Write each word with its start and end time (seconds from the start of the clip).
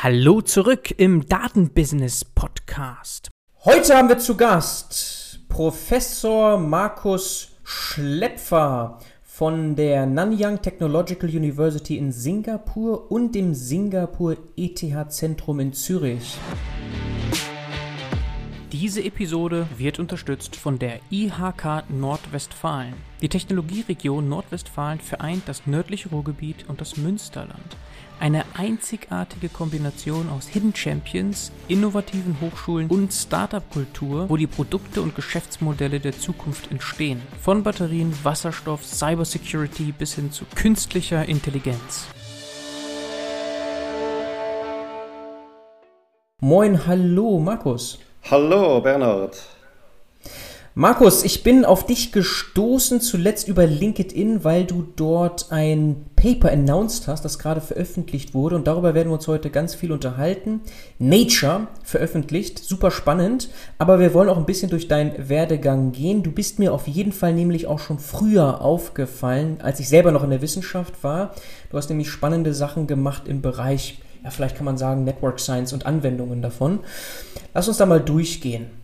Hallo 0.00 0.40
zurück 0.42 0.94
im 0.96 1.26
Datenbusiness 1.26 2.24
Podcast. 2.24 3.30
Heute 3.64 3.96
haben 3.96 4.08
wir 4.08 4.18
zu 4.18 4.36
Gast 4.36 5.40
Professor 5.48 6.56
Markus 6.56 7.56
Schlepfer 7.64 9.00
von 9.24 9.74
der 9.74 10.06
Nanyang 10.06 10.62
Technological 10.62 11.28
University 11.28 11.98
in 11.98 12.12
Singapur 12.12 13.10
und 13.10 13.34
dem 13.34 13.54
Singapur 13.54 14.36
ETH 14.56 14.84
Zentrum 15.08 15.58
in 15.58 15.72
Zürich. 15.72 16.38
Diese 18.70 19.02
Episode 19.02 19.66
wird 19.78 19.98
unterstützt 19.98 20.54
von 20.54 20.78
der 20.78 21.00
IHK 21.10 21.90
Nordwestfalen. 21.90 22.94
Die 23.20 23.28
Technologieregion 23.28 24.28
Nordwestfalen 24.28 25.00
vereint 25.00 25.42
das 25.46 25.66
nördliche 25.66 26.10
Ruhrgebiet 26.10 26.68
und 26.68 26.80
das 26.80 26.96
Münsterland. 26.96 27.76
Eine 28.20 28.44
einzigartige 28.54 29.48
Kombination 29.48 30.28
aus 30.28 30.48
Hidden 30.48 30.74
Champions, 30.74 31.52
innovativen 31.68 32.36
Hochschulen 32.40 32.88
und 32.88 33.12
Startup-Kultur, 33.12 34.28
wo 34.28 34.36
die 34.36 34.48
Produkte 34.48 35.02
und 35.02 35.14
Geschäftsmodelle 35.14 36.00
der 36.00 36.18
Zukunft 36.18 36.70
entstehen. 36.72 37.22
Von 37.40 37.62
Batterien, 37.62 38.12
Wasserstoff, 38.24 38.84
Cybersecurity 38.84 39.92
bis 39.92 40.14
hin 40.14 40.32
zu 40.32 40.44
künstlicher 40.56 41.28
Intelligenz. 41.28 42.08
Moin, 46.40 46.86
hallo 46.86 47.38
Markus. 47.38 48.00
Hallo 48.28 48.80
Bernhard. 48.80 49.57
Markus, 50.80 51.24
ich 51.24 51.42
bin 51.42 51.64
auf 51.64 51.86
dich 51.86 52.12
gestoßen 52.12 53.00
zuletzt 53.00 53.48
über 53.48 53.66
LinkedIn, 53.66 54.44
weil 54.44 54.64
du 54.64 54.86
dort 54.94 55.50
ein 55.50 56.06
Paper 56.14 56.52
announced 56.52 57.08
hast, 57.08 57.24
das 57.24 57.40
gerade 57.40 57.60
veröffentlicht 57.60 58.32
wurde 58.32 58.54
und 58.54 58.68
darüber 58.68 58.94
werden 58.94 59.08
wir 59.08 59.14
uns 59.14 59.26
heute 59.26 59.50
ganz 59.50 59.74
viel 59.74 59.90
unterhalten. 59.90 60.60
Nature 61.00 61.66
veröffentlicht, 61.82 62.60
super 62.60 62.92
spannend, 62.92 63.48
aber 63.78 63.98
wir 63.98 64.14
wollen 64.14 64.28
auch 64.28 64.36
ein 64.36 64.46
bisschen 64.46 64.70
durch 64.70 64.86
deinen 64.86 65.28
Werdegang 65.28 65.90
gehen. 65.90 66.22
Du 66.22 66.30
bist 66.30 66.60
mir 66.60 66.72
auf 66.72 66.86
jeden 66.86 67.10
Fall 67.10 67.34
nämlich 67.34 67.66
auch 67.66 67.80
schon 67.80 67.98
früher 67.98 68.60
aufgefallen, 68.60 69.56
als 69.60 69.80
ich 69.80 69.88
selber 69.88 70.12
noch 70.12 70.22
in 70.22 70.30
der 70.30 70.42
Wissenschaft 70.42 71.02
war. 71.02 71.34
Du 71.72 71.76
hast 71.76 71.88
nämlich 71.88 72.08
spannende 72.08 72.54
Sachen 72.54 72.86
gemacht 72.86 73.26
im 73.26 73.42
Bereich, 73.42 73.98
ja 74.22 74.30
vielleicht 74.30 74.54
kann 74.54 74.64
man 74.64 74.78
sagen, 74.78 75.02
Network 75.02 75.40
Science 75.40 75.72
und 75.72 75.86
Anwendungen 75.86 76.40
davon. 76.40 76.78
Lass 77.52 77.66
uns 77.66 77.78
da 77.78 77.86
mal 77.86 78.00
durchgehen. 78.00 78.77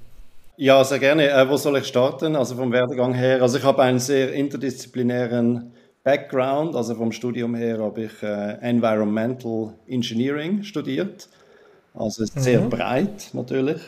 Ja, 0.57 0.85
sehr 0.85 1.01
gerne. 1.01 1.31
Äh, 1.31 1.49
wo 1.49 1.57
soll 1.57 1.79
ich 1.79 1.87
starten? 1.87 2.37
Also 2.37 2.55
vom 2.55 2.71
Werdegang 2.71 3.13
her. 3.13 3.43
Also 3.43 3.59
ich 3.59 3.65
habe 3.65 3.83
einen 3.83 3.99
sehr 3.99 4.33
interdisziplinären 4.33 5.73
Background. 6.05 6.77
Also 6.77 6.95
vom 6.95 7.11
Studium 7.11 7.57
her 7.57 7.79
habe 7.79 8.05
ich 8.05 8.23
äh, 8.23 8.59
Environmental 8.61 9.75
Engineering 9.89 10.63
studiert. 10.63 11.29
Also 11.93 12.25
sehr 12.25 12.61
mhm. 12.61 12.71
breit 12.71 13.31
natürlich. 13.33 13.81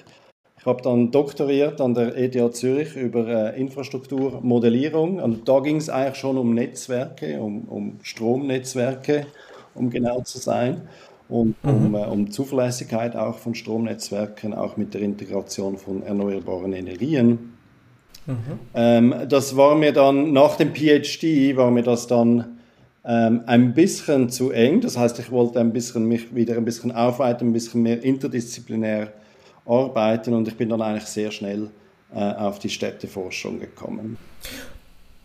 Ich 0.59 0.67
habe 0.67 0.83
dann 0.83 1.13
doktoriert 1.13 1.81
an 1.81 1.95
der 1.95 2.17
ETH 2.17 2.57
Zürich 2.57 2.97
über 2.97 3.55
äh, 3.55 3.61
Infrastrukturmodellierung. 3.61 5.21
Und 5.21 5.49
da 5.49 5.61
ging 5.61 5.77
es 5.77 5.89
eigentlich 5.89 6.17
schon 6.17 6.37
um 6.37 6.53
Netzwerke, 6.53 7.41
um, 7.41 7.69
um 7.69 8.01
Stromnetzwerke, 8.03 9.27
um 9.77 9.89
genau 9.89 10.23
zu 10.23 10.39
sein 10.39 10.83
und 11.29 11.57
um, 11.63 11.89
mhm. 11.89 11.95
äh, 11.95 12.05
um 12.05 12.31
Zuverlässigkeit 12.31 13.17
auch 13.17 13.39
von 13.39 13.55
Stromnetzwerken, 13.55 14.55
auch 14.55 14.77
mit 14.77 14.95
der 14.95 15.01
Integration 15.03 15.77
von 15.77 16.03
erneuerbaren 16.03 16.73
Energien. 16.73 17.53
Mhm. 18.27 18.35
Ähm, 18.75 19.15
das 19.29 19.57
war 19.57 19.75
mir 19.75 19.93
dann 19.93 20.33
nach 20.33 20.57
dem 20.57 20.75
PhD 20.75 21.57
war 21.57 21.71
mir 21.71 21.83
das 21.83 22.07
dann 22.07 22.59
ähm, 23.05 23.43
ein 23.47 23.75
bisschen 23.75 24.31
zu 24.31 24.51
eng. 24.51 24.81
Das 24.81 24.99
heißt, 24.99 25.19
ich 25.19 25.31
wollte 25.31 25.61
ein 25.61 25.73
bisschen 25.73 26.07
mich 26.07 26.35
wieder 26.35 26.57
ein 26.57 26.65
bisschen 26.65 26.93
aufweiten, 26.93 27.49
ein 27.49 27.53
bisschen 27.53 27.83
mehr 27.83 28.03
interdisziplinär 28.03 29.13
arbeiten 29.65 30.35
und 30.35 30.49
ich 30.49 30.57
bin 30.57 30.69
dann 30.69 30.83
eigentlich 30.83 31.07
sehr 31.07 31.31
schnell 31.31 31.71
äh, 32.15 32.19
auf 32.19 32.59
die 32.59 32.69
Städteforschung 32.69 33.61
gekommen. 33.61 34.17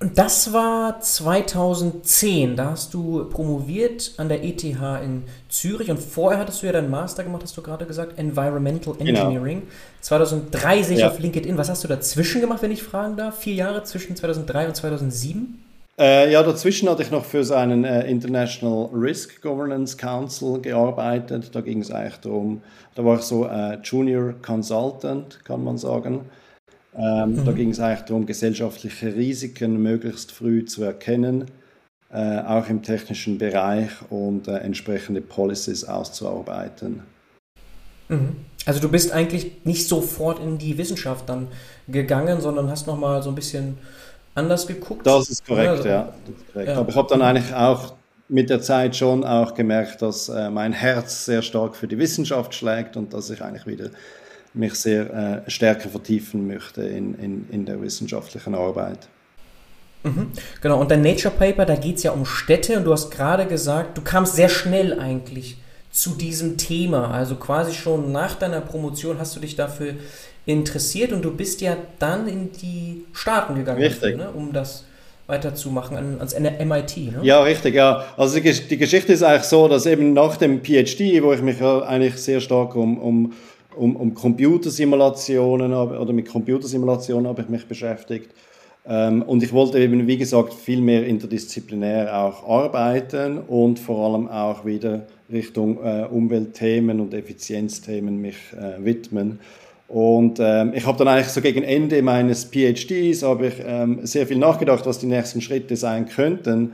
Und 0.02 0.18
das 0.18 0.52
war 0.52 1.00
2010. 1.00 2.56
Da 2.56 2.72
hast 2.72 2.92
du 2.92 3.30
promoviert 3.30 4.16
an 4.18 4.30
der 4.30 4.44
ETH 4.44 4.64
in 4.64 5.24
Zürich 5.48 5.92
und 5.92 6.00
vorher 6.00 6.40
hattest 6.40 6.64
du 6.64 6.66
ja 6.66 6.72
deinen 6.72 6.90
Master 6.90 7.24
gemacht, 7.24 7.44
hast 7.44 7.56
du 7.56 7.62
gerade 7.62 7.86
gesagt, 7.86 8.18
Environmental 8.18 8.96
genau. 8.96 9.22
Engineering. 9.22 9.60
Genau. 9.60 9.72
2003 10.02 10.82
sehe 10.82 10.96
ich 10.96 11.02
ja. 11.02 11.10
auf 11.10 11.20
LinkedIn. 11.20 11.56
Was 11.56 11.70
hast 11.70 11.84
du 11.84 11.88
dazwischen 11.88 12.42
gemacht, 12.42 12.64
wenn 12.64 12.72
ich 12.72 12.82
fragen 12.82 13.16
darf? 13.16 13.38
Vier 13.38 13.54
Jahre 13.54 13.84
zwischen 13.84 14.16
2003 14.16 14.70
und 14.70 14.76
2007? 14.76 15.64
Äh, 16.00 16.32
ja, 16.32 16.42
dazwischen 16.42 16.90
hatte 16.90 17.04
ich 17.04 17.12
noch 17.12 17.24
für 17.24 17.44
seinen 17.44 17.84
äh, 17.84 18.10
International 18.10 18.90
Risk 18.92 19.40
Governance 19.44 19.98
Council 19.98 20.60
gearbeitet. 20.62 21.52
Da 21.54 21.62
ging 21.62 21.80
es 21.80 21.92
eigentlich 21.92 22.18
darum, 22.22 22.64
da 22.96 23.06
war 23.06 23.18
ich 23.18 23.22
so 23.22 23.46
äh, 23.46 23.78
Junior 23.84 24.34
Consultant, 24.42 25.46
kann 25.46 25.64
man 25.64 25.78
sagen. 25.78 26.22
Ähm, 26.98 27.36
mhm. 27.36 27.46
Da 27.46 27.52
ging 27.52 27.70
es 27.70 27.80
eigentlich 27.80 28.06
darum, 28.08 28.26
gesellschaftliche 28.26 29.16
Risiken 29.16 29.82
möglichst 29.82 30.32
früh 30.32 30.66
zu 30.66 30.84
erkennen, 30.84 31.46
äh, 32.12 32.40
auch 32.40 32.68
im 32.68 32.82
technischen 32.84 33.38
Bereich 33.38 33.90
und 34.10 34.48
äh, 34.48 34.58
entsprechende 34.58 35.22
Policies 35.22 35.86
auszuarbeiten. 35.86 37.04
Mhm. 38.10 38.36
Also 38.66 38.80
du 38.80 38.90
bist 38.90 39.12
eigentlich 39.12 39.64
nicht 39.64 39.88
sofort 39.88 40.40
in 40.40 40.58
die 40.58 40.78
Wissenschaft 40.78 41.30
dann 41.30 41.48
gegangen, 41.88 42.42
sondern 42.42 42.70
hast 42.70 42.88
nochmal 42.88 43.24
so 43.24 43.30
ein 43.30 43.36
bisschen 43.36 43.78
anders 44.36 44.68
geguckt. 44.68 45.08
Das 45.08 45.30
ist 45.30 45.46
korrekt, 45.46 45.70
also, 45.70 45.88
ja. 45.88 46.02
Ist 46.02 46.54
korrekt. 46.54 46.70
ja. 46.70 46.78
Aber 46.78 46.90
ich 46.90 46.96
habe 46.96 47.08
dann 47.10 47.22
eigentlich 47.22 47.54
auch 47.54 47.94
mit 48.28 48.50
der 48.50 48.62
Zeit 48.62 48.96
schon 48.96 49.24
auch 49.26 49.54
gemerkt, 49.56 50.02
dass 50.02 50.30
äh, 50.30 50.50
mein 50.50 50.74
Herz 50.74 51.26
sehr 51.26 51.42
stark 51.42 51.76
für 51.76 51.88
die 51.88 51.98
Wissenschaft 51.98 52.54
schlägt 52.54 52.96
und 52.96 53.14
dass 53.14 53.30
ich 53.30 53.42
eigentlich 53.42 53.66
wieder 53.66 53.90
mich 54.54 54.74
sehr 54.76 55.44
äh, 55.46 55.50
stärker 55.50 55.90
vertiefen 55.90 56.48
möchte 56.48 56.84
in, 56.84 57.16
in, 57.16 57.48
in 57.50 57.66
der 57.66 57.82
wissenschaftlichen 57.82 58.56
Arbeit. 58.56 59.08
Mhm. 60.04 60.32
Genau, 60.62 60.80
und 60.80 60.90
dein 60.92 61.02
Nature 61.02 61.34
Paper, 61.34 61.66
da 61.66 61.76
geht 61.76 61.98
es 61.98 62.04
ja 62.04 62.12
um 62.12 62.26
Städte 62.26 62.78
und 62.78 62.86
du 62.86 62.92
hast 62.92 63.12
gerade 63.12 63.46
gesagt, 63.46 63.98
du 63.98 64.02
kamst 64.02 64.36
sehr 64.36 64.50
schnell 64.50 65.00
eigentlich 65.00 65.58
zu 65.92 66.12
diesem 66.12 66.58
Thema. 66.58 67.12
Also 67.12 67.36
quasi 67.36 67.74
schon 67.74 68.12
nach 68.12 68.36
deiner 68.36 68.62
Promotion 68.62 69.20
hast 69.20 69.36
du 69.36 69.40
dich 69.40 69.56
dafür 69.56 69.96
interessiert 70.46 71.12
und 71.12 71.22
du 71.22 71.32
bist 71.32 71.62
ja 71.62 71.78
dann 72.00 72.28
in 72.28 72.52
die 72.54 73.06
Staaten 73.14 73.56
gegangen, 73.56 73.82
richtig. 73.82 74.18
Ne, 74.18 74.32
um 74.32 74.54
das 74.54 74.86
weiterzumachen 75.28 75.96
an, 75.96 76.16
ans 76.18 76.38
MIT. 76.38 76.98
Ne? 76.98 77.20
Ja, 77.22 77.42
richtig, 77.44 77.76
ja. 77.76 78.06
Also 78.18 78.40
die, 78.40 78.52
die, 78.52 78.78
Geschichte 78.78 79.14
ist 79.14 79.24
eigentlich 79.24 79.44
so, 79.44 79.68
dass 79.68 79.86
eben 79.86 80.14
nach 80.14 80.36
dem 80.38 80.62
PhD, 80.64 81.22
wo 81.22 81.32
ich 81.32 81.42
mich 81.42 81.62
eigentlich 81.62 82.16
sehr 82.18 82.42
stark 82.42 82.76
um, 82.76 82.98
um 82.98 83.34
um, 83.76 83.96
um 83.96 84.14
Computersimulationen 84.14 85.74
oder 85.74 86.14
mit 86.14 86.28
Computersimulationen 86.28 87.28
habe 87.28 87.42
ich 87.42 87.50
mich 87.50 87.66
beschäftigt. 87.66 88.32
Ähm, 88.86 89.22
und 89.22 89.44
ich 89.44 89.54
wollte 89.54 89.80
eben, 89.80 90.08
wie 90.08 90.18
gesagt, 90.18 90.54
viel 90.54 90.82
mehr 90.82 91.06
interdisziplinär 91.06 92.18
auch 92.18 92.48
arbeiten 92.48 93.38
und 93.38 93.80
vor 93.80 94.14
allem 94.14 94.28
auch 94.28 94.66
wieder 94.66 95.06
Richtung 95.32 95.78
äh, 95.84 96.06
Umweltthemen 96.10 97.00
und 97.00 97.14
Effizienzthemen 97.14 98.20
mich 98.20 98.38
äh, 98.54 98.84
widmen. 98.84 99.40
Und 99.88 100.40
ähm, 100.40 100.72
ich 100.74 100.86
habe 100.86 100.98
dann 100.98 101.10
eigentlich 101.10 101.28
so 101.28 101.42
gegen 101.42 101.64
Ende 101.64 102.02
meines 102.02 102.46
PhDs 102.46 103.24
ich 103.46 103.54
ähm, 103.66 104.00
sehr 104.04 104.26
viel 104.26 104.38
nachgedacht, 104.38 104.86
was 104.86 105.00
die 105.00 105.06
nächsten 105.06 105.42
Schritte 105.42 105.76
sein 105.76 106.08
könnten. 106.08 106.72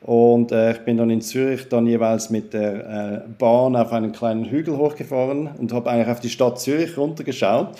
Und 0.00 0.52
äh, 0.52 0.72
ich 0.72 0.78
bin 0.78 0.96
dann 0.96 1.10
in 1.10 1.20
Zürich 1.20 1.68
dann 1.68 1.86
jeweils 1.86 2.30
mit 2.30 2.52
der 2.54 3.24
äh, 3.26 3.28
Bahn 3.38 3.74
auf 3.74 3.92
einen 3.92 4.12
kleinen 4.12 4.44
Hügel 4.44 4.76
hochgefahren 4.76 5.50
und 5.58 5.72
habe 5.72 5.90
eigentlich 5.90 6.08
auf 6.08 6.20
die 6.20 6.30
Stadt 6.30 6.60
Zürich 6.60 6.96
runtergeschaut. 6.96 7.70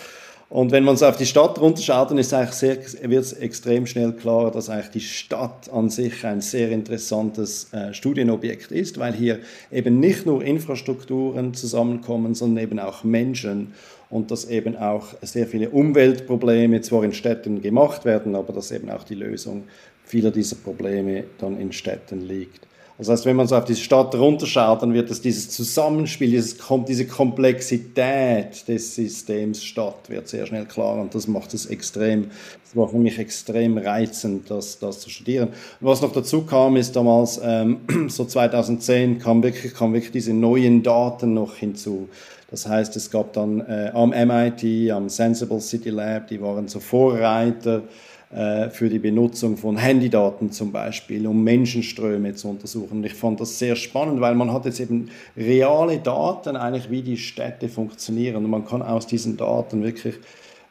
Und 0.49 0.71
wenn 0.71 0.83
man 0.83 0.97
so 0.97 1.05
auf 1.05 1.15
die 1.15 1.27
Stadt 1.27 1.61
runterschaut, 1.61 2.09
dann 2.09 2.17
wird 2.17 3.23
es 3.23 3.33
extrem 3.33 3.85
schnell 3.85 4.13
klar, 4.13 4.49
dass 4.49 4.67
eigentlich 4.67 4.89
die 4.89 4.99
Stadt 5.01 5.69
an 5.71 5.91
sich 5.91 6.25
ein 6.25 6.41
sehr 6.41 6.71
interessantes 6.71 7.71
äh, 7.71 7.93
Studienobjekt 7.93 8.71
ist, 8.71 8.97
weil 8.97 9.13
hier 9.13 9.39
eben 9.71 9.99
nicht 9.99 10.25
nur 10.25 10.43
Infrastrukturen 10.43 11.53
zusammenkommen, 11.53 12.33
sondern 12.33 12.63
eben 12.63 12.79
auch 12.79 13.03
Menschen 13.03 13.73
und 14.09 14.31
dass 14.31 14.45
eben 14.45 14.75
auch 14.75 15.09
sehr 15.21 15.45
viele 15.45 15.69
Umweltprobleme 15.69 16.81
zwar 16.81 17.03
in 17.03 17.13
Städten 17.13 17.61
gemacht 17.61 18.03
werden, 18.03 18.35
aber 18.35 18.51
dass 18.51 18.71
eben 18.71 18.89
auch 18.89 19.03
die 19.03 19.15
Lösung 19.15 19.65
vieler 20.09 20.31
dieser 20.31 20.55
Probleme 20.55 21.25
dann 21.37 21.59
in 21.59 21.71
Städten 21.71 22.21
liegt. 22.21 22.67
Das 22.97 23.07
heißt, 23.07 23.25
wenn 23.25 23.37
man 23.37 23.47
so 23.47 23.55
auf 23.55 23.63
die 23.63 23.77
Stadt 23.77 24.13
runterschaut, 24.13 24.81
dann 24.81 24.93
wird 24.93 25.09
es 25.09 25.21
dieses 25.21 25.49
Zusammenspiel, 25.51 26.31
dieses, 26.31 26.57
diese 26.85 27.07
Komplexität 27.07 28.67
des 28.67 28.95
Systems 28.95 29.63
Stadt 29.63 30.09
wird 30.09 30.27
sehr 30.27 30.45
schnell 30.45 30.65
klar 30.65 30.99
und 30.99 31.15
das 31.15 31.25
macht 31.25 31.53
es 31.53 31.67
extrem, 31.67 32.25
das 32.65 32.75
war 32.75 32.89
für 32.89 32.97
mich 32.97 33.17
extrem 33.17 33.77
reizend, 33.77 34.51
das, 34.51 34.79
das 34.79 34.99
zu 34.99 35.09
studieren. 35.09 35.47
Und 35.79 35.87
was 35.87 36.01
noch 36.01 36.11
dazu 36.11 36.41
kam, 36.41 36.75
ist 36.75 36.93
damals, 36.93 37.39
ähm, 37.41 37.81
so 38.09 38.25
2010 38.25 39.19
kam 39.19 39.43
wirklich, 39.43 39.73
kam 39.73 39.93
wirklich 39.93 40.11
diese 40.11 40.33
neuen 40.33 40.83
Daten 40.83 41.33
noch 41.33 41.55
hinzu. 41.55 42.09
Das 42.51 42.67
heißt, 42.67 42.97
es 42.97 43.11
gab 43.11 43.31
dann 43.31 43.61
äh, 43.61 43.91
am 43.93 44.09
MIT, 44.09 44.91
am 44.91 45.07
Sensible 45.07 45.61
City 45.61 45.89
Lab, 45.89 46.27
die 46.27 46.41
waren 46.41 46.67
so 46.67 46.81
Vorreiter, 46.81 47.83
für 48.31 48.89
die 48.89 48.99
Benutzung 48.99 49.57
von 49.57 49.75
Handydaten 49.75 50.51
zum 50.51 50.71
Beispiel, 50.71 51.25
um 51.25 51.43
Menschenströme 51.43 52.35
zu 52.35 52.49
untersuchen. 52.49 53.03
Ich 53.03 53.15
fand 53.15 53.39
das 53.39 53.57
sehr 53.57 53.75
spannend, 53.75 54.21
weil 54.21 54.35
man 54.35 54.53
hat 54.53 54.65
jetzt 54.65 54.79
eben 54.79 55.09
reale 55.35 55.97
Daten, 55.97 56.55
eigentlich 56.55 56.91
wie 56.91 57.01
die 57.01 57.17
Städte 57.17 57.69
funktionieren. 57.69 58.45
Und 58.45 58.51
man 58.51 58.65
kann 58.67 58.83
aus 58.83 59.07
diesen 59.07 59.35
Daten 59.35 59.81
wirklich 59.83 60.13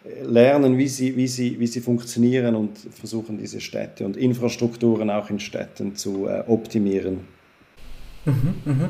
äh, 0.05 0.23
lernen, 0.23 0.79
wie 0.79 0.87
sie, 0.87 1.17
wie, 1.17 1.27
sie, 1.27 1.59
wie 1.59 1.67
sie 1.67 1.81
funktionieren 1.81 2.55
und 2.55 2.79
versuchen, 2.79 3.39
diese 3.39 3.61
Städte 3.61 4.07
und 4.07 4.17
Infrastrukturen 4.17 5.11
auch 5.11 5.29
in 5.29 5.41
Städten 5.41 5.97
zu 5.97 6.29
äh, 6.29 6.45
optimieren. 6.47 7.27
Mhm, 8.25 8.55
mh. 8.65 8.89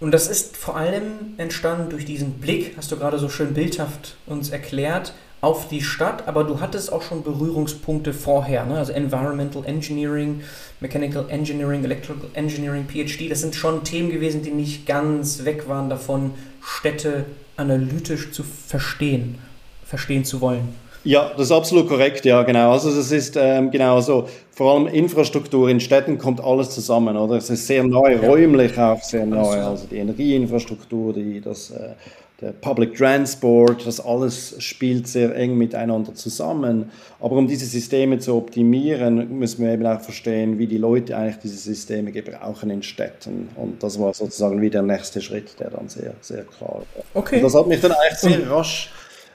Und 0.00 0.10
das 0.10 0.28
ist 0.28 0.56
vor 0.56 0.76
allem 0.76 1.34
entstanden 1.36 1.88
durch 1.88 2.04
diesen 2.04 2.32
Blick, 2.40 2.76
hast 2.76 2.90
du 2.90 2.96
gerade 2.96 3.20
so 3.20 3.28
schön 3.28 3.54
bildhaft 3.54 4.16
uns 4.26 4.50
erklärt, 4.50 5.14
auf 5.42 5.66
die 5.66 5.82
Stadt, 5.82 6.28
aber 6.28 6.44
du 6.44 6.60
hattest 6.60 6.92
auch 6.92 7.02
schon 7.02 7.24
Berührungspunkte 7.24 8.14
vorher, 8.14 8.64
ne? 8.64 8.78
also 8.78 8.92
Environmental 8.92 9.64
Engineering, 9.66 10.40
Mechanical 10.78 11.26
Engineering, 11.28 11.84
Electrical 11.84 12.30
Engineering, 12.34 12.86
PhD, 12.88 13.28
das 13.28 13.40
sind 13.40 13.56
schon 13.56 13.82
Themen 13.82 14.10
gewesen, 14.10 14.42
die 14.42 14.52
nicht 14.52 14.86
ganz 14.86 15.44
weg 15.44 15.68
waren 15.68 15.90
davon, 15.90 16.30
Städte 16.62 17.24
analytisch 17.56 18.30
zu 18.30 18.44
verstehen, 18.44 19.38
verstehen 19.84 20.24
zu 20.24 20.40
wollen. 20.40 20.76
Ja, 21.04 21.32
das 21.36 21.46
ist 21.46 21.52
absolut 21.52 21.88
korrekt, 21.88 22.24
ja, 22.24 22.44
genau. 22.44 22.70
Also 22.70 22.94
das 22.94 23.10
ist 23.10 23.36
ähm, 23.36 23.72
genau 23.72 24.00
so, 24.00 24.28
vor 24.52 24.74
allem 24.74 24.86
Infrastruktur 24.86 25.68
in 25.68 25.80
Städten 25.80 26.18
kommt 26.18 26.40
alles 26.40 26.70
zusammen, 26.70 27.16
oder? 27.16 27.38
Es 27.38 27.50
ist 27.50 27.66
sehr 27.66 27.82
neu, 27.82 28.12
ja. 28.12 28.28
räumlich 28.28 28.78
auch 28.78 29.02
sehr 29.02 29.26
neu, 29.26 29.60
also 29.60 29.88
die 29.90 29.96
Energieinfrastruktur, 29.96 31.12
die, 31.12 31.40
das, 31.40 31.72
äh, 31.72 31.94
der 32.42 32.52
Public 32.52 32.96
Transport, 32.96 33.86
das 33.86 34.04
alles 34.04 34.56
spielt 34.58 35.06
sehr 35.06 35.34
eng 35.36 35.56
miteinander 35.56 36.12
zusammen. 36.14 36.90
Aber 37.20 37.36
um 37.36 37.46
diese 37.46 37.66
Systeme 37.66 38.18
zu 38.18 38.34
optimieren, 38.34 39.38
müssen 39.38 39.64
wir 39.64 39.72
eben 39.72 39.86
auch 39.86 40.00
verstehen, 40.00 40.58
wie 40.58 40.66
die 40.66 40.78
Leute 40.78 41.16
eigentlich 41.16 41.38
diese 41.38 41.56
Systeme 41.56 42.10
gebrauchen 42.10 42.70
in 42.70 42.82
Städten. 42.82 43.48
Und 43.54 43.82
das 43.82 43.98
war 44.00 44.12
sozusagen 44.12 44.60
wie 44.60 44.70
der 44.70 44.82
nächste 44.82 45.20
Schritt, 45.20 45.58
der 45.60 45.70
dann 45.70 45.88
sehr, 45.88 46.14
sehr 46.20 46.42
klar 46.42 46.82
war. 46.94 47.04
Okay. 47.14 47.36
Und 47.36 47.42
das 47.42 47.54
hat 47.54 47.66
mich 47.68 47.80
dann 47.80 47.92
eigentlich 47.92 48.18
sehr 48.18 48.50
rasch 48.50 48.90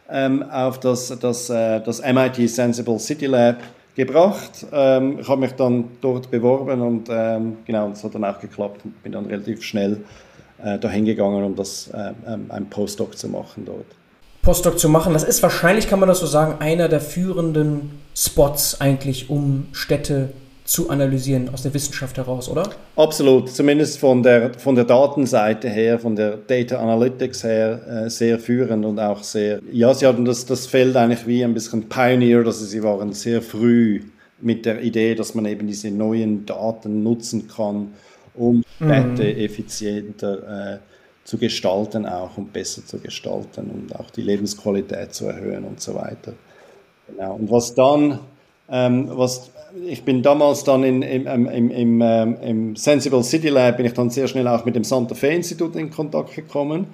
ähm, 0.09 0.43
auf 0.43 0.79
das, 0.79 1.17
das, 1.19 1.49
äh, 1.49 1.79
das 1.81 2.01
MIT 2.01 2.49
Sensible 2.49 2.99
City 2.99 3.27
Lab 3.27 3.57
gebracht. 3.95 4.65
Ähm, 4.71 5.19
ich 5.21 5.27
habe 5.27 5.41
mich 5.41 5.53
dann 5.53 5.85
dort 6.01 6.29
beworben 6.29 6.81
und 6.81 7.07
ähm, 7.09 7.57
genau, 7.65 7.89
es 7.89 8.03
hat 8.03 8.15
dann 8.15 8.25
auch 8.25 8.39
geklappt 8.39 8.81
und 8.83 9.01
bin 9.01 9.13
dann 9.13 9.25
relativ 9.25 9.63
schnell 9.63 10.01
äh, 10.63 10.79
dahin 10.79 11.05
gegangen, 11.05 11.43
um 11.43 11.55
das 11.55 11.89
äh, 11.89 12.13
ähm, 12.27 12.45
ein 12.49 12.69
Postdoc 12.69 13.17
zu 13.17 13.29
machen 13.29 13.65
dort. 13.65 13.85
Postdoc 14.41 14.79
zu 14.79 14.87
machen, 14.87 15.13
das 15.13 15.23
ist 15.23 15.43
wahrscheinlich, 15.43 15.89
kann 15.89 15.99
man 15.99 16.07
das 16.07 16.19
so 16.19 16.25
sagen, 16.25 16.61
einer 16.61 16.87
der 16.87 17.01
führenden 17.01 17.99
Spots 18.15 18.79
eigentlich, 18.79 19.29
um 19.29 19.67
Städte 19.73 20.29
zu 20.67 20.89
analysieren 20.89 21.49
aus 21.53 21.63
der 21.63 21.73
Wissenschaft 21.73 22.17
heraus, 22.17 22.49
oder? 22.49 22.69
Absolut, 22.97 23.49
zumindest 23.49 23.99
von 23.99 24.21
der, 24.21 24.53
von 24.53 24.75
der 24.75 24.83
Datenseite 24.83 25.69
her, 25.69 25.97
von 25.97 26.15
der 26.15 26.37
Data 26.37 26.77
Analytics 26.77 27.43
her, 27.43 28.05
äh, 28.05 28.09
sehr 28.09 28.37
führend 28.37 28.85
und 28.85 28.99
auch 28.99 29.23
sehr, 29.23 29.61
ja, 29.71 29.93
sie 29.93 30.05
hatten 30.05 30.25
das, 30.25 30.45
das 30.45 30.67
Feld 30.67 30.95
eigentlich 30.95 31.25
wie 31.25 31.43
ein 31.43 31.53
bisschen 31.53 31.87
Pioneer, 31.87 32.45
also 32.45 32.65
sie 32.65 32.83
waren 32.83 33.13
sehr 33.13 33.41
früh 33.41 34.01
mit 34.41 34.65
der 34.65 34.81
Idee, 34.81 35.15
dass 35.15 35.35
man 35.35 35.45
eben 35.45 35.67
diese 35.67 35.89
neuen 35.89 36.45
Daten 36.45 37.01
nutzen 37.01 37.47
kann, 37.47 37.93
um 38.37 38.63
Städte 38.77 39.23
mhm. 39.23 39.39
effizienter 39.39 40.73
äh, 40.73 40.77
zu 41.23 41.37
gestalten 41.37 42.05
auch 42.05 42.37
und 42.37 42.53
besser 42.53 42.85
zu 42.85 42.99
gestalten 42.99 43.69
und 43.69 43.95
auch 43.99 44.09
die 44.11 44.21
Lebensqualität 44.21 45.13
zu 45.13 45.25
erhöhen 45.25 45.65
und 45.65 45.81
so 45.81 45.93
weiter. 45.93 46.33
Genau. 47.07 47.35
Und 47.35 47.51
was 47.51 47.75
dann, 47.75 48.19
ähm, 48.69 49.09
was 49.11 49.51
ich 49.85 50.03
bin 50.03 50.23
damals 50.23 50.63
dann 50.63 50.83
in, 50.83 51.01
im, 51.01 51.27
im, 51.27 51.71
im, 51.71 52.01
ähm, 52.01 52.37
im, 52.41 52.75
Sensible 52.75 53.23
City 53.23 53.49
Lab 53.49 53.77
bin 53.77 53.85
ich 53.85 53.93
dann 53.93 54.09
sehr 54.09 54.27
schnell 54.27 54.47
auch 54.47 54.63
mit 54.65 54.75
dem 54.75 54.83
Santa 54.83 55.15
Fe 55.15 55.27
Institut 55.27 55.75
in 55.75 55.91
Kontakt 55.91 56.33
gekommen. 56.33 56.87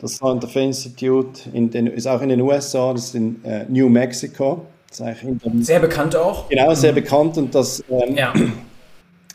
Das 0.00 0.16
Santa 0.16 0.46
Fe 0.46 0.60
Institute 0.60 1.50
in 1.52 1.70
den, 1.70 1.88
ist 1.88 2.06
auch 2.06 2.22
in 2.22 2.28
den 2.28 2.40
USA, 2.40 2.92
das 2.92 3.06
ist 3.06 3.14
in 3.16 3.44
äh, 3.44 3.64
New 3.68 3.88
Mexico. 3.88 4.62
sehr 5.62 5.80
bekannt 5.80 6.16
auch. 6.16 6.48
Genau, 6.48 6.72
sehr 6.74 6.92
mhm. 6.92 6.96
bekannt 6.96 7.38
und 7.38 7.54
das 7.54 7.82
ähm, 7.90 8.16
ja. 8.16 8.32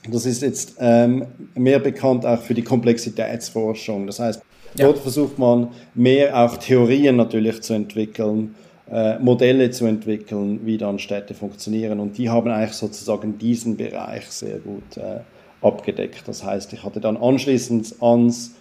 Das 0.09 0.25
ist 0.25 0.41
jetzt 0.41 0.75
ähm, 0.79 1.25
mehr 1.55 1.79
bekannt 1.79 2.25
auch 2.25 2.41
für 2.41 2.53
die 2.53 2.63
Komplexitätsforschung. 2.63 4.05
Das 4.07 4.19
heißt, 4.19 4.41
dort 4.77 4.97
ja. 4.97 5.01
versucht 5.01 5.39
man 5.39 5.69
mehr 5.93 6.37
auch 6.37 6.57
Theorien 6.57 7.15
natürlich 7.15 7.61
zu 7.61 7.73
entwickeln, 7.73 8.55
äh, 8.91 9.17
Modelle 9.19 9.71
zu 9.71 9.85
entwickeln, 9.85 10.61
wie 10.63 10.77
dann 10.77 10.99
Städte 10.99 11.33
funktionieren. 11.33 11.99
Und 11.99 12.17
die 12.17 12.29
haben 12.29 12.51
eigentlich 12.51 12.75
sozusagen 12.75 13.37
diesen 13.37 13.77
Bereich 13.77 14.25
sehr 14.27 14.59
gut 14.59 14.97
äh, 14.97 15.21
abgedeckt. 15.61 16.27
Das 16.27 16.43
heißt, 16.43 16.73
ich 16.73 16.83
hatte 16.83 16.99
dann 16.99 17.17
anschließend 17.17 17.95
ans, 18.01 18.55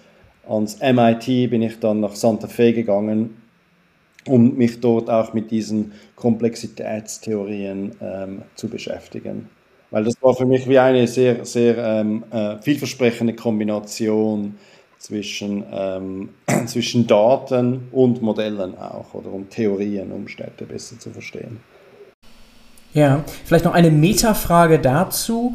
ans 0.49 0.79
MIT 0.81 1.51
bin 1.51 1.63
ich 1.63 1.79
dann 1.79 2.01
nach 2.01 2.15
Santa 2.15 2.49
Fe 2.49 2.73
gegangen, 2.73 3.37
um 4.27 4.57
mich 4.57 4.81
dort 4.81 5.11
auch 5.11 5.35
mit 5.35 5.51
diesen 5.51 5.93
Komplexitätstheorien 6.17 7.93
ähm, 8.01 8.43
zu 8.55 8.69
beschäftigen. 8.69 9.51
Weil 9.95 10.03
das 10.03 10.21
war 10.23 10.35
für 10.35 10.45
mich 10.45 10.69
wie 10.69 10.77
eine 10.77 11.07
sehr, 11.07 11.45
sehr 11.45 11.79
ähm, 11.79 12.25
äh, 12.33 12.57
vielversprechende 12.61 13.33
Kombination 13.33 14.57
zwischen, 14.99 15.63
ähm, 15.73 16.31
zwischen 16.67 17.07
Daten 17.07 17.87
und 17.93 18.21
Modellen 18.21 18.77
auch 18.77 19.15
oder 19.15 19.33
um 19.33 19.49
Theorien, 19.49 20.11
um 20.11 20.27
Städte 20.27 20.65
besser 20.65 20.99
zu 20.99 21.11
verstehen. 21.11 21.61
Ja, 22.93 23.23
vielleicht 23.45 23.67
noch 23.67 23.75
eine 23.75 23.93
Metafrage 23.93 24.81
dazu 24.81 25.55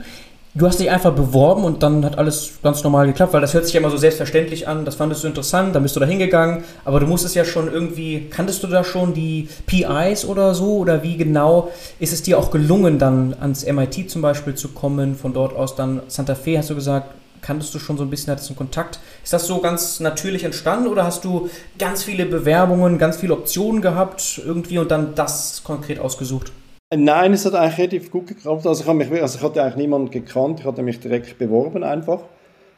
du 0.56 0.66
hast 0.66 0.80
dich 0.80 0.90
einfach 0.90 1.14
beworben 1.14 1.64
und 1.64 1.84
dann 1.84 2.04
hat 2.04 2.18
alles 2.18 2.54
ganz 2.64 2.84
normal 2.84 3.08
geklappt, 3.08 3.34
weil 3.34 3.42
das 3.42 3.54
hört 3.54 3.66
sich 3.66 3.74
ja 3.74 3.80
immer 3.80 3.90
so 3.90 3.98
selbstverständlich 3.98 4.68
an, 4.68 4.86
das 4.86 4.96
fandest 4.96 5.24
du 5.24 5.28
interessant, 5.28 5.76
dann 5.76 5.84
bist 5.84 5.96
du 5.96 6.00
da 6.00 6.06
hingegangen, 6.06 6.64
aber 6.86 7.00
du 7.00 7.06
musstest 7.06 7.36
ja 7.36 7.46
schon 7.46 7.72
irgendwie, 7.72 8.28
kanntest 8.30 8.64
du 8.64 8.68
da 8.68 8.84
schon 8.84 9.14
die 9.14 9.48
PIs 9.68 10.26
oder 10.26 10.56
so 10.56 10.78
oder 10.78 11.04
wie 11.04 11.18
genau 11.18 11.72
ist 12.00 12.14
es 12.14 12.24
dir 12.24 12.40
auch 12.40 12.52
gelungen, 12.52 13.00
dann 13.00 13.36
ans 13.40 13.66
MIT 13.66 14.10
zum 14.10 14.22
Beispiel 14.22 14.56
zu 14.56 14.70
kommen, 14.70 15.16
von 15.16 15.34
dort 15.34 15.56
aus 15.56 15.76
dann 15.76 16.02
Santa 16.08 16.36
Fe, 16.36 16.58
hast 16.58 16.70
du 16.70 16.76
gesagt, 16.76 17.14
kanntest 17.42 17.74
du 17.74 17.80
schon 17.80 17.98
so 17.98 18.04
ein 18.04 18.10
bisschen, 18.10 18.32
hattest 18.32 18.50
du 18.50 18.54
Kontakt. 18.54 19.00
Ist 19.24 19.32
das 19.32 19.48
so 19.48 19.60
ganz 19.60 20.02
natürlich 20.02 20.44
entstanden 20.44 20.88
oder 20.88 21.06
hast 21.06 21.24
du 21.24 21.50
ganz 21.78 22.04
viele 22.04 22.26
Bewerbungen, 22.26 22.98
ganz 22.98 23.16
viele 23.16 23.34
Optionen 23.34 23.82
gehabt 23.82 24.42
irgendwie 24.46 24.78
und 24.78 24.92
dann 24.92 25.16
das 25.16 25.62
konkret 25.64 26.00
ausgesucht? 26.00 26.52
Nein, 26.92 27.34
es 27.34 27.46
hat 27.46 27.54
eigentlich 27.54 27.78
relativ 27.78 28.10
gut 28.10 28.26
geklappt. 28.26 28.66
Also 28.66 28.84
ich, 28.84 29.10
mich, 29.10 29.22
also 29.22 29.38
ich 29.38 29.44
hatte 29.44 29.62
eigentlich 29.62 29.76
niemanden 29.76 30.10
gekannt, 30.10 30.62
ich 30.62 30.66
hatte 30.66 30.82
mich 30.82 31.00
direkt 31.00 31.38
beworben 31.38 31.84
einfach. 31.84 32.22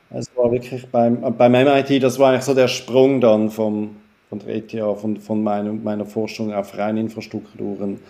Es 0.10 0.30
war 0.36 0.52
wirklich 0.52 0.86
beim, 0.90 1.22
beim 1.38 1.52
MIT, 1.54 2.04
das 2.04 2.20
war 2.20 2.32
eigentlich 2.32 2.44
so 2.44 2.54
der 2.54 2.68
Sprung 2.68 3.22
dann 3.22 3.50
vom, 3.50 3.96
von 4.28 4.40
der 4.40 4.56
ETH, 4.56 5.00
von, 5.00 5.16
von 5.16 5.42
meiner, 5.42 5.72
meiner 5.72 6.06
Forschung 6.06 6.54
auf 6.54 6.78
reine 6.78 7.00
Infrastrukturen 7.00 8.02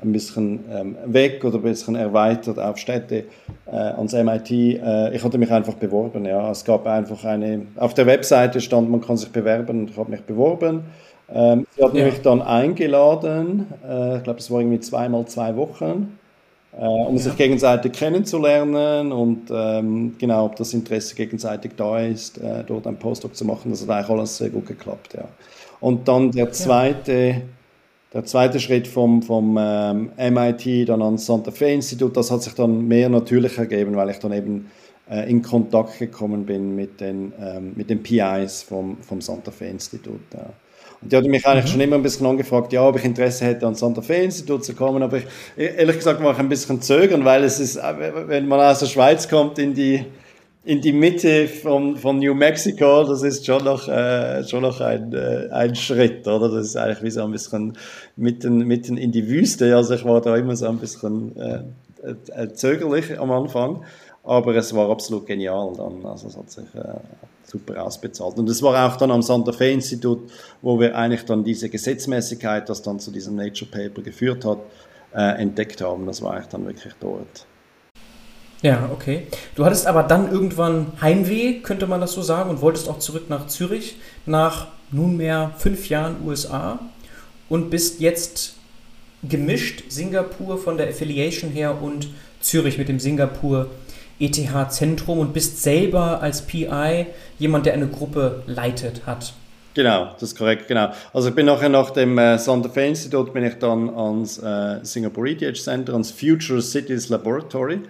ein 0.00 0.12
bisschen 0.12 0.60
ähm, 0.70 0.96
weg 1.06 1.44
oder 1.44 1.56
ein 1.56 1.62
bisschen 1.62 1.96
erweitert 1.96 2.60
auf 2.60 2.78
Städte 2.78 3.24
äh, 3.66 3.70
ans 3.74 4.12
MIT. 4.12 4.50
Äh, 4.52 5.16
ich 5.16 5.24
hatte 5.24 5.36
mich 5.36 5.50
einfach 5.50 5.74
beworben. 5.74 6.26
Ja. 6.26 6.48
Es 6.52 6.64
gab 6.64 6.86
einfach 6.86 7.24
eine, 7.24 7.66
auf 7.74 7.92
der 7.94 8.06
Webseite 8.06 8.60
stand, 8.60 8.88
man 8.88 9.00
kann 9.00 9.16
sich 9.16 9.30
bewerben 9.32 9.80
und 9.80 9.90
ich 9.90 9.96
habe 9.96 10.12
mich 10.12 10.22
beworben. 10.22 10.84
Ähm, 11.32 11.66
sie 11.76 11.84
hat 11.84 11.94
ja. 11.94 12.04
mich 12.04 12.20
dann 12.22 12.42
eingeladen, 12.42 13.66
äh, 13.88 14.16
ich 14.18 14.22
glaube, 14.24 14.40
es 14.40 14.50
war 14.50 14.60
irgendwie 14.60 14.80
zweimal 14.80 15.26
zwei 15.26 15.54
Wochen, 15.56 16.18
äh, 16.76 16.84
um 16.84 17.16
ja. 17.16 17.22
sich 17.22 17.36
gegenseitig 17.36 17.92
kennenzulernen 17.92 19.12
und 19.12 19.50
ähm, 19.52 20.16
genau, 20.18 20.46
ob 20.46 20.56
das 20.56 20.74
Interesse 20.74 21.14
gegenseitig 21.14 21.72
da 21.76 22.00
ist, 22.00 22.38
äh, 22.38 22.64
dort 22.66 22.86
ein 22.86 22.96
Postdoc 22.96 23.36
zu 23.36 23.44
machen. 23.44 23.70
Das 23.70 23.82
hat 23.82 23.90
eigentlich 23.90 24.10
alles 24.10 24.36
sehr 24.36 24.50
gut 24.50 24.66
geklappt, 24.66 25.14
ja. 25.14 25.24
Und 25.80 26.08
dann 26.08 26.30
der 26.32 26.52
zweite, 26.52 27.42
der 28.12 28.24
zweite 28.24 28.60
Schritt 28.60 28.86
vom, 28.86 29.22
vom 29.22 29.56
ähm, 29.58 30.10
MIT 30.18 30.88
dann 30.88 31.00
ans 31.00 31.26
Santa 31.26 31.50
Fe 31.52 31.70
Institut, 31.70 32.16
das 32.16 32.30
hat 32.30 32.42
sich 32.42 32.54
dann 32.54 32.86
mehr 32.86 33.08
natürlich 33.08 33.56
ergeben, 33.56 33.96
weil 33.96 34.10
ich 34.10 34.18
dann 34.18 34.32
eben 34.32 34.70
äh, 35.08 35.30
in 35.30 35.42
Kontakt 35.42 35.98
gekommen 35.98 36.44
bin 36.44 36.74
mit 36.76 37.00
den, 37.00 37.32
ähm, 37.40 37.72
mit 37.76 37.88
den 37.88 38.02
PIs 38.02 38.62
vom, 38.62 38.98
vom 38.98 39.20
Santa 39.20 39.50
Fe 39.50 39.66
Institut. 39.66 40.20
Ja. 40.34 40.50
Und 41.02 41.12
die 41.12 41.16
hat 41.16 41.24
mich 41.24 41.46
eigentlich 41.46 41.64
mhm. 41.66 41.68
schon 41.68 41.80
immer 41.80 41.96
ein 41.96 42.02
bisschen 42.02 42.26
angefragt, 42.26 42.72
ja, 42.72 42.86
ob 42.86 42.96
ich 42.96 43.04
Interesse 43.04 43.44
hätte, 43.44 43.64
ans 43.64 43.80
Santa 43.80 44.02
Fe 44.02 44.14
Institut 44.14 44.64
zu 44.64 44.74
kommen. 44.74 45.02
Aber 45.02 45.18
ich, 45.18 45.24
ehrlich 45.56 45.96
gesagt 45.96 46.22
war 46.22 46.32
ich 46.32 46.38
ein 46.38 46.48
bisschen 46.48 46.82
zögern, 46.82 47.24
weil 47.24 47.44
es 47.44 47.58
ist, 47.58 47.76
äh, 47.76 48.12
wenn 48.26 48.46
man 48.46 48.60
aus 48.60 48.80
der 48.80 48.86
Schweiz 48.86 49.28
kommt 49.28 49.58
in 49.58 49.74
die, 49.74 50.04
in 50.64 50.82
die 50.82 50.92
Mitte 50.92 51.48
von, 51.48 51.96
von 51.96 52.18
New 52.18 52.34
Mexico, 52.34 53.04
das 53.04 53.22
ist 53.22 53.46
schon 53.46 53.64
noch, 53.64 53.88
äh, 53.88 54.44
schon 54.44 54.62
noch 54.62 54.80
ein, 54.80 55.12
äh, 55.14 55.48
ein 55.50 55.74
Schritt, 55.74 56.28
oder? 56.28 56.50
Das 56.50 56.66
ist 56.66 56.76
eigentlich 56.76 57.02
wie 57.02 57.10
so 57.10 57.24
ein 57.24 57.30
bisschen 57.30 57.78
mitten, 58.16 58.58
mitten 58.58 58.98
in 58.98 59.10
die 59.10 59.26
Wüste. 59.26 59.74
Also 59.74 59.94
ich 59.94 60.04
war 60.04 60.20
da 60.20 60.36
immer 60.36 60.54
so 60.54 60.68
ein 60.68 60.78
bisschen 60.78 61.34
äh, 61.36 61.62
äh 62.02 62.52
zögerlich 62.52 63.18
am 63.18 63.30
Anfang. 63.30 63.84
Aber 64.22 64.54
es 64.54 64.74
war 64.74 64.90
absolut 64.90 65.26
genial 65.26 65.72
dann. 65.76 66.04
Also 66.04 66.28
es 66.28 66.36
hat 66.36 66.50
sich 66.50 66.66
äh, 66.74 67.00
super 67.50 67.84
ausbezahlt. 67.84 68.38
Und 68.38 68.48
es 68.48 68.62
war 68.62 68.86
auch 68.86 68.96
dann 68.96 69.10
am 69.10 69.22
Santa 69.22 69.52
Fe 69.52 69.70
Institut, 69.70 70.30
wo 70.62 70.78
wir 70.78 70.96
eigentlich 70.96 71.24
dann 71.24 71.44
diese 71.44 71.68
Gesetzmäßigkeit, 71.68 72.68
das 72.68 72.82
dann 72.82 73.00
zu 73.00 73.10
diesem 73.10 73.36
Nature 73.36 73.70
Paper 73.70 74.02
geführt 74.02 74.44
hat, 74.44 74.58
äh, 75.14 75.42
entdeckt 75.42 75.80
haben. 75.80 76.06
Das 76.06 76.22
war 76.22 76.34
eigentlich 76.34 76.48
dann 76.48 76.66
wirklich 76.66 76.94
dort. 77.00 77.46
Ja, 78.62 78.90
okay. 78.92 79.26
Du 79.54 79.64
hattest 79.64 79.86
aber 79.86 80.02
dann 80.02 80.30
irgendwann 80.30 80.92
Heimweh, 81.00 81.60
könnte 81.60 81.86
man 81.86 82.00
das 82.00 82.12
so 82.12 82.22
sagen, 82.22 82.50
und 82.50 82.60
wolltest 82.60 82.88
auch 82.88 82.98
zurück 82.98 83.30
nach 83.30 83.46
Zürich, 83.46 83.96
nach 84.26 84.68
nunmehr 84.90 85.52
fünf 85.56 85.88
Jahren 85.88 86.16
USA 86.26 86.78
und 87.48 87.70
bist 87.70 88.00
jetzt 88.00 88.54
gemischt 89.22 89.84
Singapur 89.88 90.58
von 90.58 90.76
der 90.76 90.88
Affiliation 90.88 91.50
her 91.50 91.80
und 91.82 92.08
Zürich 92.40 92.78
mit 92.78 92.88
dem 92.88 93.00
Singapur 93.00 93.68
ETH-Zentrum 94.20 95.18
und 95.18 95.32
bist 95.32 95.62
selber 95.62 96.20
als 96.20 96.42
PI 96.42 97.06
jemand, 97.38 97.66
der 97.66 97.74
eine 97.74 97.88
Gruppe 97.88 98.42
leitet 98.46 99.06
hat. 99.06 99.32
Genau, 99.74 100.10
das 100.14 100.30
ist 100.30 100.38
korrekt, 100.38 100.66
genau. 100.68 100.90
Also 101.12 101.28
ich 101.28 101.34
bin 101.34 101.46
nachher 101.46 101.68
nach 101.68 101.90
dem 101.90 102.18
äh, 102.18 102.38
Santa 102.38 102.68
Fe 102.68 102.82
Institut 102.82 103.32
bin 103.32 103.44
ich 103.44 103.54
dann 103.54 103.88
ans 103.88 104.38
äh, 104.38 104.80
Singapore 104.82 105.30
ETH 105.30 105.56
Center, 105.56 105.92
ans 105.92 106.10
Future 106.10 106.60
Cities 106.60 107.08
Laboratory. 107.08 107.80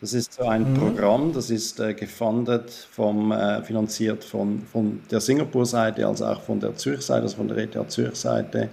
Das 0.00 0.12
ist 0.12 0.34
so 0.34 0.44
ein 0.44 0.72
mhm. 0.72 0.74
Programm, 0.74 1.32
das 1.32 1.50
ist 1.50 1.80
äh, 1.80 1.94
gefundet, 1.94 2.70
vom, 2.70 3.32
äh, 3.32 3.62
finanziert 3.62 4.22
von, 4.22 4.62
von 4.70 5.00
der 5.10 5.20
Singapur-Seite, 5.20 6.06
als 6.06 6.22
auch 6.22 6.40
von 6.42 6.60
der 6.60 6.76
Zürich-Seite, 6.76 7.22
also 7.22 7.36
von 7.36 7.48
der 7.48 7.58
ETH 7.58 7.90
Zürich-Seite. 7.90 8.68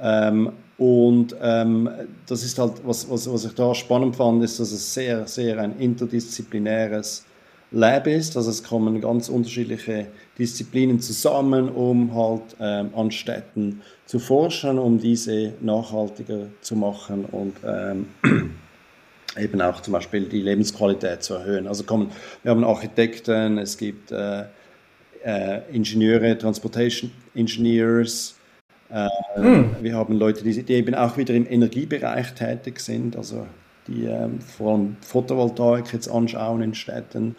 Ähm, 0.00 0.52
und 0.80 1.36
ähm, 1.42 1.90
das 2.26 2.42
ist 2.42 2.58
halt, 2.58 2.72
was, 2.86 3.10
was, 3.10 3.30
was 3.30 3.44
ich 3.44 3.52
da 3.52 3.74
spannend 3.74 4.16
fand, 4.16 4.42
ist, 4.42 4.58
dass 4.60 4.72
es 4.72 4.94
sehr, 4.94 5.26
sehr 5.26 5.58
ein 5.58 5.78
interdisziplinäres 5.78 7.26
Lab 7.70 8.06
ist. 8.06 8.34
Also 8.34 8.48
es 8.48 8.62
kommen 8.62 8.98
ganz 8.98 9.28
unterschiedliche 9.28 10.06
Disziplinen 10.38 10.98
zusammen, 10.98 11.68
um 11.68 12.14
halt 12.14 12.56
ähm, 12.60 12.94
an 12.96 13.10
Städten 13.10 13.82
zu 14.06 14.18
forschen, 14.18 14.78
um 14.78 14.98
diese 14.98 15.52
nachhaltiger 15.60 16.46
zu 16.62 16.76
machen 16.76 17.26
und 17.26 17.56
ähm, 17.62 18.06
eben 19.38 19.60
auch 19.60 19.82
zum 19.82 19.92
Beispiel 19.92 20.30
die 20.30 20.40
Lebensqualität 20.40 21.22
zu 21.22 21.34
erhöhen. 21.34 21.66
Also 21.66 21.84
kommen, 21.84 22.10
wir 22.42 22.52
haben 22.52 22.64
Architekten, 22.64 23.58
es 23.58 23.76
gibt 23.76 24.12
äh, 24.12 24.44
äh, 25.26 25.60
Ingenieure, 25.70 26.38
Transportation 26.38 27.12
Engineers, 27.34 28.39
äh, 28.92 29.08
hm. 29.34 29.76
Wir 29.80 29.94
haben 29.94 30.14
Leute, 30.18 30.42
die, 30.42 30.62
die, 30.62 30.74
eben 30.74 30.94
auch 30.94 31.16
wieder 31.16 31.34
im 31.34 31.46
Energiebereich 31.46 32.34
tätig 32.34 32.80
sind, 32.80 33.16
also 33.16 33.46
die 33.86 34.04
ähm, 34.04 34.40
vor 34.40 34.74
allem 34.74 34.96
Photovoltaik 35.00 35.92
jetzt 35.92 36.08
anschauen 36.08 36.62
in 36.62 36.74
Städten. 36.74 37.36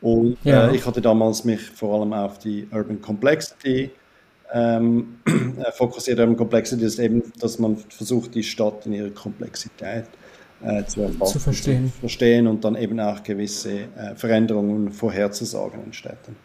Und 0.00 0.36
ja. 0.44 0.68
äh, 0.68 0.76
ich 0.76 0.86
hatte 0.86 1.00
damals 1.00 1.44
mich 1.44 1.60
vor 1.60 2.00
allem 2.00 2.12
auf 2.12 2.38
die 2.38 2.68
Urban 2.72 3.00
Complexity 3.00 3.90
ähm, 4.52 5.18
äh, 5.26 5.72
fokussiert. 5.72 6.18
Urban 6.18 6.36
Complexity 6.36 6.84
ist 6.84 6.98
eben, 6.98 7.22
dass 7.38 7.58
man 7.58 7.76
versucht, 7.76 8.34
die 8.34 8.42
Stadt 8.42 8.84
in 8.86 8.92
ihrer 8.92 9.10
Komplexität 9.10 10.04
äh, 10.62 10.84
zu, 10.84 11.08
zu, 11.24 11.38
verstehen. 11.38 11.92
zu 11.92 12.00
verstehen 12.00 12.46
und 12.46 12.64
dann 12.64 12.76
eben 12.76 13.00
auch 13.00 13.22
gewisse 13.22 13.72
äh, 13.96 14.14
Veränderungen 14.14 14.92
vorherzusagen 14.92 15.84
in 15.84 15.92
Städten. 15.92 16.36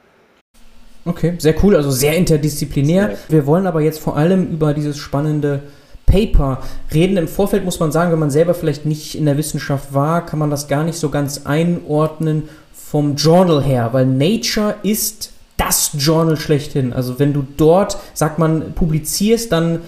Okay, 1.08 1.34
sehr 1.38 1.56
cool, 1.64 1.76
also 1.76 1.90
sehr 1.90 2.16
interdisziplinär. 2.16 3.08
Sehr. 3.08 3.18
Wir 3.30 3.46
wollen 3.46 3.66
aber 3.66 3.82
jetzt 3.82 4.00
vor 4.00 4.18
allem 4.18 4.48
über 4.48 4.74
dieses 4.74 4.98
spannende 4.98 5.64
Paper 6.06 6.62
reden. 6.94 7.18
Im 7.18 7.28
Vorfeld 7.28 7.66
muss 7.66 7.80
man 7.80 7.92
sagen, 7.92 8.12
wenn 8.12 8.20
man 8.20 8.32
selber 8.32 8.54
vielleicht 8.54 8.86
nicht 8.86 9.16
in 9.16 9.26
der 9.26 9.38
Wissenschaft 9.38 9.94
war, 9.94 10.26
kann 10.26 10.40
man 10.40 10.50
das 10.50 10.68
gar 10.68 10.84
nicht 10.84 10.98
so 10.98 11.10
ganz 11.10 11.42
einordnen 11.46 12.50
vom 12.74 13.16
Journal 13.16 13.64
her, 13.64 13.90
weil 13.92 14.06
Nature 14.06 14.76
ist 14.84 15.32
das 15.58 15.92
Journal 15.98 16.38
schlechthin. 16.38 16.94
Also 16.94 17.20
wenn 17.20 17.34
du 17.34 17.46
dort, 17.58 17.98
sagt 18.14 18.40
man, 18.40 18.74
publizierst, 18.74 19.52
dann 19.52 19.80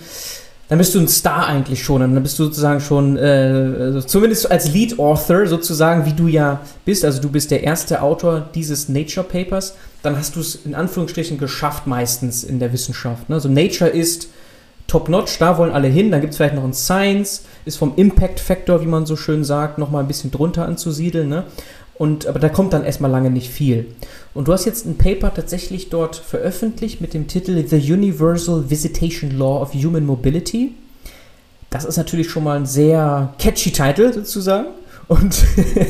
dann 0.70 0.78
bist 0.78 0.94
du 0.94 1.00
ein 1.00 1.08
Star 1.08 1.48
eigentlich 1.48 1.84
schon. 1.84 2.02
Dann 2.02 2.22
bist 2.22 2.38
du 2.38 2.46
sozusagen 2.46 2.80
schon, 2.80 3.18
äh, 3.18 3.76
also 3.80 4.02
zumindest 4.02 4.50
als 4.50 4.72
Lead 4.72 5.00
Author 5.00 5.48
sozusagen, 5.48 6.06
wie 6.06 6.14
du 6.14 6.28
ja 6.28 6.62
bist. 6.86 7.04
Also 7.04 7.20
du 7.22 7.30
bist 7.30 7.50
der 7.50 7.64
erste 7.64 8.04
Autor 8.04 8.48
dieses 8.54 8.88
Nature 8.88 9.26
Papers. 9.26 9.76
Dann 10.04 10.16
hast 10.16 10.36
du 10.36 10.42
es 10.42 10.56
in 10.66 10.76
Anführungsstrichen 10.76 11.40
geschafft 11.40 11.88
meistens 11.88 12.44
in 12.44 12.60
der 12.60 12.72
Wissenschaft. 12.72 13.30
Ne? 13.30 13.36
Also 13.36 13.50
Nature 13.50 13.90
ist 13.90 14.30
top-notch, 14.86 15.40
da 15.40 15.58
wollen 15.58 15.72
alle 15.72 15.88
hin. 15.88 16.12
Dann 16.12 16.22
gibt 16.22 16.32
es 16.32 16.38
vielleicht 16.38 16.56
noch 16.56 16.64
ein 16.64 16.74
Science, 16.74 17.46
ist 17.66 17.78
vom 17.78 17.94
Impact 17.96 18.40
Factor, 18.40 18.82
wie 18.82 18.88
man 18.88 19.08
so 19.08 19.16
schön 19.16 19.44
sagt, 19.44 19.80
nochmal 19.80 20.04
ein 20.04 20.08
bisschen 20.08 20.30
drunter 20.30 20.66
anzusiedeln. 20.68 21.30
Ne? 21.30 21.46
Und, 22.00 22.28
aber 22.28 22.40
da 22.40 22.48
kommt 22.48 22.72
dann 22.72 22.86
erstmal 22.86 23.12
lange 23.12 23.30
nicht 23.30 23.50
viel. 23.50 23.88
Und 24.34 24.48
du 24.48 24.54
hast 24.54 24.64
jetzt 24.64 24.86
ein 24.86 24.98
Paper 24.98 25.34
tatsächlich 25.34 25.90
dort 25.90 26.16
veröffentlicht 26.16 27.02
mit 27.02 27.14
dem 27.14 27.28
Titel 27.28 27.62
The 27.68 27.94
Universal 27.94 28.70
Visitation 28.70 29.38
Law 29.38 29.62
of 29.62 29.74
Human 29.74 30.06
Mobility. 30.06 30.72
Das 31.70 31.84
ist 31.84 31.98
natürlich 31.98 32.30
schon 32.30 32.46
mal 32.46 32.56
ein 32.56 32.66
sehr 32.66 33.34
catchy 33.38 33.72
Titel 33.72 34.14
sozusagen 34.14 34.68
und, 35.10 35.44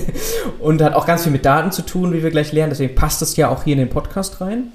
und 0.60 0.82
hat 0.82 0.96
auch 0.96 1.06
ganz 1.06 1.22
viel 1.22 1.32
mit 1.32 1.46
Daten 1.46 1.72
zu 1.72 1.84
tun, 1.84 2.12
wie 2.12 2.24
wir 2.24 2.32
gleich 2.32 2.54
lernen. 2.54 2.72
Deswegen 2.72 2.96
passt 2.96 3.22
es 3.22 3.36
ja 3.38 3.50
auch 3.50 3.66
hier 3.66 3.74
in 3.74 3.80
den 3.80 3.90
Podcast 3.90 4.42
rein. 4.42 4.72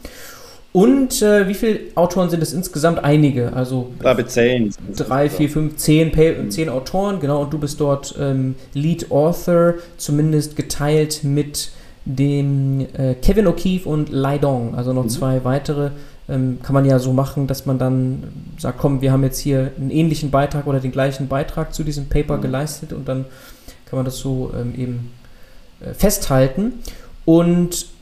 Und 0.74 1.22
äh, 1.22 1.46
wie 1.46 1.54
viele 1.54 1.78
Autoren 1.94 2.30
sind 2.30 2.42
es 2.42 2.52
insgesamt? 2.52 3.04
Einige. 3.04 3.52
Also 3.52 3.92
ich 3.94 4.00
glaube 4.00 4.26
zehn. 4.26 4.74
Drei, 4.96 5.30
vier, 5.30 5.48
fünf, 5.48 5.76
zehn, 5.76 6.50
zehn 6.50 6.68
Autoren, 6.68 7.20
genau. 7.20 7.42
Und 7.42 7.52
du 7.52 7.60
bist 7.60 7.78
dort 7.78 8.16
ähm, 8.18 8.56
Lead 8.72 9.08
Author, 9.12 9.74
zumindest 9.98 10.56
geteilt 10.56 11.22
mit 11.22 11.70
dem 12.04 12.86
äh, 12.98 13.14
Kevin 13.14 13.46
O'Keefe 13.46 13.84
und 13.84 14.08
Lai 14.08 14.38
Dong, 14.38 14.74
also 14.74 14.92
noch 14.92 15.04
mhm. 15.04 15.10
zwei 15.10 15.44
weitere. 15.44 15.92
Ähm, 16.28 16.58
kann 16.60 16.74
man 16.74 16.84
ja 16.84 16.98
so 16.98 17.12
machen, 17.12 17.46
dass 17.46 17.66
man 17.66 17.78
dann 17.78 18.24
sagt, 18.58 18.78
komm, 18.78 19.00
wir 19.00 19.12
haben 19.12 19.22
jetzt 19.22 19.38
hier 19.38 19.70
einen 19.78 19.92
ähnlichen 19.92 20.32
Beitrag 20.32 20.66
oder 20.66 20.80
den 20.80 20.90
gleichen 20.90 21.28
Beitrag 21.28 21.72
zu 21.72 21.84
diesem 21.84 22.08
Paper 22.08 22.38
mhm. 22.38 22.42
geleistet 22.42 22.92
und 22.92 23.06
dann 23.06 23.26
kann 23.86 23.96
man 23.96 24.04
das 24.04 24.18
so 24.18 24.50
ähm, 24.58 24.74
eben 24.76 25.12
äh, 25.78 25.94
festhalten. 25.94 26.72
Und 27.24 27.93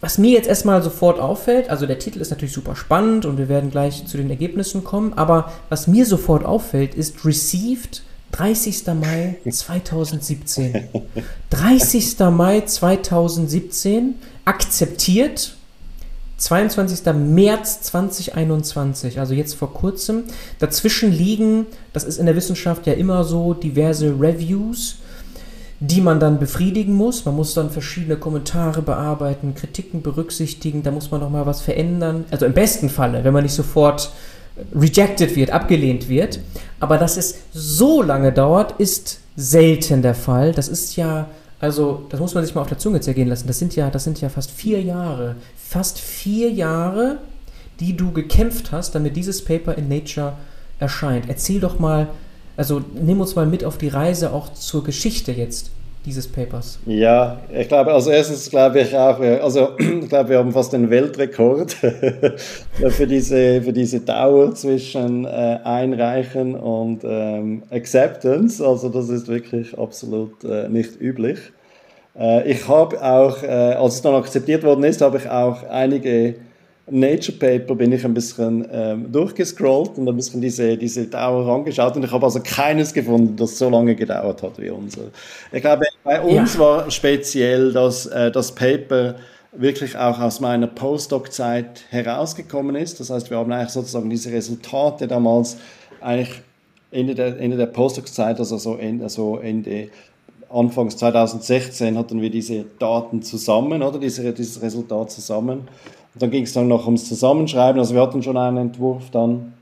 was 0.00 0.18
mir 0.18 0.30
jetzt 0.30 0.48
erstmal 0.48 0.82
sofort 0.82 1.20
auffällt, 1.20 1.68
also 1.68 1.86
der 1.86 1.98
Titel 1.98 2.20
ist 2.20 2.30
natürlich 2.30 2.54
super 2.54 2.74
spannend 2.74 3.26
und 3.26 3.36
wir 3.36 3.48
werden 3.48 3.70
gleich 3.70 4.06
zu 4.06 4.16
den 4.16 4.30
Ergebnissen 4.30 4.82
kommen, 4.82 5.12
aber 5.14 5.52
was 5.68 5.86
mir 5.86 6.06
sofort 6.06 6.44
auffällt, 6.44 6.94
ist 6.94 7.24
Received 7.24 8.02
30. 8.32 8.86
Mai 8.98 9.36
2017. 9.48 10.88
30. 11.50 12.18
Mai 12.30 12.60
2017, 12.62 14.14
akzeptiert 14.44 15.54
22. 16.38 17.04
März 17.14 17.82
2021, 17.82 19.20
also 19.20 19.34
jetzt 19.34 19.54
vor 19.54 19.74
kurzem. 19.74 20.24
Dazwischen 20.58 21.12
liegen, 21.12 21.66
das 21.92 22.04
ist 22.04 22.18
in 22.18 22.24
der 22.24 22.36
Wissenschaft 22.36 22.86
ja 22.86 22.94
immer 22.94 23.24
so, 23.24 23.52
diverse 23.52 24.14
Reviews 24.18 24.96
die 25.80 26.02
man 26.02 26.20
dann 26.20 26.38
befriedigen 26.38 26.94
muss. 26.94 27.24
Man 27.24 27.34
muss 27.34 27.54
dann 27.54 27.70
verschiedene 27.70 28.16
Kommentare 28.16 28.82
bearbeiten, 28.82 29.54
Kritiken 29.54 30.02
berücksichtigen, 30.02 30.82
da 30.82 30.90
muss 30.90 31.10
man 31.10 31.20
noch 31.20 31.30
mal 31.30 31.46
was 31.46 31.62
verändern. 31.62 32.26
Also 32.30 32.44
im 32.44 32.52
besten 32.52 32.90
Falle, 32.90 33.24
wenn 33.24 33.32
man 33.32 33.42
nicht 33.42 33.54
sofort 33.54 34.12
rejected 34.74 35.36
wird, 35.36 35.50
abgelehnt 35.50 36.08
wird. 36.10 36.40
Aber 36.80 36.98
dass 36.98 37.16
es 37.16 37.40
so 37.52 38.02
lange 38.02 38.30
dauert, 38.30 38.78
ist 38.78 39.20
selten 39.36 40.02
der 40.02 40.14
Fall. 40.14 40.52
Das 40.52 40.68
ist 40.68 40.96
ja, 40.96 41.28
also 41.60 42.04
das 42.10 42.20
muss 42.20 42.34
man 42.34 42.44
sich 42.44 42.54
mal 42.54 42.60
auf 42.60 42.68
der 42.68 42.78
Zunge 42.78 43.00
zergehen 43.00 43.28
lassen. 43.28 43.46
Das 43.46 43.58
sind 43.58 43.74
ja, 43.74 43.88
das 43.88 44.04
sind 44.04 44.20
ja 44.20 44.28
fast 44.28 44.50
vier 44.50 44.82
Jahre. 44.82 45.36
Fast 45.56 45.98
vier 45.98 46.50
Jahre, 46.50 47.18
die 47.80 47.96
du 47.96 48.12
gekämpft 48.12 48.70
hast, 48.70 48.94
damit 48.94 49.16
dieses 49.16 49.42
Paper 49.42 49.78
in 49.78 49.88
Nature 49.88 50.34
erscheint. 50.78 51.24
Erzähl 51.28 51.60
doch 51.60 51.78
mal, 51.78 52.08
also 52.60 52.82
nimm 52.92 53.22
uns 53.22 53.34
mal 53.36 53.46
mit 53.46 53.64
auf 53.64 53.78
die 53.78 53.88
Reise 53.88 54.34
auch 54.34 54.52
zur 54.52 54.84
Geschichte 54.84 55.32
jetzt 55.32 55.70
dieses 56.04 56.28
Papers. 56.28 56.78
Ja, 56.84 57.38
ich 57.50 57.68
glaube, 57.68 57.90
als 57.90 58.06
erstes 58.06 58.50
glaube 58.50 58.80
ich 58.82 58.94
auch, 58.94 59.18
also 59.18 59.70
ich 59.78 60.10
glaube, 60.10 60.28
wir 60.28 60.38
haben 60.38 60.52
fast 60.52 60.74
den 60.74 60.90
Weltrekord 60.90 61.72
für, 62.90 63.06
diese, 63.06 63.62
für 63.62 63.72
diese 63.72 64.00
Dauer 64.00 64.54
zwischen 64.54 65.24
äh, 65.24 65.58
Einreichen 65.64 66.54
und 66.54 67.00
ähm, 67.02 67.62
Acceptance. 67.70 68.62
Also 68.62 68.90
das 68.90 69.08
ist 69.08 69.26
wirklich 69.26 69.78
absolut 69.78 70.44
äh, 70.44 70.68
nicht 70.68 71.00
üblich. 71.00 71.38
Äh, 72.14 72.46
ich 72.46 72.68
habe 72.68 73.02
auch, 73.02 73.42
äh, 73.42 73.46
als 73.46 73.94
es 73.94 74.02
dann 74.02 74.14
akzeptiert 74.14 74.64
worden 74.64 74.84
ist, 74.84 75.00
habe 75.00 75.16
ich 75.16 75.30
auch 75.30 75.66
einige 75.70 76.34
Nature 76.88 77.36
Paper 77.38 77.74
bin 77.74 77.92
ich 77.92 78.04
ein 78.04 78.14
bisschen 78.14 78.66
ähm, 78.72 79.12
durchgescrollt 79.12 79.96
und 79.96 80.08
ein 80.08 80.16
bisschen 80.16 80.40
diese, 80.40 80.76
diese 80.76 81.06
Dauer 81.06 81.46
angeschaut 81.54 81.96
und 81.96 82.04
ich 82.04 82.10
habe 82.10 82.24
also 82.24 82.40
keines 82.42 82.92
gefunden, 82.92 83.36
das 83.36 83.58
so 83.58 83.70
lange 83.70 83.94
gedauert 83.94 84.42
hat 84.42 84.58
wie 84.58 84.70
unser. 84.70 85.02
Ich 85.52 85.60
glaube, 85.60 85.84
bei 86.02 86.20
uns 86.20 86.54
ja. 86.54 86.60
war 86.60 86.90
speziell, 86.90 87.72
dass 87.72 88.06
äh, 88.06 88.30
das 88.30 88.52
Paper 88.52 89.16
wirklich 89.52 89.96
auch 89.96 90.18
aus 90.20 90.40
meiner 90.40 90.66
Postdoc-Zeit 90.66 91.82
herausgekommen 91.90 92.76
ist. 92.76 93.00
Das 93.00 93.10
heißt, 93.10 93.30
wir 93.30 93.38
haben 93.38 93.52
eigentlich 93.52 93.70
sozusagen 93.70 94.08
diese 94.08 94.32
Resultate 94.32 95.08
damals 95.08 95.56
eigentlich 96.00 96.42
Ende 96.92 97.14
der, 97.14 97.38
Ende 97.38 97.56
der 97.56 97.66
Postdoc-Zeit, 97.66 98.38
also 98.38 98.58
so 98.58 98.76
Ende, 98.76 99.04
also 99.04 99.38
Ende 99.38 99.90
Anfangs 100.52 100.96
2016 100.96 101.96
hatten 101.96 102.20
wir 102.20 102.28
diese 102.28 102.64
Daten 102.80 103.22
zusammen, 103.22 103.82
oder 103.84 104.00
diese, 104.00 104.32
dieses 104.32 104.60
Resultat 104.60 105.12
zusammen. 105.12 105.68
Und 106.14 106.22
dann 106.22 106.30
ging 106.30 106.44
es 106.44 106.52
dann 106.52 106.68
noch 106.68 106.86
ums 106.86 107.08
Zusammenschreiben. 107.08 107.78
Also 107.78 107.94
wir 107.94 108.02
hatten 108.02 108.22
schon 108.22 108.36
einen 108.36 108.56
Entwurf 108.56 109.10
dann. 109.10 109.54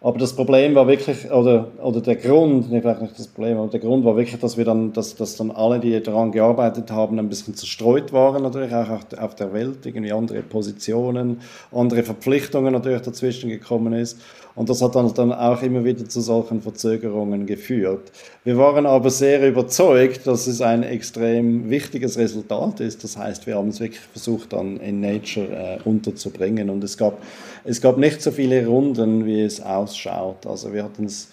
Aber 0.00 0.18
das 0.18 0.36
Problem 0.36 0.76
war 0.76 0.86
wirklich, 0.86 1.28
oder, 1.30 1.68
oder 1.82 2.00
der 2.00 2.14
Grund, 2.14 2.70
nee, 2.70 2.80
vielleicht 2.80 3.02
nicht 3.02 3.18
das 3.18 3.26
Problem, 3.26 3.58
aber 3.58 3.66
der 3.66 3.80
Grund 3.80 4.04
war 4.04 4.16
wirklich, 4.16 4.38
dass 4.38 4.56
wir 4.56 4.64
dann, 4.64 4.92
dass, 4.92 5.16
dass 5.16 5.36
dann 5.36 5.50
alle, 5.50 5.80
die 5.80 6.00
daran 6.00 6.30
gearbeitet 6.30 6.92
haben, 6.92 7.18
ein 7.18 7.28
bisschen 7.28 7.56
zerstreut 7.56 8.12
waren, 8.12 8.44
natürlich 8.44 8.72
auch 8.72 8.88
auf 9.18 9.34
der 9.34 9.52
Welt, 9.52 9.84
irgendwie 9.84 10.12
andere 10.12 10.42
Positionen, 10.42 11.40
andere 11.72 12.04
Verpflichtungen 12.04 12.72
natürlich 12.72 13.02
dazwischen 13.02 13.50
gekommen 13.50 13.92
ist. 13.92 14.20
Und 14.58 14.68
das 14.68 14.82
hat 14.82 14.96
dann, 14.96 15.14
dann 15.14 15.32
auch 15.32 15.62
immer 15.62 15.84
wieder 15.84 16.08
zu 16.08 16.20
solchen 16.20 16.60
Verzögerungen 16.60 17.46
geführt. 17.46 18.10
Wir 18.42 18.58
waren 18.58 18.86
aber 18.86 19.08
sehr 19.08 19.48
überzeugt, 19.48 20.26
dass 20.26 20.48
es 20.48 20.60
ein 20.60 20.82
extrem 20.82 21.70
wichtiges 21.70 22.18
Resultat 22.18 22.80
ist. 22.80 23.04
Das 23.04 23.16
heißt, 23.16 23.46
wir 23.46 23.54
haben 23.54 23.68
es 23.68 23.78
wirklich 23.78 24.00
versucht, 24.00 24.52
dann 24.52 24.78
in 24.78 25.00
Nature 25.00 25.46
äh, 25.46 25.78
unterzubringen. 25.84 26.70
Und 26.70 26.82
es 26.82 26.98
gab, 26.98 27.22
es 27.62 27.80
gab 27.80 27.98
nicht 27.98 28.20
so 28.20 28.32
viele 28.32 28.66
Runden, 28.66 29.26
wie 29.26 29.42
es 29.42 29.60
ausschaut. 29.60 30.44
Also 30.44 30.72
wir 30.72 30.82
hatten 30.82 31.04
es 31.04 31.28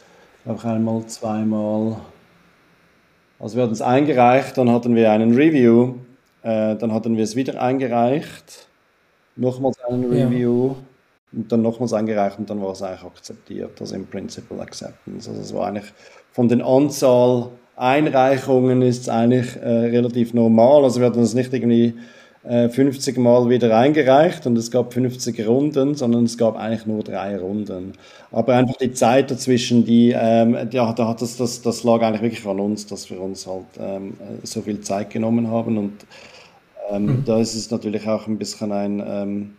auch 0.46 0.64
einmal, 0.64 1.04
zweimal. 1.08 1.98
Also 3.40 3.56
wir 3.56 3.64
hatten 3.64 3.74
es 3.74 3.82
eingereicht, 3.82 4.56
dann 4.56 4.70
hatten 4.70 4.94
wir 4.94 5.12
einen 5.12 5.34
Review, 5.34 5.96
äh, 6.44 6.76
dann 6.76 6.94
hatten 6.94 7.18
wir 7.18 7.24
es 7.24 7.36
wieder 7.36 7.60
eingereicht, 7.60 8.68
nochmals 9.36 9.80
einen 9.82 10.06
Review. 10.12 10.68
Ja 10.68 10.76
und 11.36 11.52
dann 11.52 11.62
nochmals 11.62 11.94
eingereicht 11.94 12.40
und 12.40 12.50
dann 12.50 12.62
war 12.62 12.72
es 12.72 12.82
eigentlich 12.82 13.04
akzeptiert, 13.04 13.80
also 13.80 13.96
im 13.96 14.08
Principal 14.08 14.62
Acceptance. 14.62 15.30
Also 15.30 15.42
es 15.42 15.54
war 15.54 15.68
eigentlich 15.68 15.92
von 16.32 16.48
den 16.48 16.62
Anzahl 16.62 17.50
Einreichungen 17.78 18.82
ist 18.82 19.02
es 19.04 19.10
eigentlich 19.10 19.56
äh, 19.58 19.68
relativ 19.68 20.34
normal. 20.34 20.84
Also 20.84 21.00
wir 21.02 21.08
hatten 21.08 21.22
es 21.22 21.34
nicht 21.34 21.54
irgendwie 21.54 21.96
äh, 22.44 22.70
50 22.70 23.18
Mal 23.18 23.50
wieder 23.50 23.78
eingereicht 23.78 24.48
und 24.48 24.58
es 24.58 24.72
gab 24.72 24.94
50 24.94 25.46
Runden, 25.46 25.96
sondern 25.96 26.24
es 26.24 26.38
gab 26.38 26.56
eigentlich 26.56 26.86
nur 26.86 27.04
drei 27.04 27.38
Runden. 27.38 27.94
Aber 28.32 28.56
einfach 28.56 28.78
die 28.78 28.94
Zeit 28.94 29.30
dazwischen, 29.30 29.86
die, 29.86 30.16
ähm, 30.18 30.58
ja, 30.72 30.94
da 30.94 31.10
hat 31.10 31.22
das, 31.22 31.36
das, 31.38 31.62
das 31.62 31.84
lag 31.84 32.02
eigentlich 32.02 32.22
wirklich 32.22 32.46
an 32.48 32.60
uns, 32.60 32.86
dass 32.86 33.10
wir 33.10 33.20
uns 33.20 33.46
halt 33.46 33.66
ähm, 33.78 34.14
so 34.44 34.62
viel 34.62 34.80
Zeit 34.82 35.10
genommen 35.10 35.50
haben 35.50 35.78
und 35.78 35.94
ähm, 36.90 37.06
mhm. 37.06 37.24
da 37.26 37.40
ist 37.40 37.56
es 37.56 37.72
natürlich 37.72 38.08
auch 38.08 38.28
ein 38.28 38.38
bisschen 38.38 38.72
ein, 38.72 39.04
ähm, 39.06 39.54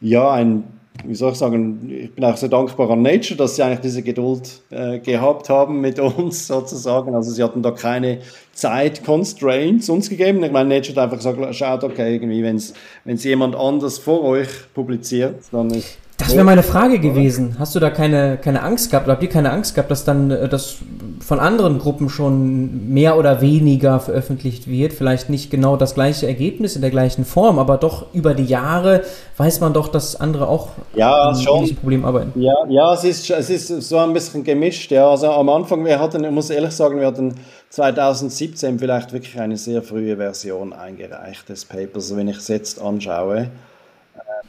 ja, 0.00 0.30
ein 0.30 0.64
wie 1.04 1.14
soll 1.14 1.32
ich 1.32 1.38
sagen, 1.38 1.90
ich 1.90 2.14
bin 2.14 2.24
auch 2.24 2.36
sehr 2.36 2.48
dankbar 2.48 2.90
an 2.90 3.02
Nature, 3.02 3.36
dass 3.36 3.56
sie 3.56 3.62
eigentlich 3.62 3.80
diese 3.80 4.02
Geduld 4.02 4.62
äh, 4.70 4.98
gehabt 4.98 5.48
haben 5.48 5.80
mit 5.80 5.98
uns 5.98 6.46
sozusagen. 6.46 7.14
Also 7.14 7.30
sie 7.30 7.42
hatten 7.42 7.62
da 7.62 7.70
keine 7.70 8.18
Zeit-Constraints 8.52 9.88
uns 9.88 10.10
gegeben. 10.10 10.42
Ich 10.42 10.52
meine, 10.52 10.68
Nature 10.68 10.96
hat 10.96 11.04
einfach 11.04 11.16
gesagt, 11.18 11.54
schaut, 11.54 11.84
okay, 11.84 12.14
irgendwie, 12.14 12.42
wenn 12.42 12.56
es 12.56 13.24
jemand 13.24 13.54
anders 13.54 13.98
vor 13.98 14.24
euch 14.24 14.48
publiziert, 14.74 15.36
dann 15.52 15.70
ist 15.70 15.98
das 16.18 16.34
wäre 16.34 16.44
meine 16.44 16.64
Frage 16.64 16.98
gewesen. 16.98 17.56
Hast 17.60 17.76
du 17.76 17.80
da 17.80 17.90
keine, 17.90 18.38
keine 18.38 18.62
Angst 18.62 18.90
gehabt? 18.90 19.06
Oder 19.06 19.14
habt 19.14 19.22
ihr 19.22 19.28
keine 19.28 19.52
Angst 19.52 19.76
gehabt, 19.76 19.88
dass 19.88 20.04
dann 20.04 20.32
äh, 20.32 20.48
das 20.48 20.78
von 21.20 21.38
anderen 21.38 21.78
Gruppen 21.78 22.08
schon 22.08 22.92
mehr 22.92 23.16
oder 23.16 23.40
weniger 23.40 24.00
veröffentlicht 24.00 24.68
wird? 24.68 24.92
Vielleicht 24.92 25.30
nicht 25.30 25.48
genau 25.48 25.76
das 25.76 25.94
gleiche 25.94 26.26
Ergebnis 26.26 26.74
in 26.74 26.82
der 26.82 26.90
gleichen 26.90 27.24
Form, 27.24 27.60
aber 27.60 27.76
doch 27.76 28.12
über 28.14 28.34
die 28.34 28.44
Jahre 28.44 29.02
weiß 29.36 29.60
man 29.60 29.72
doch, 29.72 29.86
dass 29.86 30.20
andere 30.20 30.48
auch 30.48 30.70
ja, 30.94 31.32
mit 31.32 31.62
diesem 31.62 31.76
Problem 31.76 32.04
arbeiten. 32.04 32.32
Ja, 32.40 32.54
ja 32.68 32.94
es, 32.94 33.04
ist, 33.04 33.30
es 33.30 33.48
ist 33.48 33.68
so 33.68 33.98
ein 33.98 34.12
bisschen 34.12 34.42
gemischt. 34.42 34.90
Ja. 34.90 35.08
Also 35.08 35.30
am 35.30 35.48
Anfang, 35.48 35.84
wir 35.84 36.00
hatten, 36.00 36.24
ich 36.24 36.32
muss 36.32 36.50
ehrlich 36.50 36.72
sagen, 36.72 36.98
wir 36.98 37.06
hatten 37.06 37.36
2017 37.70 38.80
vielleicht 38.80 39.12
wirklich 39.12 39.38
eine 39.38 39.56
sehr 39.56 39.82
frühe 39.82 40.16
Version 40.16 40.72
eingereicht 40.72 41.48
des 41.48 41.64
Papers, 41.64 42.16
wenn 42.16 42.26
ich 42.26 42.38
es 42.38 42.48
jetzt 42.48 42.82
anschaue. 42.82 43.50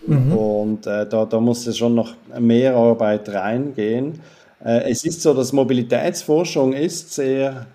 Mhm. 0.05 0.31
Und 0.31 0.87
äh, 0.87 1.07
da, 1.07 1.25
da 1.25 1.39
muss 1.39 1.77
schon 1.77 1.95
noch 1.95 2.13
mehr 2.39 2.75
Arbeit 2.75 3.29
reingehen. 3.29 4.19
Äh, 4.63 4.91
es 4.91 5.03
ist 5.03 5.21
so, 5.21 5.33
dass 5.33 5.53
Mobilitätsforschung 5.53 6.73
ist 6.73 7.13
sehr 7.13 7.67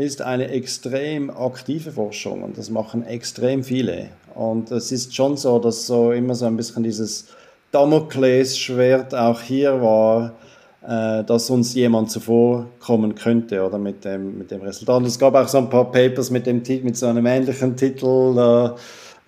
ist 0.00 0.22
eine 0.22 0.48
extrem 0.48 1.30
aktive 1.30 1.92
Forschung 1.92 2.42
und 2.42 2.56
das 2.56 2.70
machen 2.70 3.04
extrem 3.04 3.62
viele. 3.62 4.08
Und 4.34 4.70
es 4.70 4.92
ist 4.92 5.14
schon 5.14 5.36
so, 5.36 5.58
dass 5.58 5.86
so 5.86 6.12
immer 6.12 6.34
so 6.34 6.46
ein 6.46 6.56
bisschen 6.56 6.82
dieses 6.82 7.26
Damoklesschwert 7.70 9.14
auch 9.14 9.42
hier 9.42 9.80
war, 9.82 10.32
äh, 10.86 11.22
dass 11.24 11.50
uns 11.50 11.74
jemand 11.74 12.10
zuvorkommen 12.10 13.14
könnte 13.14 13.62
oder 13.62 13.78
mit 13.78 14.04
dem, 14.04 14.38
mit 14.38 14.50
dem 14.50 14.62
Resultat. 14.62 14.96
Und 14.96 15.06
es 15.06 15.18
gab 15.18 15.34
auch 15.34 15.48
so 15.48 15.58
ein 15.58 15.68
paar 15.68 15.90
Papers 15.90 16.30
mit, 16.30 16.46
dem, 16.46 16.62
mit 16.82 16.96
so 16.96 17.06
einem 17.06 17.26
ähnlichen 17.26 17.76
Titel. 17.76 18.38
Äh, 18.38 18.70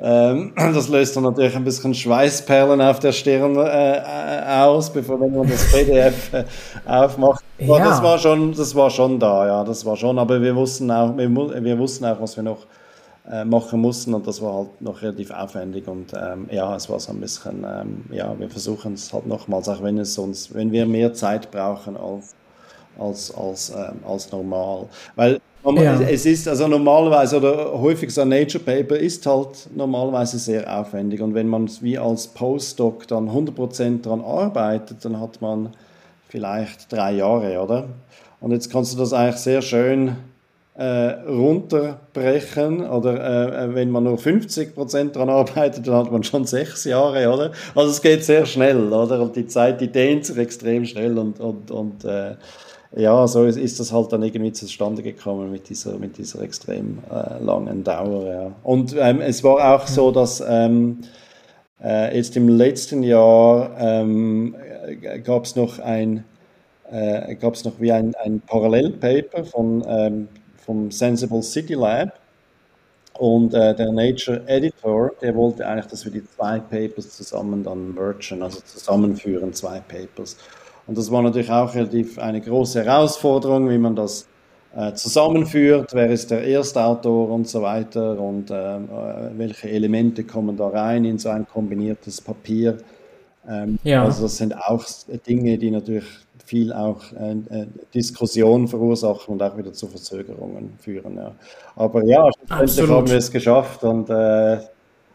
ähm, 0.02 0.52
das 0.56 0.88
löst 0.88 1.16
dann 1.16 1.22
natürlich 1.22 1.54
ein 1.54 1.64
bisschen 1.64 1.94
Schweißperlen 1.94 2.80
auf 2.80 2.98
der 2.98 3.12
Stirn 3.12 3.56
äh, 3.56 3.98
äh 3.98 4.62
aus, 4.62 4.92
bevor 4.92 5.20
wenn 5.20 5.34
man 5.34 5.48
das 5.48 5.70
PDF 5.70 6.32
äh, 6.32 6.44
aufmacht. 6.86 7.44
Ja. 7.58 7.78
Das 7.78 8.02
war 8.02 8.18
schon, 8.18 8.52
das 8.52 8.74
war 8.74 8.90
schon 8.90 9.20
da, 9.20 9.46
ja, 9.46 9.64
das 9.64 9.84
war 9.86 9.96
schon. 9.96 10.18
Aber 10.18 10.42
wir 10.42 10.56
wussten 10.56 10.90
auch, 10.90 11.16
wir, 11.16 11.30
wir 11.64 11.78
wussten 11.78 12.04
auch, 12.04 12.20
was 12.20 12.36
wir 12.36 12.42
noch 12.42 12.66
äh, 13.30 13.44
machen 13.44 13.80
mussten 13.80 14.12
und 14.14 14.26
das 14.26 14.42
war 14.42 14.54
halt 14.54 14.82
noch 14.82 15.00
relativ 15.00 15.30
aufwendig 15.30 15.86
und 15.86 16.12
ähm, 16.12 16.48
ja, 16.50 16.74
es 16.74 16.90
war 16.90 16.98
so 16.98 17.12
ein 17.12 17.20
bisschen, 17.20 17.64
ähm, 17.64 18.04
ja, 18.10 18.34
wir 18.36 18.50
versuchen 18.50 18.94
es 18.94 19.12
halt 19.12 19.26
nochmals, 19.28 19.68
auch 19.68 19.82
wenn 19.82 19.98
es 19.98 20.18
uns, 20.18 20.52
wenn 20.52 20.72
wir 20.72 20.86
mehr 20.86 21.14
Zeit 21.14 21.52
brauchen 21.52 21.96
als 21.96 22.34
als, 22.98 23.34
als, 23.34 23.70
ähm, 23.70 24.00
als 24.06 24.30
normal. 24.30 24.88
Weil 25.16 25.40
ja. 25.64 26.00
Es 26.00 26.26
ist 26.26 26.48
also 26.48 26.66
normalerweise 26.66 27.36
oder 27.36 27.72
häufig 27.80 28.12
so 28.12 28.22
ein 28.22 28.28
Nature 28.30 28.62
Paper 28.62 28.96
ist 28.96 29.24
halt 29.26 29.68
normalerweise 29.74 30.38
sehr 30.38 30.80
aufwendig 30.80 31.20
und 31.20 31.34
wenn 31.34 31.48
man 31.48 31.70
wie 31.80 31.98
als 31.98 32.26
Postdoc 32.28 33.06
dann 33.06 33.30
100% 33.30 34.02
daran 34.02 34.22
arbeitet, 34.22 35.04
dann 35.04 35.20
hat 35.20 35.40
man 35.40 35.70
vielleicht 36.28 36.92
drei 36.92 37.12
Jahre, 37.12 37.60
oder? 37.60 37.88
Und 38.40 38.50
jetzt 38.50 38.72
kannst 38.72 38.94
du 38.94 38.98
das 38.98 39.12
eigentlich 39.12 39.36
sehr 39.36 39.62
schön 39.62 40.16
äh, 40.74 40.84
runterbrechen 41.28 42.88
oder 42.88 43.20
äh, 43.20 43.64
äh 43.64 43.74
wenn 43.74 43.90
man 43.90 44.04
nur 44.04 44.16
50% 44.16 45.12
daran 45.12 45.28
arbeitet, 45.28 45.86
dann 45.86 45.94
hat 45.94 46.10
man 46.10 46.24
schon 46.24 46.46
sechs 46.46 46.84
Jahre, 46.84 47.30
oder? 47.32 47.52
Also 47.74 47.90
es 47.90 48.00
geht 48.00 48.24
sehr 48.24 48.46
schnell, 48.46 48.92
oder? 48.92 49.20
Und 49.20 49.36
die 49.36 49.46
Zeit, 49.46 49.80
die 49.80 49.88
dehnt 49.88 50.24
sich 50.24 50.38
extrem 50.38 50.86
schnell 50.86 51.18
und, 51.18 51.38
und, 51.38 51.70
und 51.70 52.04
äh, 52.04 52.36
ja, 52.94 53.26
so 53.26 53.44
ist, 53.44 53.80
das 53.80 53.92
halt 53.92 54.12
dann 54.12 54.22
irgendwie 54.22 54.52
zustande 54.52 55.02
gekommen 55.02 55.50
mit 55.50 55.68
dieser, 55.68 55.98
mit 55.98 56.18
dieser 56.18 56.42
extrem 56.42 56.98
äh, 57.10 57.42
langen 57.42 57.84
Dauer. 57.84 58.26
Ja. 58.26 58.52
Und 58.62 58.94
ähm, 58.98 59.20
es 59.20 59.42
war 59.42 59.74
auch 59.74 59.86
so, 59.86 60.10
dass 60.10 60.42
ähm, 60.46 61.02
äh, 61.82 62.16
jetzt 62.16 62.36
im 62.36 62.48
letzten 62.48 63.02
Jahr 63.02 63.76
ähm, 63.78 64.54
gab 65.24 65.44
es 65.44 65.56
noch 65.56 65.78
ein 65.78 66.24
äh, 66.92 67.34
gab 67.36 67.54
es 67.54 67.64
noch 67.64 67.80
wie 67.80 67.90
ein, 67.90 68.14
ein 68.16 68.40
Parallelpaper 68.40 69.44
von, 69.44 69.82
ähm, 69.86 70.28
vom 70.64 70.90
Sensible 70.90 71.42
City 71.42 71.74
Lab. 71.74 72.18
Und 73.18 73.54
äh, 73.54 73.74
der 73.74 73.92
Nature 73.92 74.42
Editor, 74.46 75.12
der 75.20 75.34
wollte 75.34 75.66
eigentlich, 75.66 75.86
dass 75.86 76.04
wir 76.04 76.12
die 76.12 76.24
zwei 76.24 76.58
Papers 76.58 77.10
zusammen 77.10 77.62
dann 77.62 77.94
mergen, 77.94 78.42
also 78.42 78.60
zusammenführen, 78.60 79.52
zwei 79.52 79.80
Papers. 79.80 80.36
Und 80.86 80.98
das 80.98 81.10
war 81.10 81.22
natürlich 81.22 81.50
auch 81.50 81.74
relativ 81.74 82.18
eine 82.18 82.40
große 82.40 82.84
Herausforderung, 82.84 83.70
wie 83.70 83.78
man 83.78 83.94
das 83.94 84.26
äh, 84.74 84.94
zusammenführt, 84.94 85.90
wer 85.92 86.10
ist 86.10 86.30
der 86.30 86.46
Erstautor 86.46 87.28
und 87.30 87.46
so 87.46 87.62
weiter 87.62 88.18
und 88.18 88.50
äh, 88.50 88.78
welche 89.36 89.68
Elemente 89.68 90.24
kommen 90.24 90.56
da 90.56 90.68
rein 90.68 91.04
in 91.04 91.18
so 91.18 91.28
ein 91.28 91.46
kombiniertes 91.46 92.20
Papier. 92.20 92.78
Ähm, 93.48 93.78
ja. 93.84 94.04
Also 94.04 94.22
das 94.22 94.38
sind 94.38 94.56
auch 94.56 94.84
Dinge, 95.26 95.58
die 95.58 95.70
natürlich 95.70 96.06
viel 96.44 96.72
auch 96.72 97.00
äh, 97.12 97.32
äh 97.32 97.66
Diskussion 97.94 98.66
verursachen 98.66 99.34
und 99.34 99.42
auch 99.42 99.56
wieder 99.56 99.72
zu 99.72 99.86
Verzögerungen 99.88 100.72
führen. 100.78 101.16
Ja. 101.16 101.32
Aber 101.76 102.04
ja, 102.04 102.30
schlussendlich 102.46 102.96
haben 102.96 103.08
wir 103.08 103.16
es 103.16 103.30
geschafft 103.30 103.84
und 103.84 104.10
äh, 104.10 104.58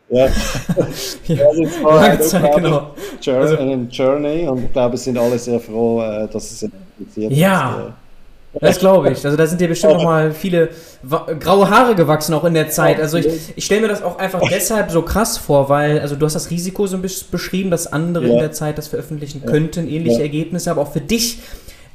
ja, 0.10 0.28
ja 1.28 1.52
Lange 1.84 2.20
Zeit, 2.20 2.56
genau. 2.56 2.92
Journey, 3.22 3.42
also, 3.42 3.88
Journey 3.90 4.48
und 4.48 4.66
ich 4.66 4.74
glaube, 4.74 4.96
es 4.96 5.04
sind 5.04 5.18
alle 5.18 5.38
sehr 5.38 5.60
froh, 5.60 6.02
äh, 6.02 6.28
dass 6.28 6.52
es 6.52 6.64
impliziert 6.64 7.32
ja. 7.32 7.88
ist. 7.88 7.94
Das 8.62 8.80
glaube 8.80 9.12
ich. 9.12 9.24
Also 9.24 9.38
da 9.38 9.46
sind 9.46 9.62
dir 9.62 9.68
bestimmt 9.68 9.94
noch 9.94 10.04
mal 10.04 10.32
viele 10.32 10.70
graue 11.40 11.70
Haare 11.70 11.96
gewachsen 11.96 12.34
auch 12.34 12.44
in 12.44 12.54
der 12.54 12.70
Zeit. 12.70 13.00
Also 13.00 13.18
ich, 13.18 13.54
ich 13.56 13.66
stelle 13.66 13.82
mir 13.82 13.88
das 13.88 14.02
auch 14.02 14.18
einfach 14.18 14.42
deshalb 14.50 14.90
so 14.90 15.02
krass 15.02 15.38
vor, 15.38 15.70
weil 15.70 16.00
also 16.00 16.16
du 16.16 16.26
hast 16.26 16.34
das 16.34 16.50
Risiko 16.50 16.88
so 16.88 16.96
ein 16.96 17.02
bisschen 17.02 17.28
beschrieben, 17.30 17.70
dass 17.70 17.92
andere 17.92 18.28
ja. 18.28 18.34
in 18.34 18.40
der 18.40 18.52
Zeit 18.52 18.78
das 18.78 18.88
veröffentlichen 18.88 19.46
könnten, 19.46 19.88
ähnliche. 19.88 20.22
Ergebnisse, 20.22 20.72
aber 20.72 20.82
auch 20.82 20.92
für 20.92 21.02
dich 21.02 21.40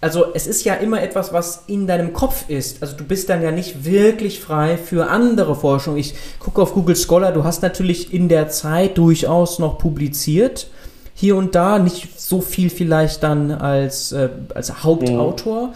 also 0.02 0.34
es 0.34 0.48
ist 0.48 0.64
ja 0.64 0.74
immer 0.74 1.00
etwas, 1.00 1.32
was 1.32 1.62
in 1.68 1.86
deinem 1.86 2.12
Kopf 2.12 2.46
ist. 2.48 2.82
Also 2.82 2.96
du 2.96 3.04
bist 3.04 3.28
dann 3.28 3.40
ja 3.40 3.52
nicht 3.52 3.84
wirklich 3.84 4.40
frei 4.40 4.76
für 4.76 5.08
andere 5.08 5.54
Forschung. 5.54 5.96
Ich 5.96 6.14
gucke 6.40 6.60
auf 6.60 6.74
Google 6.74 6.96
Scholar, 6.96 7.30
du 7.30 7.44
hast 7.44 7.62
natürlich 7.62 8.12
in 8.12 8.28
der 8.28 8.48
Zeit 8.48 8.98
durchaus 8.98 9.60
noch 9.60 9.78
publiziert, 9.78 10.66
hier 11.14 11.36
und 11.36 11.54
da, 11.54 11.78
nicht 11.78 12.20
so 12.20 12.40
viel 12.40 12.68
vielleicht 12.68 13.22
dann 13.22 13.52
als, 13.52 14.10
äh, 14.10 14.30
als 14.54 14.82
Hauptautor, 14.82 15.68
mhm. 15.68 15.72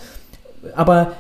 aber 0.75 1.13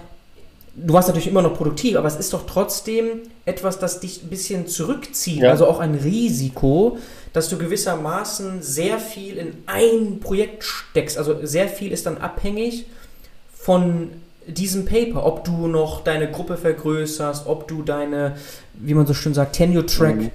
du 0.74 0.92
warst 0.92 1.06
natürlich 1.06 1.28
immer 1.28 1.42
noch 1.42 1.54
produktiv, 1.54 1.96
aber 1.96 2.08
es 2.08 2.16
ist 2.16 2.32
doch 2.32 2.44
trotzdem 2.44 3.20
etwas, 3.44 3.78
das 3.78 4.00
dich 4.00 4.24
ein 4.24 4.30
bisschen 4.30 4.66
zurückzieht, 4.66 5.42
Ja. 5.42 5.50
also 5.50 5.68
auch 5.68 5.78
ein 5.78 5.94
Risiko, 5.94 6.98
dass 7.32 7.48
du 7.50 7.56
gewissermaßen 7.56 8.62
sehr 8.62 8.98
viel 8.98 9.36
in 9.36 9.52
ein 9.66 10.18
Projekt 10.18 10.64
steckst. 10.64 11.18
Also 11.18 11.36
sehr 11.44 11.68
viel 11.68 11.92
ist 11.92 12.06
dann 12.06 12.18
abhängig 12.18 12.86
von 13.66 14.10
diesem 14.46 14.84
Paper, 14.84 15.26
ob 15.26 15.42
du 15.42 15.66
noch 15.66 16.04
deine 16.04 16.30
Gruppe 16.30 16.56
vergrößerst, 16.56 17.48
ob 17.48 17.66
du 17.66 17.82
deine, 17.82 18.36
wie 18.74 18.94
man 18.94 19.06
so 19.06 19.12
schön 19.12 19.34
sagt, 19.34 19.56
Tenure-Track 19.56 20.16
Mhm. 20.16 20.30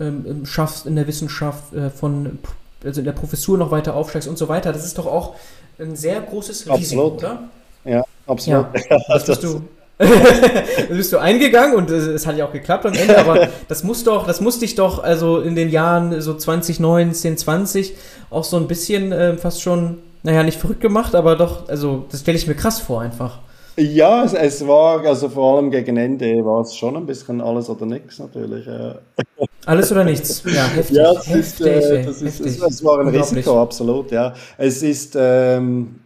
ähm, 0.00 0.44
schaffst 0.44 0.84
in 0.84 0.94
der 0.96 1.06
Wissenschaft, 1.06 1.72
äh, 1.72 1.88
von, 1.88 2.38
also 2.84 3.00
in 3.00 3.06
der 3.06 3.12
Professur 3.12 3.56
noch 3.56 3.70
weiter 3.70 3.94
aufsteigst 3.94 4.28
und 4.28 4.36
so 4.36 4.48
weiter. 4.48 4.70
Das 4.70 4.84
ist 4.84 4.98
doch 4.98 5.06
auch 5.06 5.34
ein 5.78 5.96
sehr 5.96 6.20
großes 6.20 6.68
Risiko, 6.68 7.06
oder? 7.06 7.44
Ja, 7.86 8.04
absolut. 8.26 8.66
Das 9.08 9.24
bist 9.24 9.42
du. 9.42 9.62
bist 10.90 11.12
du 11.12 11.18
eingegangen 11.18 11.76
und 11.76 11.88
es, 11.88 12.06
es 12.06 12.26
hat 12.26 12.36
ja 12.36 12.44
auch 12.46 12.52
geklappt 12.52 12.84
am 12.84 12.92
Ende, 12.92 13.16
aber 13.16 13.48
das 13.68 13.82
muss 13.82 14.04
doch, 14.04 14.26
das 14.26 14.42
musste 14.42 14.66
ich 14.66 14.74
doch 14.74 15.02
also 15.02 15.40
in 15.40 15.54
den 15.54 15.70
Jahren 15.70 16.20
so 16.20 16.34
2019, 16.34 17.38
20 17.38 17.94
auch 18.28 18.44
so 18.44 18.58
ein 18.58 18.66
bisschen 18.66 19.12
äh, 19.12 19.38
fast 19.38 19.62
schon, 19.62 19.98
naja, 20.24 20.42
nicht 20.42 20.58
verrückt 20.58 20.80
gemacht, 20.80 21.14
aber 21.14 21.36
doch, 21.36 21.68
also 21.68 22.06
das 22.10 22.20
stelle 22.20 22.36
ich 22.36 22.46
mir 22.46 22.54
krass 22.54 22.80
vor 22.80 23.02
einfach. 23.02 23.38
Ja, 23.76 24.24
es, 24.24 24.32
es 24.32 24.66
war, 24.66 25.04
also 25.04 25.28
vor 25.28 25.56
allem 25.56 25.70
gegen 25.70 25.96
Ende 25.96 26.44
war 26.44 26.60
es 26.62 26.76
schon 26.76 26.96
ein 26.96 27.06
bisschen 27.06 27.40
alles 27.40 27.68
oder 27.68 27.86
nichts 27.86 28.18
natürlich. 28.18 28.66
Ja, 28.66 28.96
Alles 29.66 29.90
oder 29.92 30.04
nichts. 30.04 30.42
Ja, 30.44 30.66
heftig. 30.66 30.96
ja 30.96 31.12
es, 31.12 31.26
ist, 31.26 31.60
heftig, 31.60 31.66
äh, 31.66 32.02
das 32.04 32.22
ist, 32.22 32.40
heftig. 32.40 32.46
es, 32.46 32.62
es 32.62 32.84
war 32.84 33.00
ein. 33.00 33.08
Risiko, 33.08 33.60
absolut, 33.60 34.10
ja. 34.10 34.32
Es 34.58 34.82
ist, 34.82 35.16
ähm, 35.18 36.00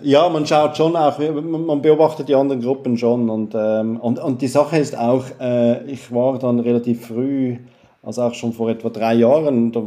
ja, 0.00 0.28
man 0.28 0.46
schaut 0.46 0.76
schon 0.76 0.96
auch, 0.96 1.18
man 1.18 1.66
man 1.66 1.82
beobachtet 1.82 2.28
die 2.28 2.34
anderen 2.34 2.62
Gruppen 2.62 2.96
schon 2.96 3.30
und, 3.30 3.54
ähm, 3.54 3.98
und, 4.00 4.18
und 4.18 4.42
die 4.42 4.48
Sache 4.48 4.78
ist 4.78 4.96
auch, 4.96 5.24
äh, 5.40 5.84
ich 5.84 6.12
war 6.12 6.38
dann 6.38 6.60
relativ 6.60 7.06
früh, 7.06 7.58
also 8.06 8.22
auch 8.22 8.32
schon 8.34 8.52
vor 8.54 8.70
etwa 8.70 8.88
drei 8.88 9.14
Jahren, 9.14 9.72
da, 9.72 9.82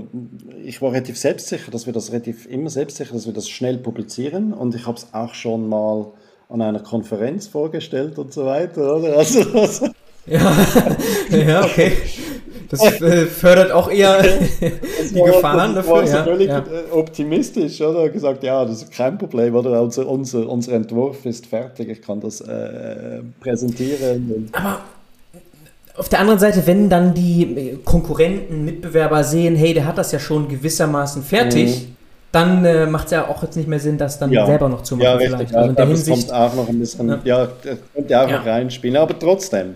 ich 0.64 0.80
war 0.82 0.92
relativ 0.92 1.18
selbstsicher, 1.18 1.72
dass 1.72 1.86
wir 1.88 1.94
das 1.94 2.12
relativ 2.12 2.46
immer 2.48 2.70
selbstsicher, 2.70 3.14
dass 3.14 3.26
wir 3.26 3.34
das 3.34 3.50
schnell 3.50 3.78
publizieren 3.80 4.54
und 4.54 4.76
ich 4.76 4.86
habe 4.86 4.98
es 4.98 5.08
auch 5.14 5.34
schon 5.34 5.68
mal 5.68 6.08
an 6.50 6.62
einer 6.62 6.80
Konferenz 6.82 7.48
vorgestellt 7.48 8.20
und 8.20 8.34
so 8.34 8.46
weiter, 8.46 8.98
oder? 8.98 9.18
Also, 9.18 9.40
also 9.58 9.88
Ja, 10.28 10.56
ja, 11.32 11.64
okay. 11.64 11.94
Das 12.70 12.84
äh, 13.02 13.26
fördert 13.26 13.72
auch 13.72 13.90
eher 13.90 14.22
die 14.62 15.16
war- 15.20 15.26
Gefahren 15.32 15.74
dafür. 15.76 15.92
war 15.94 16.06
so 16.08 16.18
Ja, 16.18 16.24
völlig 16.24 16.50
ja. 16.50 16.64
optimistisch, 16.92 17.82
oder? 17.82 18.10
Gesagt, 18.10 18.44
ja, 18.44 18.64
das 18.66 18.84
ist 18.84 18.92
kein 18.92 19.18
Problem, 19.18 19.56
oder? 19.56 19.82
Unser, 19.82 20.08
unser, 20.08 20.48
unser 20.48 20.74
Entwurf 20.74 21.26
ist 21.26 21.48
fertig, 21.48 21.90
ich 21.90 22.02
kann 22.02 22.20
das 22.20 22.42
äh, 22.42 23.22
präsentieren. 23.40 24.50
Aber 24.52 24.82
auf 26.00 26.10
der 26.10 26.20
anderen 26.20 26.40
Seite, 26.40 26.66
wenn 26.66 26.90
dann 26.90 27.14
die 27.14 27.44
äh, 27.44 27.76
Konkurrenten, 27.84 28.66
Mitbewerber 28.66 29.24
sehen, 29.24 29.56
hey, 29.56 29.74
der 29.74 29.86
hat 29.86 29.98
das 29.98 30.12
ja 30.12 30.20
schon 30.20 30.48
gewissermaßen 30.48 31.24
fertig, 31.24 31.90
dann 32.32 32.64
äh, 32.64 32.86
macht 32.86 33.06
es 33.06 33.12
ja 33.12 33.28
auch 33.28 33.42
jetzt 33.44 33.56
nicht 33.58 33.68
mehr 33.68 33.80
Sinn, 33.80 33.98
das 33.98 34.18
dann 34.20 34.30
Mhm. 34.30 34.36
Ja. 34.36 34.46
selber 34.46 34.70
noch 34.70 34.84
zu 34.84 34.96
machen 34.96 35.04
ja, 35.04 35.14
richtig. 35.14 35.34
vielleicht. 35.36 35.52
Ja, 35.52 35.58
Also 35.58 35.70
in 35.72 35.76
der 35.76 35.86
Hinsicht. 35.88 36.28
kommt 36.30 36.40
auch 36.40 36.54
noch 36.56 36.70
ein 36.70 36.80
bisschen, 36.80 37.10
Ja. 37.10 37.20
ja, 37.24 37.48
das 37.64 37.78
kommt 37.94 38.10
ja 38.10 38.26
auch 38.26 38.32
noch 38.32 38.46
reinspielen, 38.46 38.98
aber 38.98 39.18
trotzdem. 39.20 39.76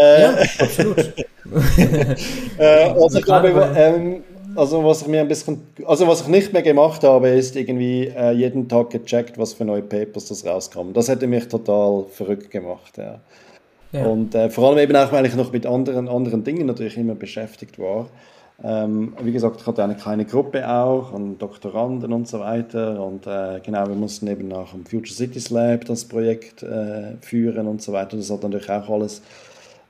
Ja, 0.00 0.34
absolut. 0.58 1.12
Äh, 2.58 2.90
also 2.90 3.20
gerade 3.20 3.50
glaube, 3.52 3.70
ähm, 3.76 4.22
also 4.54 4.84
was 4.84 5.02
ich 5.02 5.08
mir 5.08 5.20
ein 5.20 5.28
bisschen, 5.28 5.60
also 5.86 6.06
was 6.06 6.20
ich 6.22 6.28
nicht 6.28 6.52
mehr 6.52 6.62
gemacht 6.62 7.02
habe, 7.04 7.28
ist 7.30 7.56
irgendwie 7.56 8.06
äh, 8.16 8.30
jeden 8.32 8.68
Tag 8.68 8.90
gecheckt, 8.90 9.38
was 9.38 9.52
für 9.54 9.64
neue 9.64 9.82
Papers 9.82 10.26
das 10.26 10.44
rauskommen. 10.46 10.92
Das 10.94 11.08
hätte 11.08 11.26
mich 11.26 11.48
total 11.48 12.04
verrückt 12.12 12.50
gemacht, 12.50 12.96
ja. 12.98 13.18
Ja. 13.92 14.06
Und 14.06 14.34
äh, 14.34 14.48
vor 14.50 14.68
allem 14.68 14.78
eben 14.78 14.96
auch, 14.96 15.12
weil 15.12 15.26
ich 15.26 15.36
noch 15.36 15.52
mit 15.52 15.66
anderen, 15.66 16.08
anderen 16.08 16.44
Dingen 16.44 16.66
natürlich 16.66 16.96
immer 16.96 17.14
beschäftigt 17.14 17.78
war. 17.78 18.08
Ähm, 18.64 19.14
wie 19.20 19.32
gesagt, 19.32 19.60
ich 19.60 19.66
hatte 19.66 19.82
eine 19.82 19.96
kleine 19.96 20.24
Gruppe 20.24 20.68
auch 20.68 21.12
und 21.12 21.38
Doktoranden 21.38 22.12
und 22.12 22.28
so 22.28 22.40
weiter. 22.40 23.04
Und 23.04 23.26
äh, 23.26 23.60
genau, 23.62 23.86
wir 23.88 23.94
mussten 23.94 24.26
eben 24.28 24.52
auch 24.52 24.72
am 24.72 24.86
Future 24.86 25.14
Cities 25.14 25.50
Lab 25.50 25.84
das 25.84 26.04
Projekt 26.04 26.62
äh, 26.62 27.16
führen 27.20 27.66
und 27.66 27.82
so 27.82 27.92
weiter. 27.92 28.16
Das 28.16 28.30
hat 28.30 28.42
natürlich 28.42 28.70
auch 28.70 28.88
alles 28.88 29.22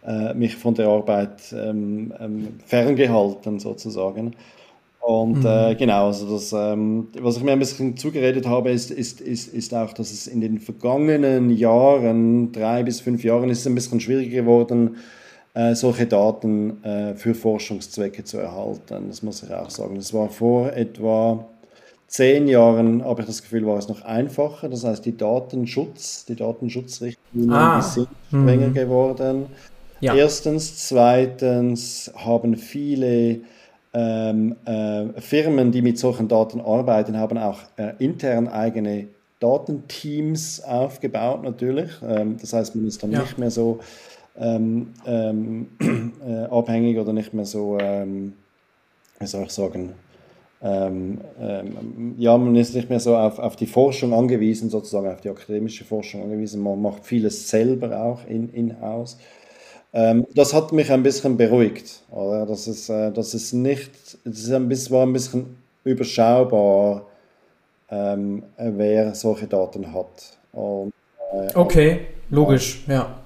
äh, 0.07 0.35
mich 0.35 0.57
von 0.57 0.75
der 0.75 0.89
Arbeit 0.89 1.53
ähm, 1.53 2.13
ähm, 2.19 2.59
ferngehalten, 2.67 3.61
sozusagen. 3.61 4.35
Und 5.03 5.45
äh, 5.45 5.75
genau, 5.75 6.07
also 6.07 6.33
das, 6.33 6.53
ähm, 6.53 7.09
was 7.21 7.37
ich 7.37 7.43
mir 7.43 7.51
ein 7.53 7.59
bisschen 7.59 7.97
zugeredet 7.97 8.47
habe, 8.47 8.71
ist, 8.71 8.93
ist, 8.93 9.21
ist, 9.21 9.53
ist 9.53 9.75
auch, 9.75 9.93
dass 9.93 10.13
es 10.13 10.29
in 10.29 10.41
den 10.41 10.61
vergangenen 10.61 11.51
Jahren, 11.51 12.53
drei 12.53 12.85
bis 12.85 13.01
fünf 13.01 13.25
Jahren, 13.25 13.51
ist 13.51 13.61
es 13.61 13.67
ein 13.67 13.75
bisschen 13.75 13.99
schwieriger 13.99 14.43
geworden, 14.43 14.97
äh, 15.55 15.75
solche 15.75 16.07
Daten 16.07 16.83
äh, 16.85 17.15
für 17.17 17.35
Forschungszwecke 17.35 18.23
zu 18.23 18.39
erhalten. 18.39 19.09
Das 19.09 19.25
muss 19.25 19.43
ich 19.43 19.53
auch 19.53 19.71
sagen. 19.71 19.97
Das 19.97 20.15
war 20.15 20.29
vor 20.29 20.73
etwa 20.73 21.47
zehn 22.07 22.47
Jahren, 22.47 23.05
habe 23.05 23.23
ich 23.23 23.27
das 23.27 23.43
Gefühl, 23.43 23.67
war 23.67 23.79
es 23.79 23.89
noch 23.89 24.03
einfacher. 24.03 24.69
Das 24.69 24.85
heißt, 24.85 25.05
die 25.05 25.17
Datenschutz, 25.17 26.27
die 26.27 26.37
Datenschutzrichtlinien, 26.37 27.53
Ah. 27.53 27.81
die 27.81 27.89
sind 28.01 28.09
strenger 28.29 28.71
geworden. 28.71 29.47
Ja. 30.01 30.15
Erstens, 30.15 30.89
zweitens 30.89 32.13
haben 32.17 32.57
viele 32.57 33.41
ähm, 33.95 34.57
äh, 34.65 35.21
Firmen, 35.21 35.71
die 35.73 35.83
mit 35.83 35.99
solchen 35.99 36.29
Daten 36.29 36.61
arbeiten, 36.61 37.19
haben 37.19 37.39
auch 37.39 37.61
äh, 37.77 37.93
intern 37.99 38.49
eigene 38.49 39.09
Datenteams 39.41 40.63
aufgebaut 40.65 41.43
natürlich. 41.43 41.91
Ähm, 42.07 42.37
das 42.41 42.53
heißt, 42.53 42.77
man 42.77 42.87
ist 42.87 43.03
dann 43.03 43.13
Ja. 43.13 43.21
nicht 43.21 43.39
mehr 43.39 43.51
so 43.51 43.81
ähm, 44.39 44.89
ähm, 45.07 45.69
äh, 46.27 46.45
abhängig 46.45 46.99
oder 46.99 47.13
nicht 47.13 47.35
mehr 47.35 47.45
so, 47.45 47.77
ähm, 47.79 48.33
wie 49.19 49.27
soll 49.27 49.45
ich 49.45 49.51
sagen, 49.51 49.93
ähm, 50.63 51.19
ja, 52.19 52.39
man 52.39 52.55
ist 52.55 52.75
nicht 52.75 52.89
mehr 52.89 53.01
so 53.01 53.17
auf, 53.17 53.41
auf 53.41 53.57
die 53.57 53.67
Forschung 53.67 54.15
angewiesen, 54.15 54.71
sozusagen 54.71 55.09
auf 55.09 55.21
die 55.21 55.29
akademische 55.29 55.85
Forschung 55.85 56.23
angewiesen. 56.23 56.63
Man 56.63 56.81
macht 56.81 57.05
vieles 57.05 57.51
selber 57.51 58.01
auch 58.01 58.25
in, 58.27 58.49
in-house. 58.51 59.19
Ähm, 59.95 60.27
das 60.35 60.55
hat 60.55 60.73
mich 60.73 60.91
ein 60.91 61.03
bisschen 61.03 61.37
beruhigt. 61.37 62.03
Oder? 62.11 62.47
Das, 62.47 62.67
ist, 62.67 62.89
äh, 62.89 63.11
das 63.13 63.35
ist 63.35 63.53
nicht, 63.53 63.91
es 64.25 64.45
ist 64.45 64.53
ein 64.53 64.69
bisschen, 64.69 64.95
war 64.97 65.07
ein 65.07 65.13
bisschen 65.13 65.57
überschaubar, 65.85 67.07
ähm, 67.91 68.43
wer 68.57 69.15
solche 69.15 69.47
Daten 69.47 69.93
hat. 69.93 70.39
Und, 70.53 70.93
äh, 71.33 71.49
Okay, 71.55 72.01
logisch, 72.31 72.85
ja. 72.87 73.22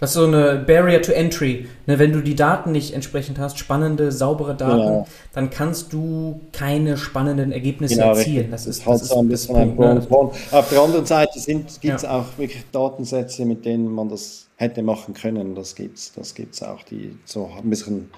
Das 0.00 0.10
ist 0.10 0.14
so 0.14 0.26
eine 0.26 0.62
Barrier 0.64 1.02
to 1.02 1.10
Entry. 1.10 1.66
Ne, 1.86 1.98
wenn 1.98 2.12
du 2.12 2.20
die 2.22 2.36
Daten 2.36 2.70
nicht 2.70 2.94
entsprechend 2.94 3.38
hast, 3.40 3.58
spannende, 3.58 4.12
saubere 4.12 4.54
Daten, 4.54 4.76
Genau. 4.78 5.06
dann 5.34 5.50
kannst 5.50 5.92
du 5.92 6.40
keine 6.52 6.96
spannenden 6.96 7.50
Ergebnisse 7.50 7.96
Genau, 7.96 8.10
erzielen. 8.14 8.50
Das 8.52 8.66
ist, 8.66 8.86
das 8.86 9.00
so 9.00 9.04
ist 9.04 9.12
ein 9.12 9.28
das 9.28 9.40
bisschen 9.40 9.56
ein 9.56 9.76
Punkt, 9.76 10.08
Con. 10.08 10.30
Auf 10.52 10.68
der 10.70 10.80
anderen 10.82 11.04
Seite 11.04 11.38
gibt 11.44 11.70
es 11.70 12.02
Ja. 12.02 12.20
auch 12.20 12.26
wirklich 12.38 12.62
Datensätze, 12.70 13.44
mit 13.44 13.64
denen 13.64 13.90
man 13.92 14.08
das 14.08 14.46
hätte 14.56 14.82
machen 14.82 15.14
können. 15.14 15.56
Das 15.56 15.74
gibt 15.74 15.98
es 15.98 16.12
das 16.12 16.32
gibt's 16.34 16.62
auch, 16.62 16.82
die 16.84 17.16
so 17.24 17.50
ein 17.60 17.68
bisschen, 17.68 18.08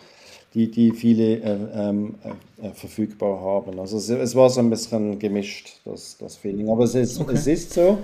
die, 0.53 0.71
die 0.71 0.93
viele 0.93 1.37
äh, 1.37 1.57
ähm, 1.75 2.15
äh, 2.61 2.67
äh, 2.67 2.73
verfügbar 2.75 3.41
haben. 3.41 3.81
Also 3.81 3.97
es, 3.97 4.11
es 4.11 4.35
war 4.35 4.51
so 4.51 4.61
ein 4.61 4.69
bisschen 4.69 5.19
gemischt, 5.19 5.81
das, 5.87 6.19
das 6.19 6.37
Feeling. 6.37 6.69
Aber 6.69 6.85
es 6.85 6.95
ist, 6.95 7.19
Okay. 7.19 7.33
es 7.37 7.47
ist 7.47 7.73
so. 7.73 7.99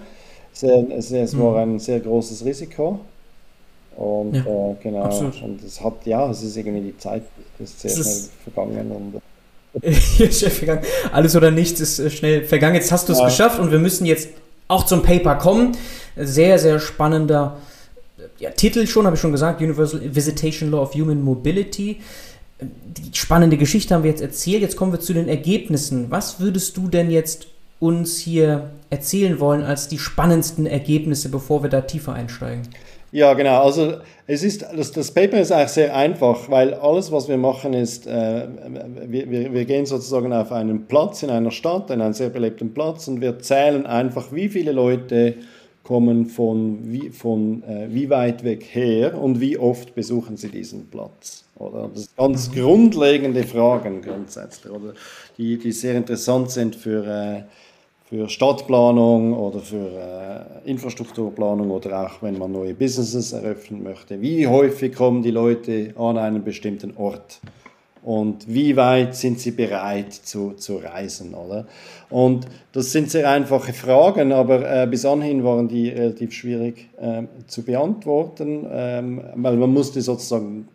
Es, 0.54 0.62
äh, 0.62 0.86
es, 0.96 1.10
es 1.12 1.38
war 1.38 1.58
ein 1.58 1.78
sehr 1.78 2.00
großes 2.00 2.42
Risiko. 2.46 3.00
Und 3.96 4.34
Ja, 4.34 4.42
äh, 4.42 4.74
genau, 4.82 5.02
absolut. 5.02 5.40
und 5.42 5.62
es 5.64 5.80
hat, 5.82 5.94
ja, 6.04 6.30
es 6.30 6.42
ist 6.42 6.56
irgendwie 6.56 6.92
die 6.92 6.98
Zeit 6.98 7.22
ist 7.58 7.80
sehr 7.80 7.90
Es 7.90 7.96
schnell 7.96 8.52
vergangen 8.54 8.90
und 8.92 9.20
vergangen. 10.52 10.82
Alles 11.12 11.34
oder 11.36 11.50
nichts 11.50 11.80
ist 11.80 11.98
äh, 11.98 12.10
schnell 12.10 12.44
vergangen. 12.44 12.74
Jetzt 12.76 12.92
hast 12.92 13.08
du 13.08 13.12
es 13.12 13.18
Ja. 13.18 13.24
geschafft 13.26 13.58
und 13.58 13.70
wir 13.70 13.78
müssen 13.78 14.06
jetzt 14.06 14.28
auch 14.68 14.84
zum 14.84 15.02
Paper 15.02 15.36
kommen. 15.36 15.76
Sehr, 16.16 16.58
sehr 16.58 16.78
spannender 16.78 17.56
äh, 18.18 18.22
ja, 18.44 18.50
Titel 18.50 18.86
schon, 18.86 19.06
habe 19.06 19.16
ich 19.16 19.20
schon 19.20 19.32
gesagt, 19.32 19.60
Universal 19.62 20.00
Visitation 20.14 20.70
Law 20.70 20.82
of 20.82 20.94
Human 20.94 21.22
Mobility. 21.22 22.00
Die 22.60 23.14
spannende 23.16 23.56
Geschichte 23.58 23.94
haben 23.94 24.02
wir 24.02 24.10
jetzt 24.10 24.22
erzählt. 24.22 24.62
Jetzt 24.62 24.76
kommen 24.76 24.92
wir 24.92 25.00
zu 25.00 25.12
den 25.14 25.28
Ergebnissen. 25.28 26.10
Was 26.10 26.40
würdest 26.40 26.76
du 26.76 26.88
denn 26.88 27.10
jetzt 27.10 27.48
uns 27.80 28.16
hier 28.18 28.70
erzählen 28.88 29.38
wollen 29.40 29.62
als 29.62 29.88
die 29.88 29.98
spannendsten 29.98 30.66
Ergebnisse, 30.66 31.28
bevor 31.28 31.62
wir 31.62 31.68
da 31.70 31.82
tiefer 31.82 32.14
einsteigen? 32.14 32.62
Ja, 33.16 33.32
genau. 33.32 33.62
Also 33.62 33.94
es 34.26 34.42
ist, 34.42 34.60
das, 34.76 34.92
das 34.92 35.10
Paper 35.10 35.40
ist 35.40 35.50
eigentlich 35.50 35.70
sehr 35.70 35.96
einfach, 35.96 36.50
weil 36.50 36.74
alles, 36.74 37.10
was 37.10 37.28
wir 37.28 37.38
machen, 37.38 37.72
ist, 37.72 38.06
äh, 38.06 38.46
wir, 39.06 39.30
wir, 39.30 39.54
wir 39.54 39.64
gehen 39.64 39.86
sozusagen 39.86 40.34
auf 40.34 40.52
einen 40.52 40.86
Platz 40.86 41.22
in 41.22 41.30
einer 41.30 41.50
Stadt, 41.50 41.90
in 41.90 42.02
einen 42.02 42.12
sehr 42.12 42.28
belebten 42.28 42.74
Platz 42.74 43.08
und 43.08 43.22
wir 43.22 43.38
zählen 43.38 43.86
einfach, 43.86 44.32
wie 44.32 44.50
viele 44.50 44.72
Leute 44.72 45.36
kommen 45.82 46.26
von 46.26 46.80
wie, 46.92 47.08
von, 47.08 47.62
äh, 47.62 47.86
wie 47.88 48.10
weit 48.10 48.44
weg 48.44 48.66
her 48.72 49.18
und 49.18 49.40
wie 49.40 49.56
oft 49.56 49.94
besuchen 49.94 50.36
sie 50.36 50.50
diesen 50.50 50.88
Platz. 50.88 51.46
Oder? 51.58 51.88
Das 51.94 52.02
sind 52.02 52.16
ganz 52.18 52.52
grundlegende 52.52 53.44
Fragen 53.44 54.02
grundsätzlich, 54.02 54.70
oder? 54.70 54.92
Die, 55.38 55.56
die 55.58 55.72
sehr 55.72 55.94
interessant 55.94 56.50
sind 56.50 56.76
für, 56.76 57.06
äh, 57.06 57.42
für 58.08 58.28
Stadtplanung 58.28 59.34
oder 59.34 59.58
für 59.58 60.56
äh, 60.64 60.70
Infrastrukturplanung 60.70 61.70
oder 61.70 62.06
auch 62.06 62.22
wenn 62.22 62.38
man 62.38 62.52
neue 62.52 62.74
Businesses 62.74 63.32
eröffnen 63.32 63.82
möchte. 63.82 64.20
Wie 64.20 64.46
häufig 64.46 64.94
kommen 64.94 65.22
die 65.22 65.32
Leute 65.32 65.92
an 65.96 66.16
einen 66.16 66.44
bestimmten 66.44 66.96
Ort? 66.96 67.40
Und 68.04 68.46
wie 68.46 68.76
weit 68.76 69.16
sind 69.16 69.40
sie 69.40 69.50
bereit 69.50 70.12
zu, 70.12 70.52
zu 70.52 70.76
reisen? 70.76 71.34
Oder? 71.34 71.66
Und 72.08 72.46
das 72.70 72.92
sind 72.92 73.10
sehr 73.10 73.28
einfache 73.28 73.72
Fragen, 73.72 74.30
aber 74.30 74.82
äh, 74.82 74.86
bis 74.86 75.04
anhin 75.04 75.42
waren 75.42 75.66
die 75.66 75.88
relativ 75.88 76.32
schwierig 76.32 76.88
äh, 77.00 77.24
zu 77.48 77.64
beantworten, 77.64 78.64
ähm, 78.70 79.22
weil 79.34 79.56
man 79.56 79.72
musste 79.72 80.00
sozusagen 80.02 80.68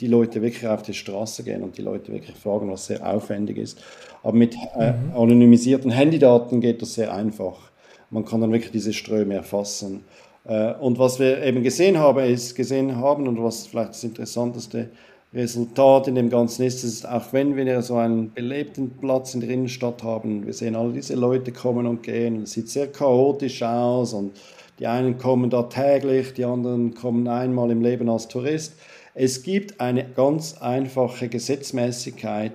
die 0.00 0.06
Leute 0.06 0.42
wirklich 0.42 0.66
auf 0.66 0.82
die 0.82 0.94
Straße 0.94 1.42
gehen 1.42 1.62
und 1.62 1.78
die 1.78 1.82
Leute 1.82 2.12
wirklich 2.12 2.36
fragen, 2.36 2.70
was 2.70 2.86
sehr 2.86 3.06
aufwendig 3.06 3.58
ist. 3.58 3.78
Aber 4.22 4.36
mit 4.36 4.54
äh, 4.76 4.92
mhm. 4.92 5.12
anonymisierten 5.14 5.90
Handydaten 5.90 6.60
geht 6.60 6.82
das 6.82 6.94
sehr 6.94 7.12
einfach. 7.12 7.70
Man 8.10 8.24
kann 8.24 8.40
dann 8.40 8.52
wirklich 8.52 8.72
diese 8.72 8.92
Ströme 8.92 9.34
erfassen. 9.34 10.04
Äh, 10.44 10.74
und 10.74 10.98
was 10.98 11.18
wir 11.18 11.42
eben 11.42 11.62
gesehen 11.62 11.98
haben, 11.98 12.24
ist 12.24 12.54
gesehen 12.54 12.96
haben 12.96 13.28
und 13.28 13.42
was 13.42 13.66
vielleicht 13.66 13.90
das 13.90 14.04
Interessanteste 14.04 14.88
Resultat 15.34 16.08
in 16.08 16.14
dem 16.14 16.30
Ganzen 16.30 16.62
ist, 16.64 16.84
ist 16.84 17.06
auch 17.06 17.32
wenn 17.32 17.54
wir 17.54 17.82
so 17.82 17.96
einen 17.96 18.32
belebten 18.32 18.96
Platz 18.98 19.34
in 19.34 19.40
der 19.40 19.50
Innenstadt 19.50 20.02
haben, 20.02 20.46
wir 20.46 20.54
sehen 20.54 20.74
all 20.74 20.92
diese 20.92 21.16
Leute 21.16 21.52
kommen 21.52 21.86
und 21.86 22.02
gehen, 22.02 22.44
es 22.44 22.52
sieht 22.52 22.70
sehr 22.70 22.86
chaotisch 22.86 23.62
aus 23.62 24.14
und 24.14 24.32
die 24.78 24.86
einen 24.86 25.18
kommen 25.18 25.50
da 25.50 25.64
täglich, 25.64 26.32
die 26.32 26.46
anderen 26.46 26.94
kommen 26.94 27.28
einmal 27.28 27.70
im 27.70 27.82
Leben 27.82 28.08
als 28.08 28.28
Tourist. 28.28 28.74
Es 29.20 29.42
gibt 29.42 29.80
eine 29.80 30.04
ganz 30.04 30.58
einfache 30.58 31.28
Gesetzmäßigkeit, 31.28 32.52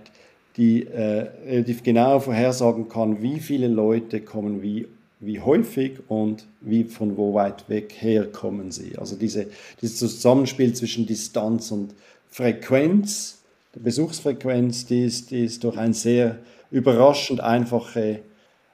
die 0.55 0.87
äh, 0.87 1.27
relativ 1.45 1.83
genau 1.83 2.21
vorhersagen 2.21 2.87
kann, 2.87 3.21
wie 3.21 3.41
viele 3.41 3.67
Leute 3.67 4.21
kommen 4.21 4.61
wie, 4.61 4.87
wie 5.19 5.41
häufig 5.41 5.99
und 6.07 6.45
wie 6.61 6.85
von 6.85 7.17
wo 7.17 7.33
weit 7.33 7.67
weg 7.67 7.93
her 7.99 8.27
kommen 8.31 8.71
sie. 8.71 8.97
Also 8.97 9.17
diese, 9.17 9.47
dieses 9.81 9.97
Zusammenspiel 9.99 10.73
zwischen 10.73 11.05
Distanz 11.05 11.69
und 11.71 11.95
Frequenz, 12.29 13.39
die 13.75 13.79
Besuchsfrequenz, 13.79 14.85
die 14.85 15.03
ist, 15.03 15.31
die 15.31 15.43
ist 15.43 15.65
durch 15.65 15.75
ein 15.75 15.91
sehr 15.91 16.39
überraschend 16.71 17.41
einfache, 17.41 18.19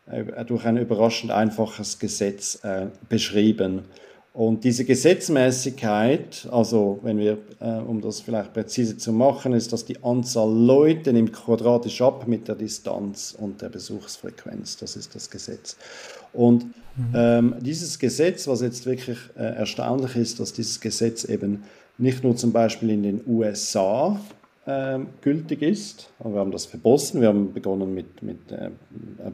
äh, 0.06 0.46
durch 0.46 0.64
ein 0.64 0.78
überraschend 0.78 1.32
einfaches 1.32 1.98
Gesetz 1.98 2.64
äh, 2.64 2.86
beschrieben. 3.10 3.86
Und 4.34 4.64
diese 4.64 4.86
Gesetzmäßigkeit, 4.86 6.48
also 6.52 7.00
wenn 7.02 7.18
wir, 7.18 7.40
äh, 7.60 7.80
um 7.80 8.00
das 8.00 8.22
vielleicht 8.22 8.54
präzise 8.54 8.98
zu 8.98 9.12
machen, 9.12 9.54
ist, 9.54 9.74
dass 9.74 9.86
die 9.86 10.04
Anzahl 10.04 10.50
Leute 10.52 11.12
nimmt 11.12 11.34
quadratisch 11.34 12.02
ab 12.02 12.28
mit 12.28 12.48
der 12.48 12.56
Distanz 12.56 13.36
und 13.38 13.62
der 13.62 13.70
Besuchsfrequenz. 13.70 14.78
Das 14.78 14.96
ist 14.96 15.16
das 15.16 15.30
Gesetz. 15.30 15.78
Und 16.32 16.66
mhm. 16.96 17.14
ähm, 17.16 17.56
dieses 17.60 17.98
Gesetz, 17.98 18.48
was 18.48 18.62
jetzt 18.62 18.86
wirklich 18.86 19.18
äh, 19.36 19.42
erstaunlich 19.42 20.16
ist, 20.16 20.40
dass 20.40 20.54
dieses 20.54 20.80
Gesetz 20.80 21.24
eben 21.24 21.64
nicht 21.98 22.24
nur 22.24 22.36
zum 22.36 22.52
Beispiel 22.52 22.92
in 22.92 23.04
den 23.04 23.22
USA 23.28 24.20
äh, 24.70 25.00
gültig 25.22 25.62
ist. 25.62 26.12
Wir 26.24 26.40
haben 26.40 26.52
das 26.52 26.66
für 26.66 26.78
Boston, 26.78 27.22
wir 27.22 27.30
haben 27.30 27.54
begonnen 27.54 27.94
mit, 27.94 28.22
mit 28.22 28.52
äh, 28.52 28.70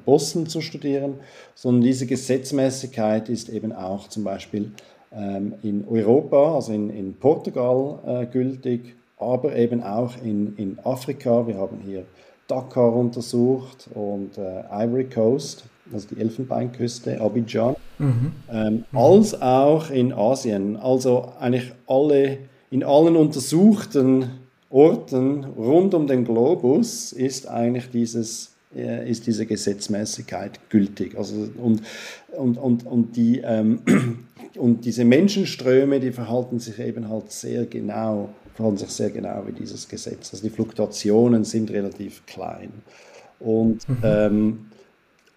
Boston 0.05 0.47
zu 0.47 0.61
studieren, 0.61 1.15
sondern 1.53 1.81
diese 1.81 2.05
Gesetzmäßigkeit 2.05 3.27
ist 3.29 3.49
eben 3.49 3.73
auch 3.73 4.07
zum 4.07 4.23
Beispiel 4.23 4.71
ähm, 5.13 5.53
in 5.61 5.85
Europa, 5.89 6.55
also 6.55 6.71
in, 6.71 6.89
in 6.89 7.15
Portugal 7.15 7.99
äh, 8.05 8.25
gültig, 8.25 8.95
aber 9.17 9.55
eben 9.55 9.83
auch 9.83 10.13
in, 10.23 10.55
in 10.57 10.77
Afrika. 10.83 11.45
Wir 11.47 11.57
haben 11.57 11.79
hier 11.83 12.05
Dakar 12.47 12.93
untersucht 12.93 13.89
und 13.93 14.37
äh, 14.37 14.63
Ivory 14.71 15.05
Coast, 15.05 15.65
also 15.91 16.07
die 16.15 16.21
Elfenbeinküste, 16.21 17.19
Abidjan, 17.19 17.75
mhm. 17.99 18.31
Ähm, 18.51 18.85
mhm. 18.91 18.97
als 18.97 19.41
auch 19.41 19.89
in 19.89 20.13
Asien. 20.13 20.77
Also 20.77 21.31
eigentlich 21.39 21.73
alle, 21.87 22.37
in 22.71 22.83
allen 22.83 23.15
untersuchten 23.15 24.44
Orten 24.75 25.45
rund 25.45 25.93
um 25.93 26.05
den 26.05 26.25
Globus 26.25 27.13
ist 27.13 27.47
eigentlich 27.47 27.89
dieses 27.91 28.51
äh, 28.75 29.09
ist 29.09 29.25
diese 29.25 29.45
Gesetzmäßigkeit 29.45 30.69
gültig. 30.69 31.17
Also 31.17 31.47
und, 31.57 31.81
und, 32.35 32.57
und, 32.57 32.85
und, 32.85 33.15
die, 33.15 33.39
ähm, 33.39 33.79
und 34.57 34.83
diese 34.83 35.05
Menschenströme, 35.05 36.01
die 36.01 36.11
verhalten 36.11 36.59
sich 36.59 36.77
eben 36.79 37.07
halt 37.07 37.31
sehr 37.31 37.67
genau, 37.67 38.33
verhalten 38.53 38.77
sich 38.77 38.89
sehr 38.89 39.11
genau 39.11 39.43
wie 39.47 39.53
dieses 39.53 39.87
Gesetz. 39.87 40.33
Also 40.33 40.45
die 40.45 40.53
Fluktuationen 40.53 41.45
sind 41.45 41.71
relativ 41.71 42.25
klein. 42.25 42.71
Und 43.39 43.87
mhm. 43.87 43.97
ähm, 44.03 44.65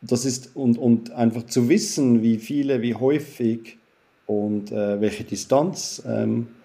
das 0.00 0.24
ist 0.24 0.56
und, 0.56 0.78
und 0.78 1.12
einfach 1.12 1.46
zu 1.46 1.68
wissen, 1.68 2.24
wie 2.24 2.38
viele, 2.38 2.82
wie 2.82 2.96
häufig 2.96 3.78
und 4.26 4.72
äh, 4.72 5.00
welche 5.00 5.22
Distanz 5.22 6.02
ähm, 6.04 6.48
äh, 6.48 6.57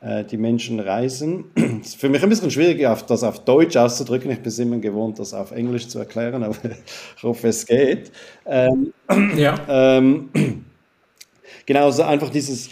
die 0.00 0.36
Menschen 0.36 0.78
reisen. 0.80 1.46
Es 1.80 1.88
ist 1.88 2.00
für 2.00 2.08
mich 2.08 2.22
ein 2.22 2.28
bisschen 2.28 2.50
schwierig, 2.50 2.80
das 3.06 3.22
auf 3.22 3.44
Deutsch 3.44 3.76
auszudrücken. 3.76 4.30
Ich 4.30 4.40
bin 4.40 4.52
immer 4.58 4.78
gewohnt, 4.78 5.18
das 5.18 5.34
auf 5.34 5.50
Englisch 5.50 5.88
zu 5.88 5.98
erklären, 5.98 6.42
aber 6.44 6.56
ich 7.16 7.22
hoffe, 7.22 7.48
es 7.48 7.66
geht. 7.66 8.12
Ähm, 8.46 8.92
ja. 9.36 9.58
Ähm, 9.68 10.28
genau, 11.66 11.86
also 11.86 12.04
einfach 12.04 12.30
dieses, 12.30 12.70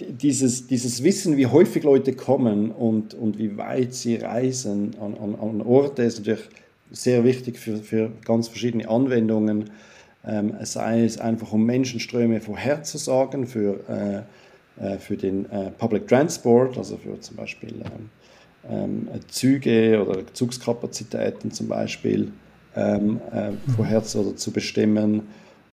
dieses, 0.00 0.66
dieses 0.66 1.02
Wissen, 1.04 1.36
wie 1.36 1.46
häufig 1.46 1.84
Leute 1.84 2.12
kommen 2.14 2.70
und, 2.70 3.14
und 3.14 3.38
wie 3.38 3.56
weit 3.56 3.94
sie 3.94 4.16
reisen 4.16 4.96
an, 5.00 5.14
an, 5.14 5.34
an 5.36 5.62
Orte, 5.62 6.02
ist 6.02 6.18
natürlich 6.18 6.48
sehr 6.90 7.24
wichtig 7.24 7.58
für, 7.58 7.76
für 7.78 8.10
ganz 8.24 8.48
verschiedene 8.48 8.88
Anwendungen. 8.88 9.70
Ähm, 10.24 10.54
sei 10.62 11.04
es 11.04 11.18
einfach 11.18 11.52
um 11.52 11.64
Menschenströme 11.64 12.40
vorherzusagen, 12.40 13.46
für 13.46 13.80
äh, 13.88 14.16
äh, 14.18 14.22
für 14.98 15.16
den 15.16 15.50
äh, 15.50 15.70
Public 15.70 16.06
Transport, 16.06 16.76
also 16.76 16.96
für 16.96 17.18
zum 17.20 17.36
Beispiel 17.36 17.74
ähm, 17.84 18.10
ähm, 18.70 19.08
Züge 19.28 20.04
oder 20.04 20.22
Zugskapazitäten 20.32 21.50
zum 21.50 21.68
Beispiel 21.68 22.32
ähm, 22.74 23.20
äh, 23.32 24.02
zu, 24.02 24.32
zu 24.34 24.50
bestimmen 24.50 25.22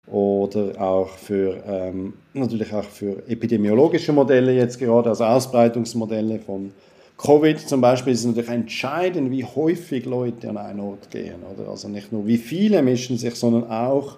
oder 0.07 0.81
auch 0.81 1.09
für 1.09 1.63
ähm, 1.67 2.15
natürlich 2.35 2.73
auch 2.73 2.85
für 2.85 3.23
epidemiologische 3.29 4.13
Modelle 4.13 4.53
jetzt 4.53 4.79
gerade, 4.79 5.11
also 5.11 5.25
Ausbreitungsmodelle 5.25 6.41
von 6.41 6.73
Covid 7.17 7.61
zum 7.61 7.81
Beispiel 7.83 8.15
ist 8.15 8.25
natürlich 8.25 8.51
entscheidend, 8.51 9.31
wie 9.31 9.45
häufig 9.45 10.07
Leute 10.07 10.49
an 10.49 10.57
einen 10.57 10.81
Ort 10.81 11.11
gehen. 11.11 11.43
Oder? 11.55 11.69
Also 11.69 11.89
nicht 11.89 12.13
nur 12.13 12.27
wie 12.27 12.39
viele 12.39 12.81
mischen 12.83 13.19
sich, 13.19 13.35
sondern 13.35 13.71
auch 13.71 14.17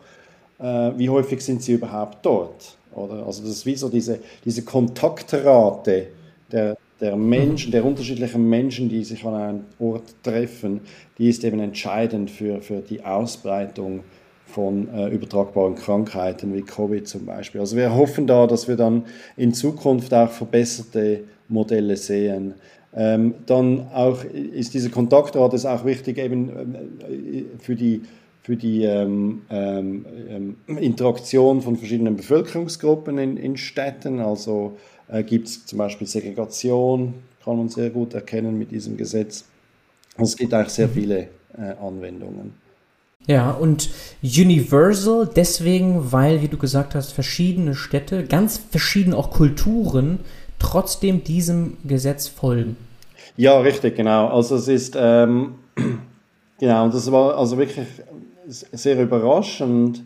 äh, 0.60 0.92
wie 0.96 1.08
häufig 1.08 1.40
sind 1.40 1.62
sie 1.62 1.72
überhaupt 1.72 2.24
dort. 2.24 2.76
Oder? 2.94 3.26
Also 3.26 3.42
das 3.42 3.50
ist 3.52 3.66
wie 3.66 3.74
so 3.74 3.88
diese, 3.88 4.20
diese 4.44 4.62
Kontaktrate 4.62 6.08
der, 6.50 6.76
der 7.00 7.16
Menschen, 7.16 7.72
der 7.72 7.84
unterschiedlichen 7.84 8.48
Menschen, 8.48 8.88
die 8.88 9.04
sich 9.04 9.24
an 9.24 9.34
einem 9.34 9.60
Ort 9.78 10.14
treffen, 10.22 10.80
die 11.18 11.28
ist 11.28 11.44
eben 11.44 11.60
entscheidend 11.60 12.30
für, 12.30 12.60
für 12.60 12.80
die 12.80 13.04
Ausbreitung 13.04 14.00
von 14.46 14.88
äh, 14.94 15.08
übertragbaren 15.08 15.74
Krankheiten 15.74 16.54
wie 16.54 16.62
Covid 16.62 17.08
zum 17.08 17.24
Beispiel. 17.24 17.60
Also 17.60 17.76
wir 17.76 17.94
hoffen 17.94 18.26
da, 18.26 18.46
dass 18.46 18.68
wir 18.68 18.76
dann 18.76 19.04
in 19.36 19.54
Zukunft 19.54 20.12
auch 20.12 20.30
verbesserte 20.30 21.24
Modelle 21.48 21.96
sehen. 21.96 22.54
Ähm, 22.94 23.34
dann 23.46 23.88
auch 23.94 24.22
ist 24.24 24.74
diese 24.74 24.90
Kontaktrate 24.90 25.56
ist 25.56 25.64
auch 25.64 25.86
wichtig 25.86 26.18
eben 26.18 26.50
äh, 26.50 27.44
für 27.58 27.74
die 27.74 28.02
für 28.42 28.56
die 28.56 28.84
ähm, 28.84 29.42
ähm, 29.50 30.04
ähm, 30.28 30.78
Interaktion 30.78 31.62
von 31.62 31.76
verschiedenen 31.76 32.16
Bevölkerungsgruppen 32.16 33.18
in, 33.18 33.36
in 33.36 33.56
Städten. 33.56 34.20
Also 34.20 34.76
äh, 35.08 35.22
gibt 35.22 35.48
es 35.48 35.64
zum 35.64 35.78
Beispiel 35.78 36.06
Segregation, 36.06 37.14
kann 37.44 37.56
man 37.56 37.68
sehr 37.68 37.90
gut 37.90 38.14
erkennen 38.14 38.58
mit 38.58 38.72
diesem 38.72 38.96
Gesetz. 38.96 39.44
Also 40.16 40.32
es 40.32 40.36
gibt 40.36 40.52
eigentlich 40.52 40.72
sehr 40.72 40.88
viele 40.88 41.28
äh, 41.56 41.74
Anwendungen. 41.80 42.54
Ja, 43.26 43.52
und 43.52 43.88
Universal 44.22 45.30
deswegen, 45.34 46.10
weil, 46.10 46.42
wie 46.42 46.48
du 46.48 46.58
gesagt 46.58 46.96
hast, 46.96 47.12
verschiedene 47.12 47.74
Städte, 47.74 48.24
ganz 48.24 48.58
verschieden 48.58 49.14
auch 49.14 49.30
Kulturen, 49.30 50.18
trotzdem 50.58 51.22
diesem 51.22 51.76
Gesetz 51.84 52.26
folgen. 52.26 52.76
Ja, 53.36 53.60
richtig, 53.60 53.96
genau. 53.96 54.26
Also 54.28 54.56
es 54.56 54.66
ist, 54.66 54.96
ähm, 54.98 55.54
genau, 56.58 56.88
das 56.88 57.10
war 57.12 57.36
also 57.36 57.56
wirklich 57.58 57.86
sehr 58.52 59.02
überraschend, 59.02 60.02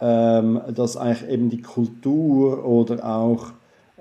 ähm, 0.00 0.60
dass 0.74 0.96
eigentlich 0.96 1.30
eben 1.30 1.50
die 1.50 1.62
Kultur 1.62 2.64
oder 2.64 3.04
auch 3.04 3.52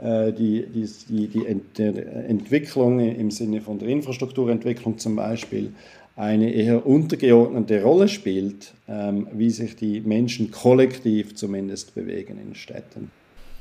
äh, 0.01 0.31
die, 0.33 0.65
die, 0.67 0.89
die, 1.09 1.27
die 1.27 1.45
Ent 1.45 1.79
Entwicklung 1.79 2.99
im 2.99 3.31
Sinne 3.31 3.61
von 3.61 3.79
der 3.79 3.89
Infrastrukturentwicklung 3.89 4.97
zum 4.97 5.15
Beispiel 5.15 5.73
eine 6.17 6.51
eher 6.51 6.85
untergeordnete 6.85 7.83
Rolle 7.83 8.07
spielt, 8.07 8.73
ähm, 8.87 9.27
wie 9.33 9.49
sich 9.49 9.75
die 9.75 10.01
Menschen 10.01 10.51
kollektiv 10.51 11.35
zumindest 11.35 11.93
bewegen 11.95 12.39
in 12.39 12.55
Städten 12.55 13.11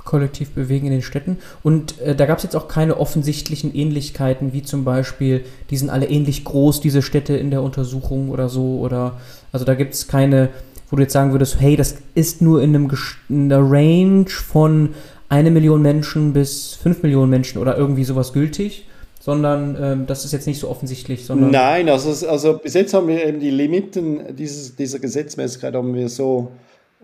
kollektiv 0.04 0.50
bewegen 0.50 0.86
in 0.86 0.92
den 0.92 1.02
Städten. 1.02 1.38
Und 1.62 2.00
äh, 2.00 2.14
da 2.14 2.26
gab 2.26 2.38
es 2.38 2.44
jetzt 2.44 2.56
auch 2.56 2.68
keine 2.68 2.98
offensichtlichen 2.98 3.74
Ähnlichkeiten, 3.74 4.52
wie 4.52 4.62
zum 4.62 4.84
Beispiel, 4.84 5.44
die 5.70 5.76
sind 5.76 5.90
alle 5.90 6.06
ähnlich 6.06 6.44
groß, 6.44 6.80
diese 6.80 7.02
Städte 7.02 7.36
in 7.36 7.50
der 7.50 7.62
Untersuchung 7.62 8.30
oder 8.30 8.48
so. 8.48 8.78
Oder 8.80 9.18
also 9.52 9.64
da 9.64 9.74
gibt 9.74 9.94
es 9.94 10.06
keine, 10.08 10.50
wo 10.90 10.96
du 10.96 11.02
jetzt 11.02 11.12
sagen 11.12 11.32
würdest, 11.32 11.60
hey, 11.60 11.76
das 11.76 11.96
ist 12.14 12.42
nur 12.42 12.62
in, 12.62 12.74
einem, 12.74 12.90
in 13.28 13.52
einer 13.52 13.68
Range 13.68 14.28
von 14.28 14.90
eine 15.28 15.50
Million 15.50 15.82
Menschen 15.82 16.32
bis 16.32 16.74
fünf 16.74 17.02
Millionen 17.02 17.30
Menschen 17.30 17.58
oder 17.58 17.76
irgendwie 17.76 18.04
sowas 18.04 18.32
gültig? 18.32 18.86
sondern 19.24 19.74
ähm, 19.80 20.06
das 20.06 20.26
ist 20.26 20.32
jetzt 20.32 20.46
nicht 20.46 20.60
so 20.60 20.68
offensichtlich. 20.68 21.26
Nein, 21.30 21.88
also, 21.88 22.26
also 22.26 22.58
bis 22.58 22.74
jetzt 22.74 22.92
haben 22.92 23.08
wir 23.08 23.26
eben 23.26 23.40
die 23.40 23.48
Limiten 23.48 24.36
dieses, 24.36 24.76
dieser 24.76 24.98
Gesetzmäßigkeit 24.98 25.72
haben 25.72 25.94
wir 25.94 26.10
so 26.10 26.52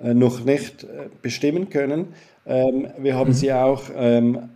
äh, 0.03 0.13
noch 0.13 0.45
nicht 0.45 0.85
äh, 0.85 1.09
bestimmen 1.23 1.71
können. 1.71 2.09
Ähm, 2.51 2.89
wir 2.99 3.15
haben 3.15 3.31
mhm. 3.31 3.35
sie 3.35 3.53
auch, 3.53 3.83
ähm, 3.97 4.51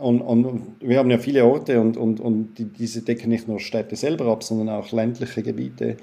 und, 0.00 0.22
und, 0.22 0.62
wir 0.80 0.98
haben 0.98 1.10
ja 1.10 1.18
viele 1.18 1.44
Orte 1.44 1.80
und, 1.80 1.96
und, 1.96 2.18
und 2.18 2.54
die, 2.58 2.64
diese 2.64 3.02
decken 3.02 3.28
nicht 3.28 3.46
nur 3.48 3.60
Städte 3.60 3.96
selber 3.96 4.26
ab, 4.26 4.42
sondern 4.42 4.70
auch 4.70 4.90
ländliche 4.92 5.42
Gebiete. 5.42 5.96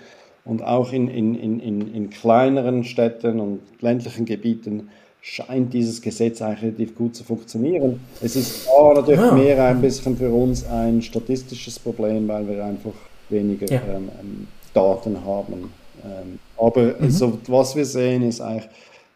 Und 0.46 0.64
auch 0.64 0.94
in, 0.94 1.08
in, 1.08 1.36
in, 1.36 1.94
in 1.94 2.10
kleineren 2.10 2.84
Städten 2.84 3.40
und 3.40 3.60
ländlichen 3.80 4.26
Gebieten 4.26 4.90
scheint 5.22 5.74
dieses 5.74 6.02
Gesetz 6.02 6.42
eigentlich 6.42 6.64
relativ 6.64 6.96
gut 6.96 7.16
zu 7.16 7.24
funktionieren. 7.24 8.00
Es 8.22 8.36
ist 8.36 8.68
aber 8.70 8.96
natürlich 8.96 9.22
ah. 9.22 9.34
mehr 9.34 9.64
ein 9.66 9.82
bisschen 9.82 10.18
für 10.18 10.32
uns 10.32 10.66
ein 10.68 11.02
statistisches 11.02 11.78
Problem, 11.78 12.28
weil 12.28 12.48
wir 12.48 12.66
einfach 12.66 12.94
weniger 13.30 13.68
ja. 13.68 13.82
ähm, 13.96 14.10
ähm 14.20 14.48
Daten 14.74 15.24
haben. 15.26 15.74
Ähm, 16.04 16.40
aber 16.58 16.96
mhm. 17.00 17.10
so, 17.10 17.38
was 17.48 17.76
wir 17.76 17.86
sehen, 17.86 18.24
ist 18.24 18.42
eigentlich, 18.42 18.70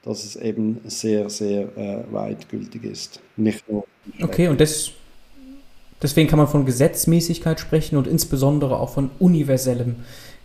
dass 0.06 0.24
es 0.24 0.36
eben 0.36 0.80
sehr, 0.86 1.30
sehr 1.30 1.76
äh, 1.78 2.04
weit 2.12 2.48
gültig 2.50 2.84
ist. 2.84 3.20
Nicht 3.36 3.70
nur. 3.70 3.86
Okay, 4.22 4.48
und 4.48 4.62
das, 4.62 4.92
deswegen 6.02 6.30
kann 6.30 6.38
man 6.38 6.48
von 6.48 6.66
Gesetzmäßigkeit 6.66 7.60
sprechen 7.60 7.98
und 7.98 8.08
insbesondere 8.08 8.80
auch 8.80 8.94
von 8.94 9.10
universellem 9.20 9.96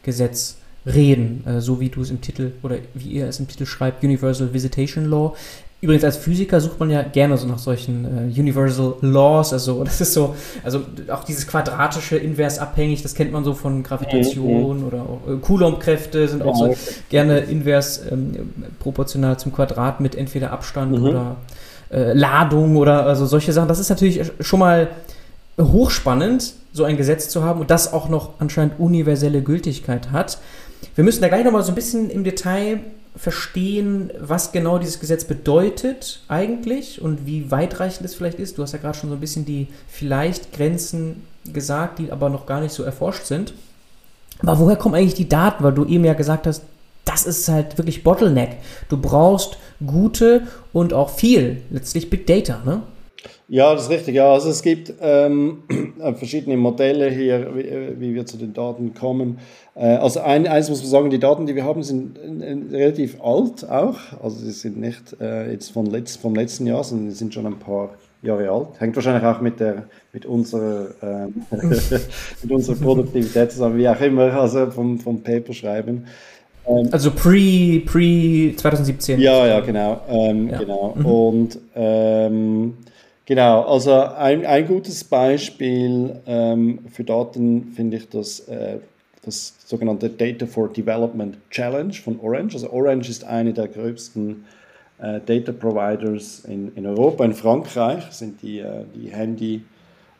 Gesetz 0.02 0.56
reden, 0.86 1.44
äh, 1.46 1.60
so 1.60 1.78
wie 1.78 1.90
du 1.90 2.00
es 2.00 2.10
im 2.10 2.22
Titel 2.22 2.52
oder 2.62 2.78
wie 2.94 3.10
ihr 3.10 3.26
es 3.26 3.38
im 3.38 3.48
Titel 3.48 3.66
schreibt, 3.66 4.02
Universal 4.02 4.52
Visitation 4.54 5.04
Law. 5.04 5.36
Übrigens 5.82 6.04
als 6.04 6.18
Physiker 6.18 6.60
sucht 6.60 6.78
man 6.78 6.90
ja 6.90 7.02
gerne 7.02 7.38
so 7.38 7.46
nach 7.46 7.58
solchen 7.58 8.04
äh, 8.04 8.40
Universal 8.40 8.96
Laws, 9.00 9.54
also 9.54 9.82
das 9.84 10.00
ist 10.00 10.12
so, 10.12 10.34
also 10.62 10.82
auch 11.10 11.24
dieses 11.24 11.46
quadratische 11.46 12.18
invers 12.18 12.58
abhängig, 12.58 13.02
das 13.02 13.14
kennt 13.14 13.32
man 13.32 13.44
so 13.44 13.54
von 13.54 13.82
Gravitation 13.82 14.80
mhm. 14.80 14.86
oder 14.86 15.02
auch 15.02 15.20
äh, 15.26 15.36
Coulomb-Kräfte 15.36 16.28
sind 16.28 16.42
auch 16.42 16.54
so 16.54 16.74
gerne 17.08 17.38
invers 17.38 18.02
ähm, 18.10 18.52
proportional 18.78 19.38
zum 19.38 19.52
Quadrat 19.52 20.00
mit 20.00 20.16
entweder 20.16 20.52
Abstand 20.52 20.98
mhm. 20.98 21.04
oder 21.04 21.36
äh, 21.90 22.12
Ladung 22.12 22.76
oder 22.76 23.06
also 23.06 23.24
solche 23.24 23.52
Sachen. 23.52 23.68
Das 23.68 23.78
ist 23.78 23.88
natürlich 23.88 24.20
schon 24.40 24.60
mal 24.60 24.88
hochspannend, 25.58 26.52
so 26.72 26.84
ein 26.84 26.98
Gesetz 26.98 27.30
zu 27.30 27.42
haben 27.42 27.60
und 27.60 27.70
das 27.70 27.92
auch 27.92 28.08
noch 28.08 28.34
anscheinend 28.38 28.78
universelle 28.78 29.42
Gültigkeit 29.42 30.12
hat. 30.12 30.38
Wir 30.94 31.04
müssen 31.04 31.22
da 31.22 31.28
gleich 31.28 31.44
nochmal 31.44 31.62
so 31.62 31.72
ein 31.72 31.74
bisschen 31.74 32.10
im 32.10 32.22
Detail 32.22 32.80
verstehen, 33.16 34.10
was 34.18 34.52
genau 34.52 34.78
dieses 34.78 35.00
Gesetz 35.00 35.24
bedeutet 35.24 36.20
eigentlich 36.28 37.02
und 37.02 37.26
wie 37.26 37.50
weitreichend 37.50 38.06
es 38.06 38.14
vielleicht 38.14 38.38
ist. 38.38 38.56
Du 38.56 38.62
hast 38.62 38.72
ja 38.72 38.78
gerade 38.78 38.96
schon 38.96 39.10
so 39.10 39.16
ein 39.16 39.20
bisschen 39.20 39.44
die 39.44 39.68
vielleicht 39.88 40.52
Grenzen 40.52 41.26
gesagt, 41.52 41.98
die 41.98 42.12
aber 42.12 42.28
noch 42.28 42.46
gar 42.46 42.60
nicht 42.60 42.72
so 42.72 42.82
erforscht 42.82 43.24
sind. 43.24 43.52
Aber 44.42 44.58
woher 44.58 44.76
kommen 44.76 44.94
eigentlich 44.94 45.14
die 45.14 45.28
Daten? 45.28 45.64
Weil 45.64 45.72
du 45.74 45.84
eben 45.84 46.04
ja 46.04 46.14
gesagt 46.14 46.46
hast, 46.46 46.62
das 47.04 47.26
ist 47.26 47.48
halt 47.48 47.76
wirklich 47.76 48.04
Bottleneck. 48.04 48.58
Du 48.88 48.96
brauchst 48.96 49.58
gute 49.84 50.42
und 50.72 50.92
auch 50.92 51.10
viel, 51.10 51.62
letztlich 51.70 52.08
Big 52.10 52.26
Data, 52.26 52.60
ne? 52.64 52.82
Ja, 53.48 53.74
das 53.74 53.84
ist 53.84 53.90
richtig. 53.90 54.14
Ja, 54.14 54.32
also 54.32 54.48
es 54.50 54.62
gibt 54.62 54.92
ähm, 55.00 55.64
verschiedene 56.16 56.56
Modelle 56.56 57.10
hier, 57.10 57.50
wie, 57.54 57.60
äh, 57.62 57.94
wie, 57.98 58.14
wir 58.14 58.26
zu 58.26 58.36
den 58.36 58.52
Daten 58.52 58.94
kommen. 58.94 59.38
Äh, 59.74 59.96
also 59.96 60.20
ein, 60.20 60.46
eins 60.46 60.70
muss 60.70 60.80
man 60.82 60.90
sagen, 60.90 61.10
die 61.10 61.18
Daten, 61.18 61.46
die 61.46 61.54
wir 61.54 61.64
haben, 61.64 61.82
sind 61.82 62.18
äh, 62.18 62.76
relativ 62.76 63.20
alt 63.20 63.68
auch. 63.68 63.98
Also 64.22 64.36
sie 64.36 64.52
sind 64.52 64.78
nicht 64.78 65.20
äh, 65.20 65.50
jetzt 65.50 65.70
von 65.70 65.86
letzt, 65.86 66.20
vom 66.20 66.34
letzten 66.34 66.66
Jahr, 66.66 66.84
sondern 66.84 67.10
sie 67.10 67.16
sind 67.16 67.34
schon 67.34 67.46
ein 67.46 67.58
paar 67.58 67.90
Jahre 68.22 68.50
alt. 68.50 68.80
Hängt 68.80 68.94
wahrscheinlich 68.96 69.24
auch 69.24 69.40
mit, 69.40 69.60
der, 69.60 69.84
mit, 70.12 70.26
unserer, 70.26 70.88
äh, 71.02 71.56
mit 72.42 72.52
unserer 72.52 72.76
Produktivität 72.76 73.52
zusammen, 73.52 73.78
wie 73.78 73.88
auch 73.88 74.00
immer, 74.00 74.32
also 74.34 74.70
vom, 74.70 74.98
vom 74.98 75.22
Paper 75.22 75.52
schreiben. 75.52 76.06
Ähm, 76.66 76.88
also 76.92 77.10
pre, 77.10 77.80
pre 77.84 78.54
2017. 78.56 79.20
Ja, 79.20 79.46
ja, 79.46 79.60
genau. 79.60 80.00
Ähm, 80.08 80.48
ja. 80.48 80.58
genau. 80.58 80.94
Mhm. 80.96 81.06
Und 81.06 81.58
ähm, 81.74 82.74
Genau, 83.30 83.62
also 83.62 83.92
ein, 83.92 84.44
ein 84.44 84.66
gutes 84.66 85.04
Beispiel 85.04 86.20
ähm, 86.26 86.80
für 86.90 87.04
Daten 87.04 87.70
finde 87.76 87.98
ich 87.98 88.08
das, 88.08 88.40
äh, 88.48 88.78
das 89.24 89.54
sogenannte 89.64 90.10
Data 90.10 90.46
for 90.46 90.68
Development 90.68 91.38
Challenge 91.48 91.92
von 91.92 92.18
Orange. 92.18 92.54
Also 92.54 92.72
Orange 92.72 93.08
ist 93.08 93.22
eine 93.22 93.52
der 93.52 93.68
größten 93.68 94.44
äh, 94.98 95.20
Data 95.24 95.52
Providers 95.52 96.44
in, 96.48 96.74
in 96.74 96.84
Europa. 96.84 97.24
In 97.24 97.32
Frankreich 97.32 98.02
sind 98.10 98.42
die, 98.42 98.58
äh, 98.58 98.82
die 98.96 99.12
Handy, 99.12 99.62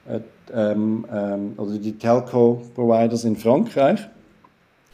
äh, 0.06 0.20
ähm, 0.54 1.04
ähm, 1.12 1.54
also 1.56 1.78
die 1.78 1.98
Telco 1.98 2.62
Providers 2.76 3.24
in 3.24 3.34
Frankreich 3.34 4.08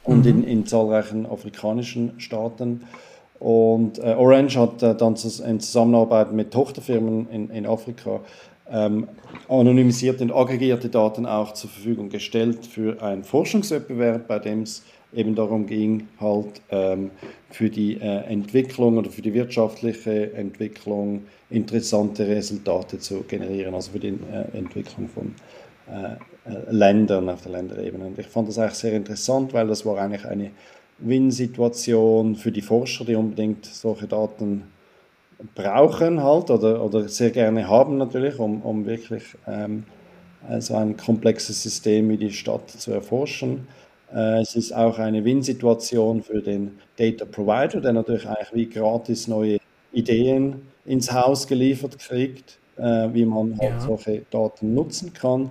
und 0.05 0.25
mhm. 0.25 0.31
in, 0.31 0.45
in 0.45 0.67
zahlreichen 0.67 1.27
afrikanischen 1.27 2.19
Staaten. 2.19 2.81
Und 3.39 3.99
äh, 3.99 4.15
Orange 4.15 4.57
hat 4.57 4.83
äh, 4.83 4.95
dann 4.95 5.15
in 5.47 5.61
Zusammenarbeit 5.61 6.33
mit 6.33 6.53
Tochterfirmen 6.53 7.29
in, 7.31 7.51
in 7.51 7.67
Afrika 7.67 8.21
ähm, 8.71 9.09
anonymisierte 9.49 10.25
und 10.25 10.33
aggregierte 10.33 10.89
Daten 10.89 11.27
auch 11.27 11.53
zur 11.53 11.71
Verfügung 11.71 12.09
gestellt 12.09 12.67
für 12.67 13.01
einen 13.03 13.25
Forschungswettbewerb, 13.25 14.27
bei 14.27 14.39
dem 14.39 14.63
es 14.63 14.83
eben 15.15 15.35
darum 15.35 15.67
ging, 15.67 16.09
halt 16.21 16.61
ähm, 16.71 17.11
für 17.51 17.71
die 17.71 17.95
äh, 18.01 18.25
Entwicklung 18.25 18.99
oder 18.99 19.11
für 19.11 19.23
die 19.23 19.35
wirtschaftliche 19.35 20.33
Entwicklung 20.35 21.25
interessante 21.49 22.27
Resultate 22.27 22.99
zu 22.99 23.23
generieren, 23.23 23.75
also 23.75 23.93
für 23.93 24.01
die 24.01 24.09
äh, 24.09 24.59
Entwicklung 24.59 25.09
von 25.09 25.35
äh, 25.89 26.15
äh, 26.51 26.71
Ländern 26.71 27.29
auf 27.29 27.43
der 27.43 27.53
Länderebene. 27.53 28.07
Und 28.07 28.19
ich 28.19 28.27
fand 28.27 28.49
das 28.49 28.59
eigentlich 28.59 28.75
sehr 28.75 28.93
interessant, 28.93 29.53
weil 29.53 29.69
das 29.69 29.87
war 29.87 29.99
eigentlich 29.99 30.25
eine 30.25 30.51
Win-Situation 30.99 32.37
für 32.37 32.53
die 32.53 32.63
Forscher, 32.63 33.05
die 33.05 33.15
unbedingt 33.15 33.67
solche 33.67 34.07
Daten 34.07 34.65
brauchen 35.55 36.23
halt 36.23 36.51
oder, 36.51 36.83
oder 36.83 37.09
sehr 37.09 37.31
gerne 37.31 37.69
haben 37.69 37.99
natürlich, 37.99 38.39
um, 38.39 38.63
um 38.63 38.87
wirklich 38.87 39.23
ähm, 39.47 39.85
so 40.61 40.75
ein 40.75 40.97
komplexes 40.97 41.63
System 41.63 42.09
wie 42.09 42.17
die 42.17 42.33
Stadt 42.33 42.71
zu 42.71 42.93
erforschen. 42.93 43.67
Äh, 44.15 44.41
es 44.41 44.57
ist 44.57 44.73
auch 44.73 44.99
eine 44.99 45.25
Win-Situation 45.25 46.23
für 46.23 46.41
den 46.41 46.79
Data 46.97 47.25
Provider, 47.25 47.81
der 47.81 47.93
natürlich 47.93 48.27
eigentlich 48.27 48.55
wie 48.55 48.67
gratis 48.67 49.29
neue 49.29 49.59
Ideen 49.93 50.63
ins 50.85 51.13
Haus 51.13 51.47
geliefert 51.47 51.99
kriegt, 51.99 52.59
äh, 52.77 53.09
wie 53.13 53.25
man 53.25 53.59
halt 53.59 53.71
ja. 53.71 53.81
solche 53.81 54.23
Daten 54.31 54.75
nutzen 54.75 55.13
kann. 55.13 55.51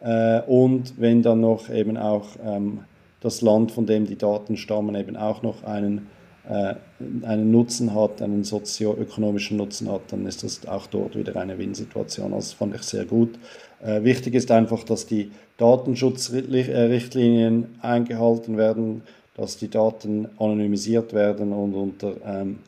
Äh, 0.00 0.42
und 0.42 1.00
wenn 1.00 1.22
dann 1.22 1.40
noch 1.40 1.70
eben 1.70 1.96
auch 1.96 2.26
ähm, 2.44 2.80
das 3.20 3.42
Land, 3.42 3.72
von 3.72 3.86
dem 3.86 4.06
die 4.06 4.16
Daten 4.16 4.56
stammen, 4.56 4.94
eben 4.94 5.16
auch 5.16 5.42
noch 5.42 5.64
einen, 5.64 6.06
äh, 6.48 6.74
einen 7.22 7.50
Nutzen 7.50 7.92
hat, 7.94 8.22
einen 8.22 8.44
sozioökonomischen 8.44 9.56
Nutzen 9.56 9.90
hat, 9.90 10.12
dann 10.12 10.26
ist 10.26 10.44
das 10.44 10.64
auch 10.66 10.86
dort 10.86 11.16
wieder 11.16 11.34
eine 11.36 11.58
Win-Situation. 11.58 12.32
Also 12.32 12.50
das 12.50 12.52
fand 12.52 12.74
ich 12.74 12.82
sehr 12.82 13.04
gut. 13.04 13.38
Äh, 13.84 14.04
wichtig 14.04 14.34
ist 14.34 14.50
einfach, 14.50 14.84
dass 14.84 15.06
die 15.06 15.32
Datenschutzrichtlinien 15.56 17.78
eingehalten 17.80 18.56
werden, 18.56 19.02
dass 19.36 19.58
die 19.58 19.68
Daten 19.68 20.28
anonymisiert 20.38 21.12
werden 21.12 21.52
und 21.52 21.74
unter 21.74 22.14
ähm, 22.24 22.60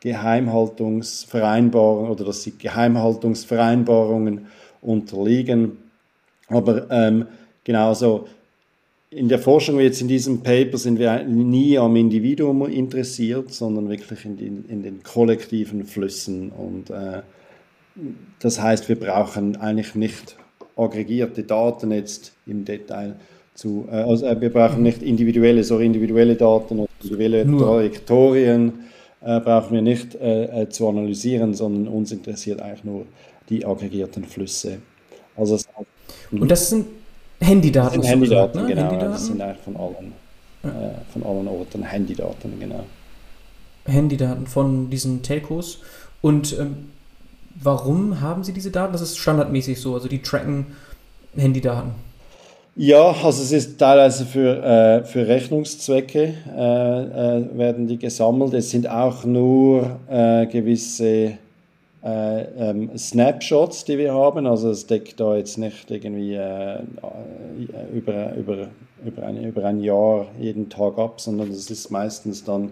Geheimhaltungsvereinbarungen 0.00 2.10
oder 2.10 2.24
dass 2.24 2.42
sie 2.42 2.58
Geheimhaltungsvereinbarungen 2.58 4.46
unterliegen. 4.80 5.76
Aber 6.48 6.90
ähm, 6.90 7.26
genauso 7.64 8.26
in 9.10 9.28
der 9.28 9.38
Forschung, 9.38 9.78
wie 9.78 9.82
jetzt 9.82 10.00
in 10.02 10.08
diesem 10.08 10.42
Paper, 10.42 10.76
sind 10.76 10.98
wir 10.98 11.24
nie 11.24 11.78
am 11.78 11.96
Individuum 11.96 12.68
interessiert, 12.68 13.52
sondern 13.52 13.88
wirklich 13.88 14.24
in 14.24 14.36
den, 14.36 14.64
in 14.68 14.82
den 14.82 15.02
kollektiven 15.02 15.84
Flüssen. 15.84 16.50
Und 16.50 16.90
äh, 16.90 17.22
das 18.40 18.60
heißt, 18.60 18.88
wir 18.88 18.96
brauchen 18.96 19.56
eigentlich 19.56 19.94
nicht 19.94 20.36
aggregierte 20.76 21.42
Daten 21.42 21.90
jetzt 21.90 22.32
im 22.46 22.64
Detail 22.64 23.16
zu, 23.54 23.88
äh, 23.90 23.96
also 23.96 24.26
äh, 24.26 24.38
wir 24.40 24.52
brauchen 24.52 24.82
nicht 24.82 25.02
individuelle, 25.02 25.64
so 25.64 25.78
individuelle 25.78 26.36
Daten 26.36 26.80
oder 26.80 26.90
individuelle. 27.00 27.46
Trajektorien 27.46 28.72
äh, 29.22 29.40
brauchen 29.40 29.72
wir 29.72 29.82
nicht 29.82 30.16
äh, 30.16 30.68
zu 30.68 30.86
analysieren, 30.86 31.54
sondern 31.54 31.88
uns 31.88 32.12
interessiert 32.12 32.60
eigentlich 32.60 32.84
nur 32.84 33.06
die 33.48 33.64
aggregierten 33.64 34.24
Flüsse. 34.24 34.78
Also, 35.34 35.58
und 36.30 36.50
das 36.50 36.68
sind 36.68 36.86
Handydaten. 37.40 38.00
Das 38.00 38.10
sind 38.10 38.20
Handydaten, 38.20 38.62
ne? 38.62 38.68
genau. 38.68 38.82
Handydaten? 38.82 39.12
Das 39.12 39.26
sind 39.26 39.40
eigentlich 39.40 39.62
von 39.64 39.76
allen, 39.76 40.12
ja. 40.62 40.68
äh, 40.70 41.12
von 41.12 41.22
allen 41.22 41.48
Orten 41.48 41.82
Handydaten, 41.82 42.60
genau. 42.60 42.84
Handydaten 43.86 44.46
von 44.46 44.90
diesen 44.90 45.22
Telcos. 45.22 45.78
Und 46.20 46.58
ähm, 46.58 46.90
warum 47.60 48.20
haben 48.20 48.44
sie 48.44 48.52
diese 48.52 48.70
Daten? 48.70 48.92
Das 48.92 49.02
ist 49.02 49.18
standardmäßig 49.18 49.80
so, 49.80 49.94
also 49.94 50.08
die 50.08 50.22
tracken 50.22 50.66
Handydaten. 51.36 51.92
Ja, 52.80 53.10
also 53.10 53.42
es 53.42 53.50
ist 53.50 53.78
teilweise 53.78 54.24
für, 54.24 54.62
äh, 54.62 55.04
für 55.04 55.26
Rechnungszwecke 55.26 56.34
äh, 56.56 57.40
äh, 57.40 57.58
werden 57.58 57.88
die 57.88 57.98
gesammelt. 57.98 58.54
Es 58.54 58.70
sind 58.70 58.88
auch 58.88 59.24
nur 59.24 59.98
äh, 60.08 60.46
gewisse 60.46 61.38
äh, 62.04 62.42
ähm, 62.70 62.96
Snapshots, 62.96 63.84
die 63.84 63.98
wir 63.98 64.14
haben. 64.14 64.46
Also 64.46 64.70
es 64.70 64.86
deckt 64.86 65.18
da 65.20 65.36
jetzt 65.36 65.58
nicht 65.58 65.90
irgendwie 65.90 66.34
äh, 66.34 66.78
über, 67.92 68.34
über, 68.34 68.68
über, 69.04 69.22
ein, 69.24 69.42
über 69.44 69.64
ein 69.64 69.80
Jahr 69.80 70.26
jeden 70.38 70.68
Tag 70.68 70.98
ab, 70.98 71.20
sondern 71.20 71.50
es 71.50 71.70
ist 71.70 71.90
meistens 71.90 72.44
dann 72.44 72.70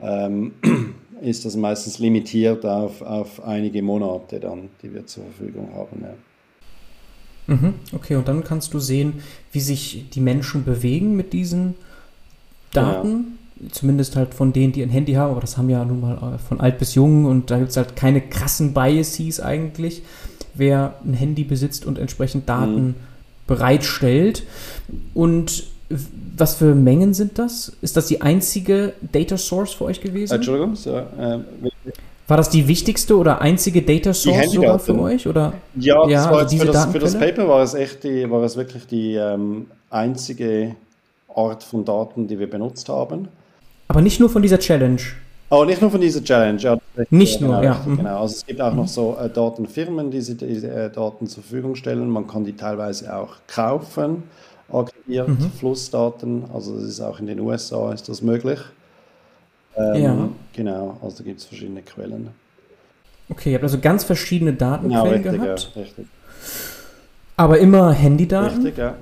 ähm, 0.00 0.52
ist 1.20 1.44
das 1.44 1.56
meistens 1.56 1.98
limitiert 1.98 2.64
auf, 2.64 3.02
auf 3.02 3.44
einige 3.44 3.82
Monate 3.82 4.40
dann, 4.40 4.70
die 4.82 4.92
wir 4.92 5.06
zur 5.06 5.24
Verfügung 5.24 5.68
haben. 5.74 6.02
Ja. 6.02 7.54
Mhm, 7.54 7.74
okay, 7.92 8.16
und 8.16 8.28
dann 8.28 8.44
kannst 8.44 8.72
du 8.74 8.78
sehen, 8.78 9.22
wie 9.50 9.60
sich 9.60 10.08
die 10.10 10.20
Menschen 10.20 10.64
bewegen 10.64 11.16
mit 11.16 11.32
diesen 11.32 11.74
Daten. 12.72 13.38
Zumindest 13.70 14.16
halt 14.16 14.34
von 14.34 14.52
denen, 14.52 14.72
die 14.72 14.82
ein 14.82 14.90
Handy 14.90 15.12
haben, 15.12 15.30
aber 15.30 15.40
das 15.40 15.56
haben 15.56 15.70
ja 15.70 15.84
nun 15.84 16.00
mal 16.00 16.34
äh, 16.34 16.38
von 16.38 16.60
alt 16.60 16.78
bis 16.78 16.94
jung 16.94 17.26
und 17.26 17.50
da 17.50 17.58
gibt 17.58 17.70
es 17.70 17.76
halt 17.76 17.94
keine 17.94 18.20
krassen 18.20 18.74
Biases 18.74 19.40
eigentlich, 19.40 20.02
wer 20.54 20.94
ein 21.04 21.14
Handy 21.14 21.44
besitzt 21.44 21.86
und 21.86 21.98
entsprechend 21.98 22.48
Daten 22.48 22.86
mhm. 22.86 22.94
bereitstellt. 23.46 24.44
Und 25.14 25.64
was 26.36 26.54
für 26.54 26.74
Mengen 26.74 27.14
sind 27.14 27.38
das? 27.38 27.72
Ist 27.82 27.96
das 27.96 28.06
die 28.06 28.20
einzige 28.20 28.94
Data 29.00 29.36
Source 29.36 29.74
für 29.74 29.84
euch 29.84 30.00
gewesen? 30.00 30.34
Entschuldigung, 30.34 30.74
so, 30.74 30.96
äh, 30.96 31.38
war 32.28 32.36
das 32.36 32.48
die 32.48 32.66
wichtigste 32.66 33.16
oder 33.16 33.40
einzige 33.40 33.82
Data 33.82 34.14
Source 34.14 34.52
sogar 34.52 34.78
für 34.78 34.98
euch? 34.98 35.26
Oder? 35.26 35.52
Ja, 35.74 36.08
ja 36.08 36.30
also 36.30 36.48
diese 36.48 36.66
für, 36.66 36.72
das, 36.72 36.86
für 36.86 36.98
das 36.98 37.18
Paper 37.18 37.48
war 37.48 37.62
es 37.62 37.74
echt 37.74 38.04
die, 38.04 38.30
war 38.30 38.42
es 38.42 38.56
wirklich 38.56 38.86
die 38.86 39.14
ähm, 39.16 39.66
einzige 39.90 40.76
Art 41.34 41.62
von 41.62 41.84
Daten, 41.84 42.28
die 42.28 42.38
wir 42.38 42.48
benutzt 42.48 42.88
haben. 42.88 43.28
Aber 43.92 44.00
nicht 44.00 44.20
nur 44.20 44.30
von 44.30 44.40
dieser 44.40 44.58
Challenge. 44.58 45.02
Aber 45.50 45.66
nicht 45.66 45.82
nur 45.82 45.90
von 45.90 46.00
dieser 46.00 46.24
Challenge, 46.24 46.58
ja. 46.58 46.78
Nicht 47.10 47.42
nur, 47.42 47.60
genau, 47.60 47.62
ja. 47.62 47.82
Mhm. 47.84 47.98
Genau. 47.98 48.22
Also 48.22 48.36
es 48.36 48.46
gibt 48.46 48.58
auch 48.58 48.72
noch 48.72 48.88
so 48.88 49.18
äh, 49.20 49.28
Datenfirmen, 49.28 50.10
die 50.10 50.16
diese, 50.16 50.70
äh, 50.70 50.90
Daten 50.90 51.26
zur 51.26 51.42
Verfügung 51.42 51.74
stellen. 51.74 52.08
Man 52.08 52.26
kann 52.26 52.42
die 52.42 52.54
teilweise 52.54 53.14
auch 53.14 53.34
kaufen, 53.46 54.22
aggregiert, 54.72 55.28
mhm. 55.28 55.52
Flussdaten. 55.58 56.44
Also 56.54 56.74
das 56.76 56.84
ist 56.84 57.02
auch 57.02 57.20
in 57.20 57.26
den 57.26 57.38
USA 57.38 57.92
ist 57.92 58.08
das 58.08 58.22
möglich. 58.22 58.60
Ähm, 59.76 60.02
ja. 60.02 60.28
Genau, 60.54 60.96
also 61.02 61.18
da 61.18 61.24
gibt 61.24 61.40
es 61.40 61.44
verschiedene 61.44 61.82
Quellen. 61.82 62.28
Okay, 63.28 63.50
ihr 63.50 63.56
habt 63.56 63.64
also 63.64 63.78
ganz 63.78 64.04
verschiedene 64.04 64.54
Datenquellen 64.54 65.22
ja, 65.22 65.30
richtig, 65.30 65.32
gehabt. 65.32 65.72
Ja, 65.74 65.82
richtig. 65.82 66.06
Aber 67.36 67.58
immer 67.58 67.92
Handydaten? 67.92 68.62
Richtig, 68.62 68.78
ja. 68.78 68.94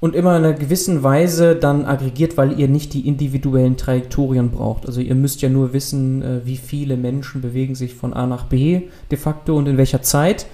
Und 0.00 0.14
immer 0.14 0.36
in 0.36 0.44
einer 0.44 0.54
gewissen 0.54 1.02
Weise 1.02 1.56
dann 1.56 1.84
aggregiert, 1.84 2.36
weil 2.36 2.58
ihr 2.58 2.68
nicht 2.68 2.94
die 2.94 3.08
individuellen 3.08 3.76
Trajektorien 3.76 4.50
braucht. 4.50 4.86
Also 4.86 5.00
ihr 5.00 5.16
müsst 5.16 5.42
ja 5.42 5.48
nur 5.48 5.72
wissen, 5.72 6.22
äh, 6.22 6.40
wie 6.44 6.56
viele 6.56 6.96
Menschen 6.96 7.40
bewegen 7.40 7.74
sich 7.74 7.94
von 7.94 8.12
A 8.12 8.26
nach 8.26 8.44
B 8.44 8.82
de 9.10 9.18
facto 9.18 9.56
und 9.56 9.66
in 9.66 9.76
welcher 9.76 10.02
Zeit 10.02 10.46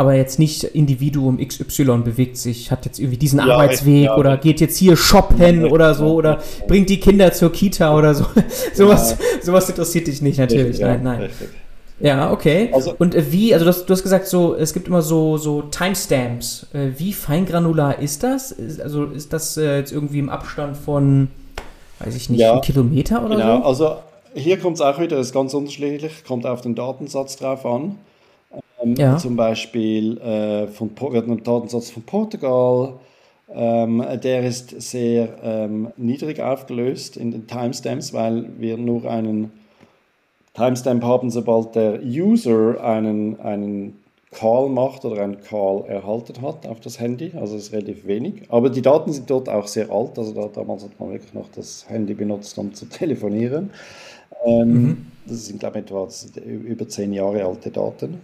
aber 0.00 0.14
jetzt 0.14 0.38
nicht 0.38 0.64
Individuum 0.64 1.46
XY 1.46 1.98
bewegt 2.02 2.38
sich, 2.38 2.70
hat 2.70 2.86
jetzt 2.86 2.98
irgendwie 2.98 3.18
diesen 3.18 3.38
ja, 3.38 3.44
Arbeitsweg 3.44 4.04
ja, 4.04 4.16
oder 4.16 4.38
geht 4.38 4.58
jetzt 4.58 4.78
hier 4.78 4.96
shoppen 4.96 5.66
oder 5.66 5.92
so 5.92 6.14
oder 6.14 6.40
bringt 6.66 6.88
die 6.88 6.98
Kinder 6.98 7.32
zur 7.32 7.52
Kita 7.52 7.94
oder 7.94 8.14
so. 8.14 8.24
sowas, 8.74 9.18
sowas 9.42 9.68
interessiert 9.68 10.06
dich 10.06 10.22
nicht 10.22 10.38
natürlich. 10.38 10.68
Richtig, 10.68 10.86
nein, 10.86 11.02
nein. 11.02 11.20
Richtig. 11.20 11.48
Ja, 12.00 12.32
okay. 12.32 12.70
Also, 12.72 12.94
und 12.98 13.14
äh, 13.14 13.30
wie, 13.30 13.52
also 13.52 13.64
du 13.64 13.68
hast, 13.68 13.84
du 13.84 13.92
hast, 13.92 14.02
gesagt, 14.02 14.26
so, 14.26 14.54
es 14.54 14.72
gibt 14.72 14.88
immer 14.88 15.02
so, 15.02 15.36
so 15.36 15.62
Timestamps. 15.62 16.66
Äh, 16.72 16.88
wie 16.96 17.12
feingranular 17.12 17.98
ist 17.98 18.22
das? 18.22 18.54
also 18.80 19.04
ist 19.04 19.32
das 19.32 19.56
äh, 19.56 19.78
jetzt 19.78 19.92
irgendwie 19.92 20.18
im 20.18 20.30
Abstand 20.30 20.76
von, 20.76 21.28
weiß 21.98 22.16
ich 22.16 22.30
nicht, 22.30 22.40
ja, 22.40 22.52
einen 22.52 22.62
Kilometer 22.62 23.24
oder 23.24 23.36
genau, 23.36 23.58
so? 23.58 23.64
Also 23.64 23.96
hier 24.34 24.58
kommt 24.58 24.76
es 24.76 24.80
auch 24.80 24.98
wieder, 24.98 25.16
das 25.16 25.28
ist 25.28 25.32
ganz 25.32 25.52
unterschiedlich, 25.52 26.24
kommt 26.26 26.46
auf 26.46 26.62
den 26.62 26.74
Datensatz 26.74 27.36
drauf 27.36 27.66
an. 27.66 27.98
Ähm, 28.82 28.94
ja. 28.96 29.16
Zum 29.18 29.36
Beispiel 29.36 30.18
äh, 30.18 30.68
von, 30.68 30.90
ein 30.98 31.42
Datensatz 31.44 31.90
von 31.90 32.02
Portugal. 32.02 32.94
Ähm, 33.52 34.04
der 34.22 34.46
ist 34.46 34.80
sehr 34.80 35.28
ähm, 35.42 35.88
niedrig 35.96 36.40
aufgelöst 36.40 37.16
in 37.16 37.32
den 37.32 37.46
Timestamps, 37.46 38.12
weil 38.12 38.48
wir 38.58 38.76
nur 38.76 39.10
einen 39.10 39.50
Timestamp 40.54 41.02
haben, 41.04 41.30
sobald 41.30 41.74
der 41.74 42.02
User 42.02 42.82
einen, 42.82 43.38
einen 43.40 44.00
Call 44.32 44.68
macht 44.68 45.04
oder 45.04 45.22
einen 45.22 45.40
Call 45.40 45.84
erhalten 45.86 46.40
hat 46.42 46.66
auf 46.66 46.80
das 46.80 47.00
Handy. 47.00 47.32
Also 47.38 47.56
ist 47.56 47.72
relativ 47.72 48.06
wenig. 48.06 48.44
Aber 48.48 48.70
die 48.70 48.82
Daten 48.82 49.12
sind 49.12 49.28
dort 49.28 49.48
auch 49.48 49.66
sehr 49.66 49.90
alt. 49.90 50.18
Also 50.18 50.32
da, 50.32 50.48
damals 50.48 50.84
hat 50.84 50.98
man 51.00 51.10
wirklich 51.10 51.34
noch 51.34 51.48
das 51.54 51.84
Handy 51.88 52.14
benutzt, 52.14 52.56
um 52.58 52.72
zu 52.72 52.86
telefonieren. 52.88 53.70
Ähm, 54.44 54.72
mhm. 54.72 55.06
Das 55.26 55.46
sind, 55.46 55.60
glaube 55.60 55.80
ich, 55.80 55.84
etwa 55.84 56.08
über 56.44 56.88
zehn 56.88 57.12
Jahre 57.12 57.44
alte 57.44 57.70
Daten. 57.70 58.20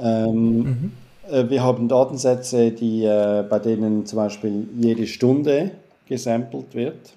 Ähm, 0.00 0.58
mhm. 0.58 0.92
äh, 1.30 1.48
wir 1.50 1.62
haben 1.62 1.88
Datensätze, 1.88 2.70
die, 2.70 3.04
äh, 3.04 3.44
bei 3.48 3.58
denen 3.58 4.06
zum 4.06 4.18
Beispiel 4.18 4.68
jede 4.78 5.06
Stunde 5.06 5.72
gesampelt 6.06 6.74
wird. 6.74 7.14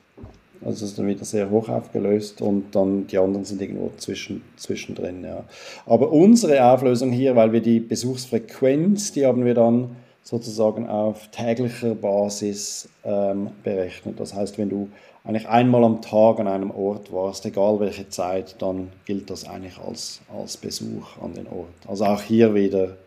Also 0.66 0.86
ist 0.86 0.98
dann 0.98 1.08
wieder 1.08 1.24
sehr 1.26 1.50
hoch 1.52 1.70
aufgelöst 1.70 2.42
und 2.42 2.76
dann 2.76 3.06
die 3.06 3.20
anderen 3.20 3.46
sind 3.46 3.62
irgendwo 3.62 3.92
zwischen, 3.98 4.42
zwischendrin. 4.58 5.24
Ja. 5.24 5.44
Aber 5.86 6.12
unsere 6.12 6.66
Auflösung 6.66 7.12
hier, 7.12 7.36
weil 7.36 7.54
wir 7.54 7.62
die 7.62 7.80
Besuchsfrequenz, 7.80 9.12
die 9.12 9.28
haben 9.28 9.46
wir 9.46 9.54
dann 9.54 9.96
sozusagen 10.24 10.90
auf 10.90 11.28
täglicher 11.28 11.94
Basis 11.94 12.90
ähm, 13.04 13.52
berechnet. 13.64 14.20
Das 14.20 14.34
heißt, 14.34 14.58
wenn 14.58 14.70
du 14.70 14.90
eigentlich 15.24 15.48
einmal 15.48 15.84
am 15.84 16.02
Tag 16.02 16.40
an 16.40 16.48
einem 16.48 16.72
Ort 16.72 17.14
warst, 17.14 17.46
egal 17.46 17.80
welche 17.80 18.10
Zeit, 18.10 18.56
dann 18.60 18.90
gilt 19.06 19.30
das 19.30 19.48
eigentlich 19.48 19.78
als, 19.78 20.22
als 20.36 20.58
Besuch 20.58 21.22
an 21.22 21.36
den 21.36 21.46
Ort. 21.46 21.68
Also 21.88 22.06
auch 22.06 22.24
hier 22.24 22.56
wieder 22.56 22.98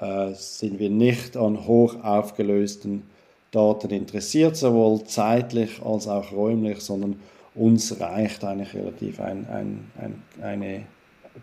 äh, 0.00 0.34
sind 0.34 0.78
wir 0.78 0.90
nicht 0.90 1.38
an 1.38 1.66
hoch 1.66 1.96
aufgelösten 2.02 3.04
Daten 3.50 3.90
interessiert, 3.90 4.56
sowohl 4.56 5.04
zeitlich 5.04 5.82
als 5.84 6.06
auch 6.06 6.32
räumlich, 6.32 6.80
sondern 6.80 7.16
uns 7.54 8.00
reicht 8.00 8.44
eigentlich 8.44 8.74
relativ 8.74 9.20
ein, 9.20 9.46
ein, 9.48 9.90
ein, 9.98 10.22
eine 10.42 10.84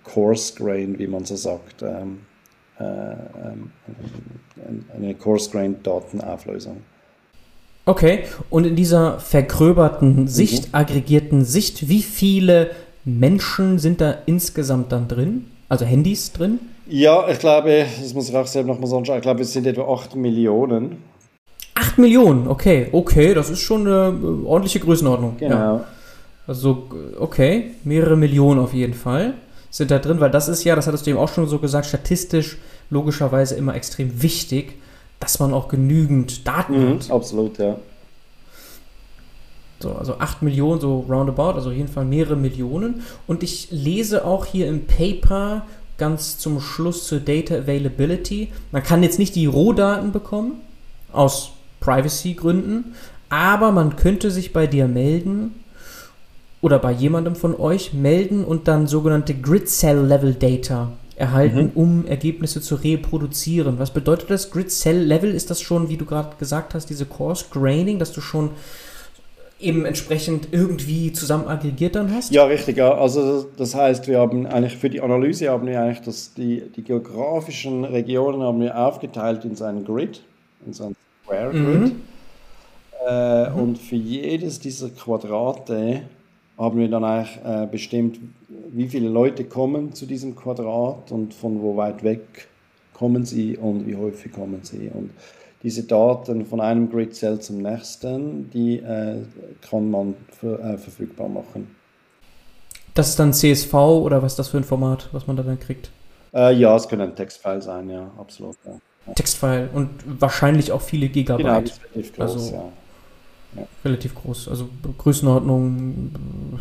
Coarse 0.04 0.54
Grain, 0.56 0.98
wie 0.98 1.08
man 1.08 1.26
so 1.26 1.36
sagt, 1.36 1.82
ähm, 1.82 2.20
äh, 2.80 2.84
ähm, 2.84 3.72
eine 4.96 5.16
Coarse 5.16 5.50
Grain 5.50 5.76
Datenauflösung. 5.84 6.78
Okay, 7.86 8.24
und 8.50 8.66
in 8.66 8.76
dieser 8.76 9.20
vergröberten 9.20 10.22
mhm. 10.22 10.28
Sicht, 10.28 10.68
mhm. 10.68 10.76
aggregierten 10.76 11.46
Sicht, 11.46 11.88
wie 11.88 12.02
viele 12.02 12.72
Menschen 13.06 13.80
sind 13.80 14.02
da 14.02 14.18
insgesamt 14.26 14.92
dann 14.92 15.08
drin? 15.08 15.46
Also 15.70 15.86
Handys 15.86 16.34
drin? 16.34 16.60
Ja, 16.86 17.28
ich 17.30 17.40
glaube, 17.40 17.86
das 18.02 18.14
muss 18.14 18.30
ich 18.30 18.36
auch 18.36 18.48
selber 18.48 18.70
nochmal 18.74 18.90
sagen, 18.90 19.06
ich 19.18 19.22
glaube, 19.22 19.42
es 19.42 19.54
sind 19.54 19.68
etwa 19.68 19.94
8 19.94 20.16
Millionen. 20.16 21.04
8 21.98 22.00
Millionen, 22.00 22.48
okay, 22.48 22.88
okay, 22.92 23.34
das 23.34 23.50
ist 23.50 23.60
schon 23.60 23.88
eine 23.88 24.18
äh, 24.18 24.46
ordentliche 24.46 24.80
Größenordnung. 24.80 25.38
Genau. 25.38 25.56
Ja. 25.56 25.84
Also, 26.46 26.90
okay, 27.20 27.72
mehrere 27.84 28.16
Millionen 28.16 28.60
auf 28.60 28.74
jeden 28.74 28.94
Fall 28.94 29.34
sind 29.70 29.92
da 29.92 30.00
drin, 30.00 30.20
weil 30.20 30.32
das 30.32 30.48
ist 30.48 30.64
ja, 30.64 30.76
das 30.76 30.88
hattest 30.88 31.06
du 31.06 31.12
eben 31.12 31.20
auch 31.20 31.30
schon 31.30 31.48
so 31.48 31.60
gesagt, 31.60 31.86
statistisch 31.88 32.58
logischerweise 32.90 33.56
immer 33.56 33.76
extrem 33.76 34.22
wichtig 34.22 34.76
dass 35.20 35.40
man 35.40 35.54
auch 35.54 35.68
genügend 35.68 36.48
Daten 36.48 36.80
mhm, 36.80 36.96
hat. 36.96 37.12
Absolut, 37.12 37.58
ja. 37.58 37.78
So, 39.80 39.94
also 39.94 40.18
8 40.18 40.42
Millionen, 40.42 40.82
so 40.82 41.06
roundabout, 41.08 41.54
also 41.54 41.70
auf 41.70 41.76
jeden 41.76 41.88
Fall 41.88 42.06
mehrere 42.06 42.36
Millionen. 42.36 43.04
Und 43.28 43.44
ich 43.44 43.70
lese 43.72 44.26
auch 44.26 44.46
hier 44.46 44.68
im 44.68 44.86
Paper 44.86 45.66
ganz 45.98 46.38
zum 46.38 46.60
Schluss 46.60 47.08
zur 47.08 47.20
Data 47.20 47.56
Availability. 47.56 48.50
Man 48.72 48.84
kann 48.84 49.04
jetzt 49.04 49.20
nicht 49.20 49.36
die 49.36 49.46
Rohdaten 49.46 50.12
bekommen, 50.12 50.62
aus 51.12 51.52
Privacy-Gründen, 51.80 52.96
aber 53.30 53.72
man 53.72 53.96
könnte 53.96 54.32
sich 54.32 54.54
bei 54.54 54.68
dir 54.68 54.88
melden 54.88 55.56
oder 56.62 56.80
bei 56.80 56.92
jemandem 56.92 57.36
von 57.36 57.56
euch 57.60 57.94
melden 57.94 58.44
und 58.44 58.68
dann 58.68 58.88
sogenannte 58.88 59.36
Grid 59.36 59.70
Cell 59.70 60.00
Level 60.06 60.34
Data 60.34 60.92
erhalten, 61.16 61.64
mhm. 61.64 61.72
um 61.76 62.06
Ergebnisse 62.06 62.62
zu 62.62 62.76
reproduzieren. 62.76 63.80
Was 63.80 63.92
bedeutet 63.92 64.30
das? 64.30 64.52
Grid 64.52 64.72
Cell 64.72 65.00
Level 65.00 65.34
ist 65.34 65.50
das 65.50 65.62
schon, 65.62 65.90
wie 65.90 65.98
du 65.98 66.06
gerade 66.06 66.36
gesagt 66.38 66.74
hast, 66.74 66.90
diese 66.90 67.06
Coarse 67.06 67.46
Graining, 67.52 68.00
dass 68.00 68.12
du 68.12 68.22
schon 68.22 68.52
eben 69.60 69.86
entsprechend 69.86 70.50
irgendwie 70.52 71.12
zusammen 71.12 71.48
aggregiert 71.48 71.96
dann 71.96 72.14
hast? 72.14 72.32
Ja, 72.32 72.46
richtig. 72.46 72.78
Ja. 72.78 72.94
Also 72.94 73.48
das 73.58 73.74
heißt, 73.74 74.08
wir 74.08 74.20
haben 74.20 74.46
eigentlich 74.46 74.78
für 74.78 74.90
die 74.90 75.02
Analyse 75.02 75.50
haben 75.50 75.68
wir 75.68 75.82
eigentlich 75.82 76.02
das, 76.02 76.34
die, 76.34 76.64
die 76.76 76.84
geografischen 76.84 77.84
Regionen 77.84 78.42
haben 78.42 78.62
wir 78.62 78.78
aufgeteilt 78.78 79.46
in 79.46 79.56
so 79.56 79.66
einen 79.66 79.86
Grid, 79.86 80.22
in 80.66 80.74
so 80.74 80.92
Square 81.28 81.52
Grid. 81.52 81.80
Mhm. 81.80 82.02
Äh, 83.08 83.50
mhm. 83.50 83.60
Und 83.60 83.78
für 83.78 83.96
jedes 83.96 84.60
dieser 84.60 84.90
Quadrate 84.90 86.02
haben 86.58 86.80
wir 86.80 86.90
dann 86.90 87.04
eigentlich 87.04 87.40
äh, 87.46 87.68
bestimmt, 87.68 88.20
wie 88.48 88.88
viele 88.88 89.10
Leute 89.10 89.44
kommen 89.44 89.94
zu 89.94 90.06
diesem 90.06 90.36
Quadrat 90.36 91.12
und 91.12 91.34
von 91.34 91.62
wo 91.62 91.78
weit 91.78 92.04
weg 92.04 92.48
kommen 92.94 93.26
sie 93.26 93.58
und 93.58 93.86
wie 93.86 93.96
häufig 93.96 94.32
kommen 94.32 94.62
sie. 94.64 94.90
Und 94.92 95.12
diese 95.62 95.84
Daten 95.84 96.46
von 96.46 96.60
einem 96.60 96.90
Grid-Cell 96.90 97.40
zum 97.40 97.62
nächsten, 97.62 98.50
die 98.52 98.78
äh, 98.78 99.18
kann 99.70 99.92
man 99.92 100.16
für, 100.32 100.60
äh, 100.60 100.78
verfügbar 100.78 101.30
machen. 101.30 101.76
Das 102.96 103.10
ist 103.10 103.20
dann 103.20 103.34
CSV 103.34 103.74
oder 103.74 104.24
was 104.24 104.34
ist 104.34 104.40
das 104.40 104.48
für 104.50 104.58
ein 104.58 104.64
Format, 104.64 105.10
was 105.12 105.28
man 105.28 105.36
da 105.36 105.44
dann 105.44 105.60
kriegt? 105.60 105.92
Äh, 106.34 106.56
ja, 106.56 106.76
es 106.76 106.88
können 106.88 107.16
Textfile 107.16 107.62
sein, 107.62 107.90
ja, 107.90 108.10
absolut. 108.18 108.56
Ja. 108.66 108.80
Textfile 109.16 109.70
und 109.74 109.90
wahrscheinlich 110.06 110.72
auch 110.72 110.82
viele 110.82 111.08
Gigabyte. 111.08 111.46
Genau, 111.46 111.64
relativ 111.94 112.16
groß, 112.16 112.34
also, 112.34 112.56
ja. 112.56 112.64
Ja. 113.56 113.64
Relativ 113.86 114.14
groß, 114.14 114.50
also 114.50 114.70
Größenordnung 114.98 116.12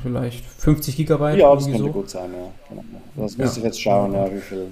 vielleicht 0.02 0.44
50 0.46 0.96
Gigabyte. 0.96 1.38
Ja, 1.38 1.54
das 1.54 1.64
könnte 1.64 1.78
so. 1.78 1.88
gut 1.88 2.08
sein, 2.08 2.30
ja. 2.32 2.48
Genau. 2.68 2.82
Das 3.16 3.36
muss 3.36 3.56
ich 3.56 3.64
jetzt 3.64 3.80
schauen, 3.80 4.12
ja, 4.12 4.32
wie 4.32 4.40
viel. 4.40 4.66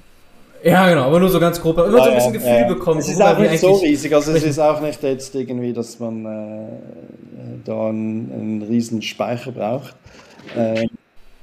Ja, 0.62 0.88
genau, 0.88 1.02
aber 1.02 1.20
nur 1.20 1.28
so 1.28 1.38
ganz 1.38 1.60
grob, 1.60 1.76
ja, 1.76 1.90
so 1.90 1.98
ein 1.98 2.14
bisschen 2.14 2.32
Gefühl 2.32 2.64
bekommen. 2.66 3.00
Es 3.00 3.08
ist 3.08 3.20
auch 3.20 3.38
nicht 3.38 3.60
so 3.60 3.74
riesig, 3.74 4.14
also 4.14 4.32
es 4.32 4.44
ist 4.44 4.58
auch 4.58 4.80
nicht 4.80 5.02
jetzt 5.02 5.34
irgendwie, 5.34 5.74
dass 5.74 5.98
man 6.00 6.24
äh, 6.24 6.68
da 7.64 7.88
einen, 7.88 8.32
einen 8.32 8.62
riesen 8.62 9.02
Speicher 9.02 9.52
braucht. 9.52 9.94
Äh, 10.56 10.84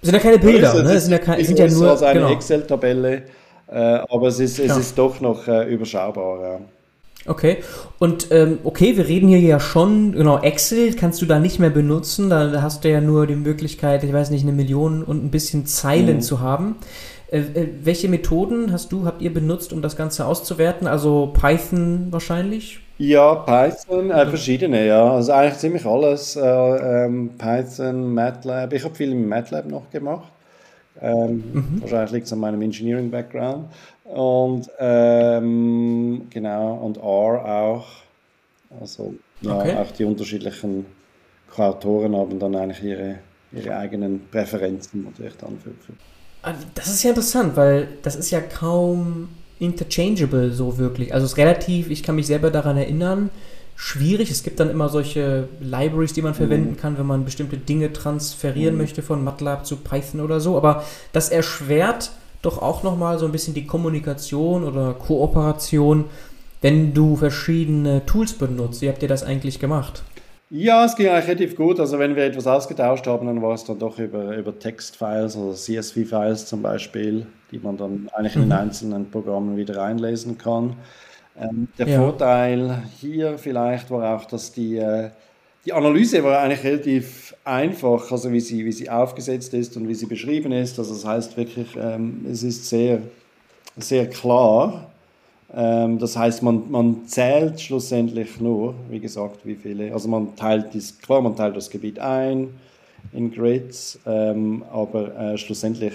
es 0.01 0.09
sind 0.09 0.15
ja 0.15 0.19
keine 0.19 0.39
Bilder, 0.39 0.73
es, 0.73 0.83
ne? 0.83 0.93
Es 0.93 1.03
sind 1.03 1.11
ja, 1.11 1.19
keine, 1.19 1.45
sind 1.45 1.59
ja 1.59 1.67
nur 1.67 1.91
als 1.91 2.01
eine 2.01 2.19
genau. 2.21 2.31
Excel-Tabelle, 2.31 3.21
aber 3.75 4.27
es 4.27 4.39
ist, 4.39 4.59
es 4.59 4.67
ja. 4.67 4.77
ist 4.77 4.97
doch 4.97 5.21
noch 5.21 5.47
äh, 5.47 5.71
überschaubar. 5.71 6.41
Ja. 6.41 6.59
Okay, 7.27 7.57
und 7.99 8.31
ähm, 8.31 8.57
okay, 8.63 8.97
wir 8.97 9.07
reden 9.07 9.29
hier 9.29 9.39
ja 9.39 9.59
schon, 9.59 10.13
genau, 10.13 10.39
Excel 10.39 10.95
kannst 10.95 11.21
du 11.21 11.27
da 11.27 11.37
nicht 11.37 11.59
mehr 11.59 11.69
benutzen, 11.69 12.31
da 12.31 12.63
hast 12.63 12.83
du 12.83 12.89
ja 12.89 12.99
nur 12.99 13.27
die 13.27 13.35
Möglichkeit, 13.35 14.03
ich 14.03 14.11
weiß 14.11 14.31
nicht, 14.31 14.41
eine 14.41 14.53
Million 14.53 15.03
und 15.03 15.23
ein 15.23 15.29
bisschen 15.29 15.67
Zeilen 15.67 16.15
mhm. 16.15 16.21
zu 16.21 16.39
haben. 16.39 16.77
Äh, 17.31 17.39
äh, 17.39 17.67
welche 17.83 18.09
Methoden 18.09 18.71
hast 18.71 18.91
du, 18.91 19.05
habt 19.05 19.21
ihr 19.21 19.31
benutzt, 19.31 19.71
um 19.71 19.83
das 19.83 19.95
Ganze 19.95 20.25
auszuwerten? 20.25 20.87
Also 20.87 21.31
Python 21.39 22.07
wahrscheinlich? 22.09 22.79
Ja, 22.97 23.35
Python, 23.35 24.11
äh, 24.11 24.25
verschiedene, 24.25 24.85
ja. 24.85 25.13
Also 25.13 25.31
eigentlich 25.31 25.59
ziemlich 25.59 25.85
alles. 25.85 26.35
Äh, 26.35 26.41
ähm, 26.41 27.31
Python, 27.37 28.13
MATLAB. 28.13 28.73
Ich 28.73 28.83
habe 28.83 28.95
viel 28.95 29.11
im 29.11 29.29
MATLAB 29.29 29.67
noch 29.67 29.89
gemacht. 29.91 30.31
Ähm, 31.01 31.43
mhm. 31.53 31.81
Wahrscheinlich 31.81 32.11
liegt 32.11 32.25
es 32.27 32.33
an 32.33 32.39
meinem 32.39 32.61
Engineering-Background. 32.61 33.65
Und 34.05 34.69
ähm, 34.79 36.27
genau, 36.29 36.75
und 36.75 36.97
R 36.97 37.03
auch. 37.03 37.87
Also 38.79 39.15
ja, 39.41 39.57
okay. 39.57 39.75
auch 39.75 39.91
die 39.91 40.05
unterschiedlichen 40.05 40.85
Kreatoren 41.49 42.15
haben 42.15 42.39
dann 42.39 42.55
eigentlich 42.55 42.83
ihre, 42.83 43.15
ihre 43.51 43.75
eigenen 43.75 44.27
Präferenzen 44.29 45.03
natürlich 45.03 45.35
dann 45.37 45.57
für, 45.59 45.71
für 45.71 45.93
Ah, 46.43 46.55
das 46.73 46.87
ist 46.87 47.03
ja 47.03 47.09
interessant, 47.11 47.55
weil 47.55 47.87
das 48.01 48.15
ist 48.15 48.31
ja 48.31 48.41
kaum 48.41 49.29
interchangeable 49.59 50.51
so 50.51 50.77
wirklich. 50.79 51.13
Also 51.13 51.25
es 51.25 51.33
ist 51.33 51.37
relativ, 51.37 51.91
ich 51.91 52.01
kann 52.01 52.15
mich 52.15 52.25
selber 52.25 52.49
daran 52.49 52.77
erinnern, 52.77 53.29
schwierig. 53.81 54.29
Es 54.29 54.43
gibt 54.43 54.59
dann 54.59 54.69
immer 54.69 54.89
solche 54.89 55.47
Libraries, 55.59 56.13
die 56.13 56.21
man 56.21 56.35
verwenden 56.35 56.71
mhm. 56.71 56.77
kann, 56.77 56.99
wenn 56.99 57.07
man 57.07 57.25
bestimmte 57.25 57.57
Dinge 57.57 57.91
transferieren 57.91 58.75
mhm. 58.75 58.81
möchte 58.81 59.01
von 59.01 59.23
MATLAB 59.23 59.65
zu 59.65 59.77
Python 59.77 60.21
oder 60.21 60.39
so. 60.39 60.55
Aber 60.55 60.83
das 61.13 61.29
erschwert 61.29 62.11
doch 62.43 62.61
auch 62.61 62.83
nochmal 62.83 63.17
so 63.17 63.25
ein 63.25 63.31
bisschen 63.31 63.55
die 63.55 63.65
Kommunikation 63.65 64.63
oder 64.63 64.93
Kooperation, 64.93 66.05
wenn 66.61 66.93
du 66.93 67.15
verschiedene 67.15 68.05
Tools 68.05 68.33
benutzt. 68.33 68.83
Wie 68.83 68.89
habt 68.89 69.01
ihr 69.01 69.09
das 69.09 69.23
eigentlich 69.23 69.59
gemacht? 69.59 70.03
Ja, 70.51 70.85
es 70.85 70.95
ging 70.95 71.07
eigentlich 71.07 71.27
relativ 71.27 71.55
gut. 71.55 71.79
Also 71.79 71.97
wenn 71.97 72.15
wir 72.15 72.25
etwas 72.25 72.45
ausgetauscht 72.45 73.07
haben, 73.07 73.25
dann 73.25 73.41
war 73.41 73.55
es 73.55 73.63
dann 73.63 73.79
doch 73.79 73.97
über, 73.97 74.37
über 74.37 74.57
Textfiles 74.59 75.35
oder 75.35 75.55
CSV-Files 75.55 76.45
zum 76.45 76.61
Beispiel, 76.61 77.25
die 77.51 77.57
man 77.57 77.77
dann 77.77 78.09
eigentlich 78.13 78.35
in 78.35 78.41
den 78.41 78.49
mhm. 78.49 78.55
einzelnen 78.55 79.09
Programmen 79.09 79.57
wieder 79.57 79.77
reinlesen 79.77 80.37
kann. 80.37 80.75
Ähm, 81.39 81.67
der 81.77 81.87
ja. 81.87 81.99
Vorteil 81.99 82.83
hier 82.99 83.37
vielleicht 83.37 83.89
war 83.89 84.15
auch, 84.15 84.25
dass 84.25 84.51
die, 84.51 84.77
äh, 84.77 85.09
die 85.65 85.73
Analyse 85.73 86.23
war 86.23 86.39
eigentlich 86.39 86.63
relativ 86.63 87.35
einfach, 87.43 88.11
also 88.11 88.31
wie 88.31 88.39
sie, 88.39 88.65
wie 88.65 88.71
sie 88.71 88.89
aufgesetzt 88.89 89.53
ist 89.53 89.77
und 89.77 89.87
wie 89.87 89.95
sie 89.95 90.07
beschrieben 90.07 90.51
ist. 90.51 90.77
Also 90.79 90.93
das 90.93 91.05
heißt 91.05 91.37
wirklich, 91.37 91.75
ähm, 91.77 92.25
es 92.29 92.43
ist 92.43 92.67
sehr, 92.67 92.99
sehr 93.77 94.09
klar 94.09 94.91
ähm, 95.53 95.99
das 95.99 96.15
heißt, 96.15 96.43
man, 96.43 96.71
man 96.71 97.05
zählt 97.07 97.59
schlussendlich 97.59 98.39
nur, 98.39 98.73
wie 98.89 98.99
gesagt, 98.99 99.45
wie 99.45 99.55
viele. 99.55 99.93
Also 99.93 100.07
man 100.07 100.35
teilt 100.35 100.73
das, 100.73 100.97
klar, 100.99 101.21
man 101.21 101.35
teilt 101.35 101.55
das 101.57 101.69
Gebiet 101.69 101.99
ein 101.99 102.49
in 103.13 103.31
Grids, 103.31 103.99
ähm, 104.05 104.63
aber 104.71 105.15
äh, 105.17 105.37
schlussendlich 105.37 105.93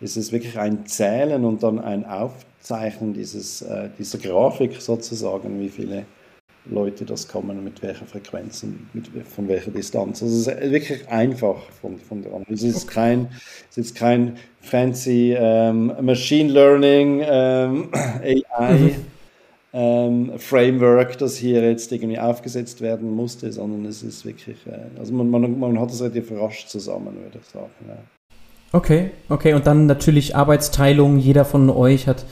ist 0.00 0.16
es 0.16 0.32
wirklich 0.32 0.58
ein 0.58 0.86
Zählen 0.86 1.44
und 1.44 1.62
dann 1.62 1.78
ein 1.78 2.04
Aufzeichnen 2.60 3.14
dieses, 3.14 3.62
äh, 3.62 3.88
dieser 3.98 4.18
Grafik 4.18 4.80
sozusagen, 4.80 5.58
wie 5.60 5.70
viele 5.70 6.04
Leute 6.66 7.06
das 7.06 7.26
kommen, 7.26 7.64
mit 7.64 7.82
welcher 7.82 8.04
Frequenz 8.04 8.62
und 8.62 8.94
mit, 8.94 9.08
von 9.26 9.48
welcher 9.48 9.70
Distanz. 9.70 10.22
Also 10.22 10.50
es 10.50 10.58
ist 10.58 10.70
wirklich 10.70 11.08
einfach 11.08 11.58
von, 11.80 11.98
von 11.98 12.22
der 12.22 12.34
Analyse. 12.34 12.68
Es 12.68 12.76
ist 12.76 12.88
kein, 12.88 13.28
es 13.70 13.78
ist 13.78 13.96
kein 13.96 14.36
fancy 14.60 15.34
ähm, 15.38 15.92
Machine 16.02 16.52
Learning 16.52 17.22
ähm, 17.24 17.88
AI 18.22 18.72
mhm. 18.72 18.96
ähm, 19.72 20.32
Framework, 20.38 21.16
das 21.16 21.36
hier 21.36 21.62
jetzt 21.66 21.90
irgendwie 21.92 22.18
aufgesetzt 22.18 22.82
werden 22.82 23.10
musste, 23.10 23.50
sondern 23.50 23.86
es 23.86 24.02
ist 24.02 24.26
wirklich, 24.26 24.58
äh, 24.66 24.98
also 24.98 25.14
man, 25.14 25.30
man, 25.30 25.58
man 25.58 25.80
hat 25.80 25.90
es 25.90 26.02
relativ 26.02 26.30
rasch 26.32 26.66
zusammen, 26.66 27.16
würde 27.22 27.38
ich 27.40 27.46
sagen. 27.46 27.70
Ja. 27.88 28.19
Okay, 28.72 29.10
okay, 29.28 29.54
und 29.54 29.66
dann 29.66 29.86
natürlich 29.86 30.36
Arbeitsteilung. 30.36 31.18
Jeder 31.18 31.44
von 31.44 31.68
euch 31.70 32.06
hat 32.06 32.24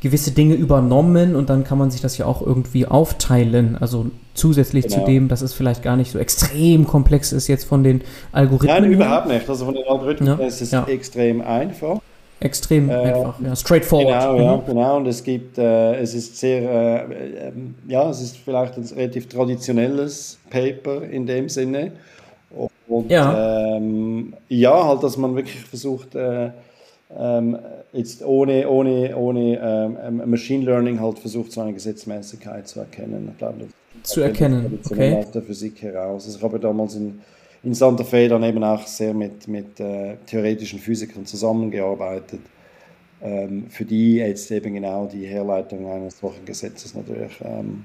gewisse 0.00 0.32
Dinge 0.32 0.54
übernommen 0.54 1.34
und 1.36 1.48
dann 1.48 1.64
kann 1.64 1.78
man 1.78 1.90
sich 1.90 2.00
das 2.00 2.18
ja 2.18 2.26
auch 2.26 2.42
irgendwie 2.44 2.86
aufteilen. 2.86 3.78
Also 3.80 4.06
zusätzlich 4.34 4.88
genau. 4.88 5.00
zu 5.00 5.06
dem, 5.06 5.28
dass 5.28 5.40
es 5.40 5.54
vielleicht 5.54 5.82
gar 5.82 5.96
nicht 5.96 6.10
so 6.10 6.18
extrem 6.18 6.86
komplex 6.86 7.32
ist 7.32 7.48
jetzt 7.48 7.64
von 7.64 7.84
den 7.84 8.02
Algorithmen. 8.32 8.82
Nein, 8.82 8.92
überhaupt 8.92 9.28
nicht. 9.28 9.48
Also 9.48 9.64
von 9.64 9.74
den 9.74 9.84
Algorithmen 9.88 10.38
ja, 10.38 10.44
ist 10.44 10.60
es 10.60 10.72
ja. 10.72 10.84
extrem 10.88 11.40
einfach. 11.40 12.00
Extrem 12.40 12.90
äh, 12.90 12.94
einfach, 12.94 13.40
ja, 13.40 13.56
straightforward. 13.56 14.36
Genau, 14.36 14.44
ja, 14.44 14.56
mhm. 14.56 14.66
genau. 14.66 14.96
Und 14.98 15.06
es 15.06 15.22
gibt, 15.22 15.56
äh, 15.56 15.94
es 15.94 16.12
ist 16.12 16.36
sehr, 16.36 16.60
äh, 16.60 17.48
ähm, 17.48 17.76
ja, 17.88 18.10
es 18.10 18.20
ist 18.20 18.36
vielleicht 18.36 18.76
ein 18.76 18.84
relativ 18.84 19.28
traditionelles 19.28 20.38
Paper 20.50 21.02
in 21.04 21.24
dem 21.24 21.48
Sinne. 21.48 21.92
Und 22.86 23.10
ja, 23.10 23.76
ähm, 23.76 24.34
ja 24.48 24.86
halt, 24.86 25.02
dass 25.02 25.16
man 25.16 25.34
wirklich 25.34 25.60
versucht, 25.60 26.14
äh, 26.14 26.50
ähm, 27.16 27.58
jetzt 27.92 28.24
ohne, 28.24 28.68
ohne, 28.68 29.16
ohne 29.16 29.96
ähm, 29.98 30.30
Machine 30.30 30.64
Learning 30.64 31.00
halt 31.00 31.18
versucht, 31.18 31.52
so 31.52 31.60
eine 31.60 31.72
Gesetzmäßigkeit 31.72 32.66
zu 32.66 32.80
erkennen. 32.80 33.28
Ich 33.32 33.38
glaube, 33.38 33.66
zu 34.02 34.20
erkennen, 34.20 34.78
okay. 34.90 35.16
aus 35.16 35.30
der 35.30 35.42
Physik 35.42 35.82
heraus. 35.82 36.26
Also 36.26 36.38
ich 36.38 36.44
habe 36.44 36.58
damals 36.58 36.96
in, 36.96 37.20
in 37.62 37.74
Santa 37.74 38.04
Fe 38.04 38.28
dann 38.28 38.42
eben 38.42 38.62
auch 38.62 38.86
sehr 38.86 39.14
mit, 39.14 39.48
mit 39.48 39.80
äh, 39.80 40.16
theoretischen 40.26 40.78
Physikern 40.78 41.24
zusammengearbeitet, 41.24 42.40
ähm, 43.22 43.66
für 43.68 43.84
die 43.84 44.16
jetzt 44.16 44.50
eben 44.50 44.74
genau 44.74 45.06
die 45.06 45.26
Herleitung 45.26 45.90
eines 45.90 46.18
solchen 46.18 46.44
Gesetzes 46.44 46.94
natürlich 46.94 47.32
ähm, 47.42 47.84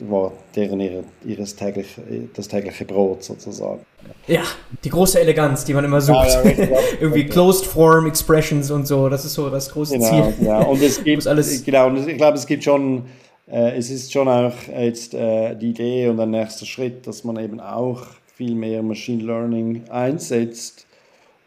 war 0.00 0.32
deren 0.54 0.80
ihre, 0.80 1.04
ihres 1.24 1.56
täglich, 1.56 1.86
das 2.34 2.48
tägliche 2.48 2.84
Brot 2.84 3.24
sozusagen. 3.24 3.80
Ja, 4.26 4.42
die 4.84 4.88
große 4.88 5.20
Eleganz, 5.20 5.64
die 5.64 5.74
man 5.74 5.84
immer 5.84 6.00
sucht. 6.00 6.28
Ja, 6.28 6.42
ja, 6.44 6.78
Irgendwie 7.00 7.22
okay. 7.22 7.30
Closed 7.30 7.66
Form 7.66 8.06
Expressions 8.06 8.70
und 8.70 8.86
so, 8.86 9.08
das 9.08 9.24
ist 9.24 9.34
so 9.34 9.48
das 9.50 9.70
große 9.70 9.98
genau, 9.98 10.32
Ziel. 10.32 10.46
Ja, 10.46 10.62
und 10.62 10.82
es 10.82 11.02
gibt, 11.04 11.26
alles 11.26 11.64
genau, 11.64 11.88
und 11.88 12.08
ich 12.08 12.16
glaube, 12.16 12.36
es 12.36 12.46
gibt 12.46 12.64
schon, 12.64 13.04
äh, 13.50 13.76
es 13.76 13.90
ist 13.90 14.12
schon 14.12 14.28
auch 14.28 14.54
jetzt 14.76 15.14
äh, 15.14 15.54
die 15.54 15.70
Idee 15.70 16.08
und 16.08 16.20
ein 16.20 16.30
nächster 16.30 16.66
Schritt, 16.66 17.06
dass 17.06 17.24
man 17.24 17.38
eben 17.38 17.60
auch 17.60 18.02
viel 18.34 18.54
mehr 18.54 18.82
Machine 18.82 19.22
Learning 19.22 19.84
einsetzt, 19.88 20.86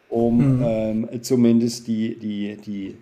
um 0.08 0.58
mhm. 0.58 0.64
ähm, 0.66 1.22
zumindest 1.22 1.86
die, 1.86 2.18
die, 2.18 2.56
die 2.56 2.96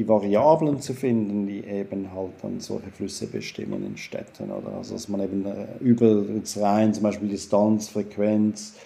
die 0.00 0.08
Variablen 0.08 0.80
zu 0.80 0.94
finden, 0.94 1.46
die 1.46 1.62
eben 1.62 2.10
halt 2.14 2.30
dann 2.40 2.58
solche 2.58 2.90
Flüsse 2.90 3.26
bestimmen 3.26 3.84
in 3.84 3.98
Städten. 3.98 4.50
Oder? 4.50 4.74
Also 4.78 4.94
dass 4.94 5.10
man 5.10 5.20
eben 5.20 5.44
äh, 5.44 5.66
über 5.80 6.22
das 6.40 6.58
rein, 6.58 6.94
zum 6.94 7.02
Beispiel 7.02 7.28
Distanz, 7.28 7.90
Frequenz, 7.90 8.76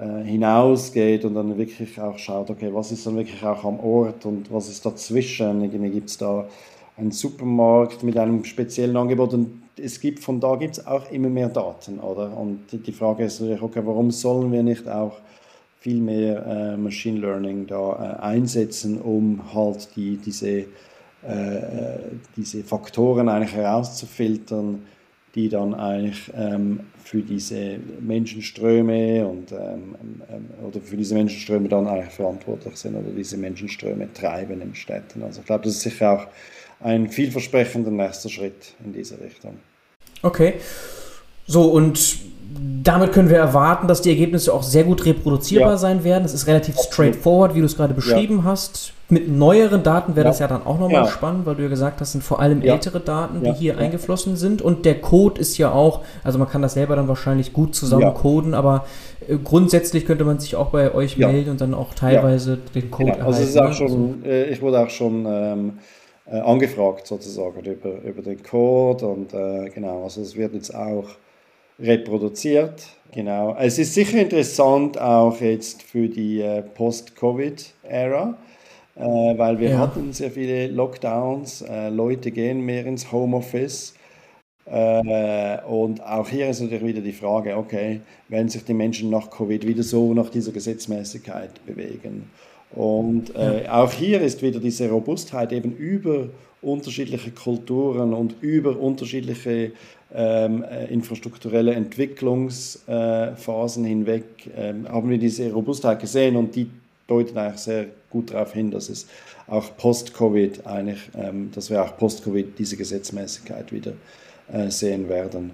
äh, 0.00 0.24
hinausgeht 0.24 1.26
und 1.26 1.34
dann 1.34 1.58
wirklich 1.58 2.00
auch 2.00 2.16
schaut, 2.16 2.48
okay, 2.48 2.70
was 2.72 2.90
ist 2.90 3.06
dann 3.06 3.16
wirklich 3.16 3.44
auch 3.44 3.64
am 3.64 3.78
Ort 3.80 4.24
und 4.24 4.50
was 4.50 4.70
ist 4.70 4.86
dazwischen? 4.86 5.62
Irgendwie 5.62 5.90
gibt 5.90 6.08
es 6.08 6.16
da 6.16 6.48
einen 6.96 7.10
Supermarkt 7.10 8.02
mit 8.02 8.16
einem 8.16 8.42
speziellen 8.44 8.96
Angebot 8.96 9.34
und 9.34 9.62
es 9.78 10.00
gibt, 10.00 10.20
von 10.20 10.40
da 10.40 10.56
gibt 10.56 10.78
es 10.78 10.86
auch 10.86 11.12
immer 11.12 11.28
mehr 11.28 11.50
Daten, 11.50 12.00
oder? 12.00 12.34
Und 12.34 12.60
die 12.72 12.92
Frage 12.92 13.24
ist 13.24 13.42
natürlich, 13.42 13.60
okay, 13.60 13.82
warum 13.84 14.10
sollen 14.10 14.50
wir 14.50 14.62
nicht 14.62 14.88
auch 14.88 15.18
viel 15.86 16.00
mehr 16.00 16.44
äh, 16.44 16.76
Machine 16.76 17.20
Learning 17.20 17.68
da 17.68 18.16
äh, 18.18 18.22
einsetzen, 18.22 19.00
um 19.00 19.54
halt 19.54 19.88
die, 19.94 20.16
diese, 20.16 20.48
äh, 20.48 20.64
äh, 21.28 21.98
diese 22.36 22.64
Faktoren 22.64 23.28
eigentlich 23.28 23.54
herauszufiltern, 23.54 24.82
die 25.36 25.48
dann 25.48 25.74
eigentlich 25.74 26.28
ähm, 26.36 26.80
für 27.04 27.22
diese 27.22 27.78
Menschenströme 28.00 29.28
und 29.28 29.52
ähm, 29.52 29.94
ähm, 30.28 30.46
oder 30.66 30.80
für 30.80 30.96
diese 30.96 31.14
Menschenströme 31.14 31.68
dann 31.68 31.86
eigentlich 31.86 32.14
verantwortlich 32.14 32.74
sind 32.74 32.96
oder 32.96 33.12
diese 33.16 33.36
Menschenströme 33.36 34.12
treiben 34.12 34.60
in 34.60 34.74
Städten. 34.74 35.22
Also 35.22 35.38
ich 35.38 35.46
glaube, 35.46 35.66
das 35.66 35.74
ist 35.74 35.82
sicher 35.82 36.14
auch 36.14 36.26
ein 36.80 37.08
vielversprechender 37.08 37.92
nächster 37.92 38.28
Schritt 38.28 38.74
in 38.84 38.92
diese 38.92 39.20
Richtung. 39.20 39.58
Okay. 40.22 40.54
So, 41.46 41.70
und 41.70 42.18
damit 42.86 43.12
können 43.12 43.30
wir 43.30 43.38
erwarten, 43.38 43.88
dass 43.88 44.02
die 44.02 44.10
Ergebnisse 44.10 44.52
auch 44.54 44.62
sehr 44.62 44.84
gut 44.84 45.04
reproduzierbar 45.04 45.72
ja. 45.72 45.76
sein 45.76 46.04
werden. 46.04 46.24
Es 46.24 46.34
ist 46.34 46.46
relativ 46.46 46.78
straightforward, 46.78 47.54
wie 47.54 47.60
du 47.60 47.66
es 47.66 47.76
gerade 47.76 47.94
beschrieben 47.94 48.38
ja. 48.38 48.44
hast. 48.44 48.92
Mit 49.08 49.28
neueren 49.28 49.82
Daten 49.82 50.16
wäre 50.16 50.26
ja. 50.26 50.30
das 50.30 50.38
ja 50.40 50.48
dann 50.48 50.64
auch 50.66 50.78
nochmal 50.78 51.06
spannend, 51.08 51.46
weil 51.46 51.56
du 51.56 51.62
ja 51.62 51.68
gesagt 51.68 52.00
hast, 52.00 52.12
sind 52.12 52.24
vor 52.24 52.40
allem 52.40 52.62
ältere 52.62 53.00
Daten, 53.00 53.42
die 53.42 53.52
hier 53.52 53.78
eingeflossen 53.78 54.36
sind. 54.36 54.62
Und 54.62 54.84
der 54.84 55.00
Code 55.00 55.40
ist 55.40 55.58
ja 55.58 55.72
auch, 55.72 56.02
also 56.24 56.38
man 56.38 56.48
kann 56.48 56.62
das 56.62 56.74
selber 56.74 56.96
dann 56.96 57.08
wahrscheinlich 57.08 57.52
gut 57.52 57.74
zusammen 57.74 58.14
coden, 58.14 58.54
aber 58.54 58.84
äh, 59.28 59.36
grundsätzlich 59.42 60.06
könnte 60.06 60.24
man 60.24 60.38
sich 60.38 60.56
auch 60.56 60.70
bei 60.70 60.94
euch 60.94 61.18
melden 61.18 61.50
und 61.50 61.60
dann 61.60 61.74
auch 61.74 61.94
teilweise 61.94 62.58
den 62.74 62.90
Code 62.90 63.12
genau. 63.12 63.26
Also, 63.26 63.58
erhalten. 63.58 63.82
Also, 63.82 63.88
schon, 63.88 64.24
äh, 64.24 64.44
ich 64.46 64.62
wurde 64.62 64.80
auch 64.80 64.90
schon 64.90 65.26
ähm, 65.28 65.72
äh, 66.30 66.38
angefragt 66.38 67.06
sozusagen 67.06 67.60
über, 67.64 68.02
über 68.02 68.22
den 68.22 68.42
Code 68.42 69.06
und 69.06 69.34
äh, 69.34 69.70
genau, 69.70 70.04
also 70.04 70.20
es 70.20 70.36
wird 70.36 70.54
jetzt 70.54 70.74
auch 70.74 71.06
reproduziert. 71.78 72.88
Genau. 73.12 73.56
Es 73.58 73.78
ist 73.78 73.94
sicher 73.94 74.20
interessant 74.20 75.00
auch 75.00 75.40
jetzt 75.40 75.82
für 75.82 76.08
die 76.08 76.40
äh, 76.40 76.62
Post-Covid-Ära, 76.62 78.36
äh, 78.94 79.00
weil 79.00 79.58
wir 79.58 79.70
ja. 79.70 79.78
hatten 79.78 80.12
sehr 80.12 80.30
viele 80.30 80.68
Lockdowns, 80.68 81.62
äh, 81.62 81.88
Leute 81.88 82.30
gehen 82.30 82.60
mehr 82.60 82.84
ins 82.86 83.10
Homeoffice. 83.10 83.94
Und 84.68 86.00
auch 86.00 86.28
hier 86.28 86.48
ist 86.48 86.60
natürlich 86.60 86.84
wieder 86.84 87.00
die 87.00 87.12
Frage, 87.12 87.56
okay, 87.56 88.00
werden 88.28 88.48
sich 88.48 88.64
die 88.64 88.74
Menschen 88.74 89.10
nach 89.10 89.30
Covid 89.30 89.64
wieder 89.64 89.84
so 89.84 90.12
nach 90.12 90.28
dieser 90.28 90.50
Gesetzmäßigkeit 90.50 91.64
bewegen? 91.64 92.28
Und 92.72 93.32
äh, 93.36 93.68
auch 93.68 93.92
hier 93.92 94.20
ist 94.20 94.42
wieder 94.42 94.58
diese 94.58 94.90
Robustheit 94.90 95.52
eben 95.52 95.76
über 95.76 96.30
unterschiedliche 96.62 97.30
Kulturen 97.30 98.12
und 98.12 98.34
über 98.40 98.76
unterschiedliche 98.78 99.72
infrastrukturelle 100.10 101.74
Entwicklungsphasen 101.74 103.84
hinweg 103.84 104.24
ähm, 104.56 104.88
haben 104.88 105.10
wir 105.10 105.18
diese 105.18 105.52
Robustheit 105.52 106.00
gesehen 106.00 106.36
und 106.36 106.54
die 106.54 106.70
deutet 107.06 107.36
eigentlich 107.36 107.60
sehr 107.60 107.86
gut 108.10 108.30
darauf 108.30 108.52
hin, 108.52 108.70
dass 108.70 108.88
es 108.88 109.06
auch 109.46 109.76
post-Covid 109.76 110.66
eigentlich, 110.66 111.00
ähm, 111.16 111.50
dass 111.54 111.70
wir 111.70 111.82
auch 111.82 111.96
post-Covid 111.96 112.58
diese 112.58 112.76
Gesetzmäßigkeit 112.76 113.72
wieder 113.72 113.92
äh, 114.52 114.70
sehen 114.70 115.08
werden. 115.08 115.52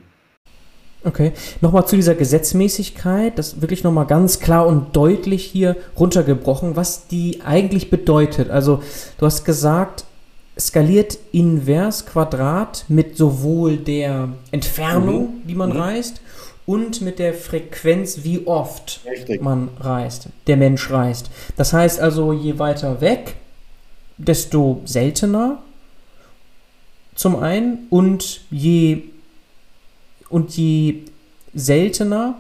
Okay, 1.05 1.33
nochmal 1.61 1.87
zu 1.87 1.97
dieser 1.97 2.15
Gesetzmäßigkeit, 2.15 3.37
das 3.37 3.61
wirklich 3.61 3.83
nochmal 3.83 4.07
ganz 4.07 4.39
klar 4.39 4.69
und 4.69 4.95
deutlich 4.95 5.45
hier 5.45 5.77
runtergebrochen, 5.99 6.77
was 6.77 7.09
die 7.09 7.41
eigentlich 7.45 7.91
bedeutet. 7.91 8.51
Also 8.51 8.83
du 9.19 9.27
hast 9.27 9.45
gesagt, 9.45 10.05
skaliert 10.59 11.19
invers 11.33 12.07
Quadrat 12.07 12.85
mit 12.89 13.17
sowohl 13.17 13.79
der 13.79 14.29
Entfernung, 14.51 15.23
mhm. 15.23 15.47
die 15.47 15.55
man 15.55 15.71
mhm. 15.71 15.77
reist, 15.77 16.21
und 16.65 17.01
mit 17.01 17.19
der 17.19 17.35
Frequenz, 17.35 18.21
wie 18.23 18.47
oft 18.47 19.01
Richtig. 19.05 19.43
man 19.43 19.71
reist, 19.81 20.29
der 20.47 20.57
Mensch 20.57 20.91
reist. 20.91 21.31
Das 21.57 21.73
heißt 21.73 22.01
also, 22.01 22.33
je 22.33 22.59
weiter 22.59 23.01
weg, 23.01 23.35
desto 24.17 24.81
seltener 24.85 25.59
zum 27.15 27.37
einen 27.37 27.87
und 27.91 28.43
je 28.51 29.03
und 30.29 30.57
je 30.57 31.03
seltener, 31.53 32.37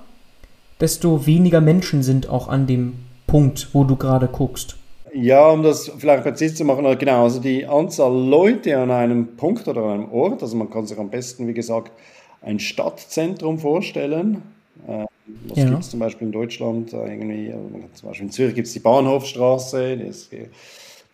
desto 0.80 1.26
weniger 1.26 1.60
Menschen 1.60 2.02
sind 2.02 2.28
auch 2.28 2.48
an 2.48 2.66
dem 2.66 2.94
Punkt, 3.26 3.68
wo 3.72 3.84
du 3.84 3.96
gerade 3.96 4.28
guckst. 4.28 4.76
Ja, 5.14 5.50
um 5.50 5.62
das 5.62 5.90
vielleicht 5.98 6.22
präzise 6.22 6.54
zu 6.54 6.64
machen, 6.64 6.84
genau, 6.98 7.24
also 7.24 7.38
die 7.38 7.66
Anzahl 7.66 8.12
Leute 8.12 8.78
an 8.78 8.90
einem 8.90 9.36
Punkt 9.36 9.68
oder 9.68 9.82
an 9.82 9.90
einem 9.90 10.12
Ort, 10.12 10.42
also 10.42 10.56
man 10.56 10.70
kann 10.70 10.86
sich 10.86 10.98
am 10.98 11.10
besten, 11.10 11.46
wie 11.46 11.52
gesagt, 11.52 11.92
ein 12.40 12.58
Stadtzentrum 12.58 13.58
vorstellen. 13.58 14.42
Äh, 14.88 15.04
was 15.48 15.58
ja. 15.58 15.64
gibt 15.66 15.80
es 15.80 15.90
zum 15.90 16.00
Beispiel 16.00 16.26
in 16.26 16.32
Deutschland? 16.32 16.92
Äh, 16.92 17.12
irgendwie, 17.12 17.52
zum 17.94 18.08
Beispiel 18.08 18.26
in 18.26 18.32
Zürich 18.32 18.54
gibt 18.54 18.66
es 18.66 18.72
die 18.72 18.80
Bahnhofstraße, 18.80 19.92
ist, 19.92 20.30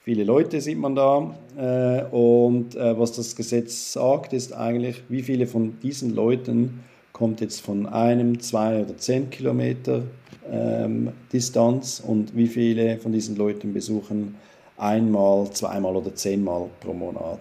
viele 0.04 0.24
Leute 0.24 0.60
sieht 0.60 0.78
man 0.78 0.94
da. 0.94 1.34
Äh, 1.56 2.14
und 2.14 2.76
was 2.76 3.12
das 3.12 3.34
Gesetz 3.34 3.92
sagt, 3.92 4.32
ist 4.32 4.52
eigentlich, 4.52 5.02
wie 5.08 5.22
viele 5.22 5.46
von 5.46 5.78
diesen 5.82 6.14
Leuten 6.14 6.84
kommt 7.18 7.40
jetzt 7.40 7.60
von 7.60 7.86
einem, 7.86 8.40
zwei 8.40 8.82
oder 8.82 8.96
zehn 8.96 9.28
Kilometer 9.28 10.02
ähm, 10.50 11.12
Distanz 11.32 12.02
und 12.04 12.36
wie 12.36 12.46
viele 12.46 12.98
von 12.98 13.12
diesen 13.12 13.36
Leuten 13.36 13.72
besuchen 13.74 14.36
einmal, 14.76 15.50
zweimal 15.50 15.96
oder 15.96 16.14
zehnmal 16.14 16.68
pro 16.80 16.94
Monat. 16.94 17.40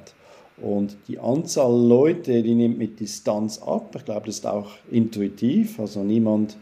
Und 0.60 0.98
die 1.08 1.20
Anzahl 1.20 1.72
Leute, 1.72 2.42
die 2.42 2.56
nimmt 2.56 2.80
mit 2.80 3.00
Distanz 3.00 3.62
ab. 3.62 3.94
Ich 3.96 4.06
glaube, 4.06 4.26
das 4.26 4.38
ist 4.38 4.48
auch 4.48 4.72
intuitiv. 4.90 5.80
Also 5.80 6.04
niemand 6.04 6.58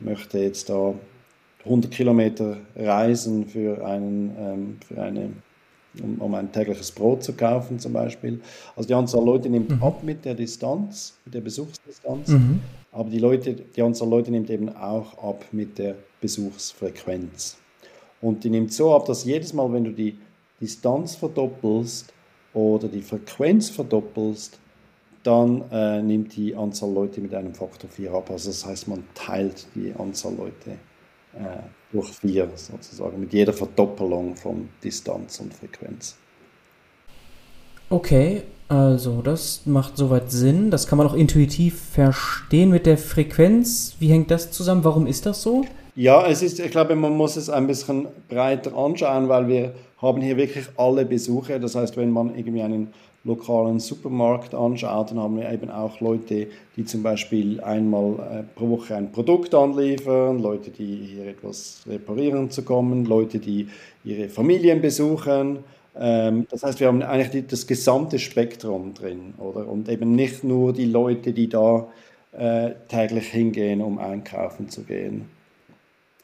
möchte 0.00 0.38
jetzt 0.38 0.70
da 0.70 0.94
100 1.64 1.90
Kilometer 1.90 2.56
reisen 2.74 3.46
für, 3.46 3.84
einen, 3.84 4.34
ähm, 4.38 4.76
für 4.86 5.02
eine, 5.02 5.30
um, 6.02 6.20
um, 6.20 6.34
ein 6.34 6.50
tägliches 6.52 6.92
Brot 6.92 7.22
zu 7.22 7.32
kaufen 7.32 7.78
zum 7.78 7.92
Beispiel. 7.92 8.40
Also 8.76 8.88
die 8.88 8.94
Anzahl 8.94 9.24
Leute 9.24 9.48
nimmt 9.48 9.70
mhm. 9.70 9.82
ab 9.82 10.02
mit 10.02 10.24
der 10.24 10.34
Distanz, 10.34 11.18
mit 11.24 11.34
der 11.34 11.40
Besuchsdistanz. 11.40 12.28
Mhm. 12.28 12.60
Aber 12.92 13.10
die, 13.10 13.18
Leute, 13.18 13.54
die 13.54 13.82
Anzahl 13.82 14.08
Leute 14.08 14.30
nimmt 14.30 14.50
eben 14.50 14.68
auch 14.74 15.18
ab 15.18 15.44
mit 15.52 15.78
der 15.78 15.96
Besuchsfrequenz. 16.20 17.58
Und 18.20 18.44
die 18.44 18.50
nimmt 18.50 18.72
so 18.72 18.94
ab, 18.94 19.04
dass 19.06 19.24
jedes 19.24 19.52
Mal, 19.52 19.72
wenn 19.72 19.84
du 19.84 19.90
die 19.90 20.18
Distanz 20.60 21.14
verdoppelst 21.14 22.12
oder 22.54 22.88
die 22.88 23.02
Frequenz 23.02 23.68
verdoppelst, 23.68 24.58
dann 25.24 25.64
äh, 25.70 26.02
nimmt 26.02 26.36
die 26.36 26.54
Anzahl 26.54 26.92
Leute 26.92 27.20
mit 27.20 27.34
einem 27.34 27.54
Faktor 27.54 27.90
4 27.90 28.12
ab. 28.12 28.30
Also 28.30 28.50
das 28.50 28.64
heißt, 28.64 28.88
man 28.88 29.04
teilt 29.14 29.66
die 29.74 29.92
Anzahl 29.98 30.34
Leute 30.34 30.78
äh, 31.38 31.62
durch 31.92 32.10
4 32.10 32.50
sozusagen, 32.54 33.20
mit 33.20 33.32
jeder 33.32 33.52
Verdoppelung 33.52 34.36
von 34.36 34.68
Distanz 34.82 35.40
und 35.40 35.54
Frequenz. 35.54 36.16
Okay, 37.90 38.42
also, 38.68 39.20
das 39.22 39.66
macht 39.66 39.96
soweit 39.96 40.30
Sinn. 40.30 40.70
Das 40.70 40.86
kann 40.86 40.98
man 40.98 41.06
auch 41.06 41.14
intuitiv 41.14 41.80
verstehen 41.92 42.70
mit 42.70 42.86
der 42.86 42.96
Frequenz. 42.96 43.96
Wie 43.98 44.08
hängt 44.08 44.30
das 44.30 44.50
zusammen? 44.50 44.84
Warum 44.84 45.06
ist 45.06 45.26
das 45.26 45.42
so? 45.42 45.66
Ja, 45.96 46.26
es 46.26 46.42
ist, 46.42 46.58
ich 46.58 46.70
glaube, 46.72 46.96
man 46.96 47.16
muss 47.16 47.36
es 47.36 47.48
ein 47.48 47.68
bisschen 47.68 48.08
breiter 48.28 48.76
anschauen, 48.76 49.28
weil 49.28 49.46
wir 49.46 49.74
haben 49.98 50.20
hier 50.20 50.36
wirklich 50.36 50.66
alle 50.76 51.04
Besucher. 51.04 51.60
Das 51.60 51.76
heißt, 51.76 51.96
wenn 51.96 52.10
man 52.10 52.34
irgendwie 52.36 52.62
einen 52.62 52.92
lokalen 53.22 53.78
Supermarkt 53.78 54.54
anschaut, 54.54 55.12
dann 55.12 55.20
haben 55.20 55.36
wir 55.36 55.50
eben 55.50 55.70
auch 55.70 56.00
Leute, 56.00 56.48
die 56.76 56.84
zum 56.84 57.02
Beispiel 57.02 57.60
einmal 57.60 58.14
äh, 58.14 58.42
pro 58.58 58.70
Woche 58.70 58.96
ein 58.96 59.12
Produkt 59.12 59.54
anliefern, 59.54 60.40
Leute, 60.40 60.70
die 60.70 60.96
hier 61.14 61.28
etwas 61.28 61.84
reparieren 61.88 62.50
zu 62.50 62.64
kommen, 62.64 63.04
Leute, 63.04 63.38
die 63.38 63.68
ihre 64.04 64.28
Familien 64.28 64.80
besuchen 64.82 65.60
ähm, 65.96 66.46
das 66.50 66.62
heißt, 66.64 66.80
wir 66.80 66.88
haben 66.88 67.02
eigentlich 67.02 67.46
das 67.46 67.66
gesamte 67.66 68.18
Spektrum 68.18 68.94
drin, 68.94 69.34
oder? 69.38 69.68
Und 69.68 69.88
eben 69.88 70.14
nicht 70.14 70.42
nur 70.42 70.72
die 70.72 70.86
Leute, 70.86 71.32
die 71.32 71.48
da 71.48 71.86
äh, 72.32 72.72
täglich 72.88 73.28
hingehen, 73.28 73.80
um 73.80 73.98
einkaufen 73.98 74.68
zu 74.68 74.82
gehen. 74.82 75.26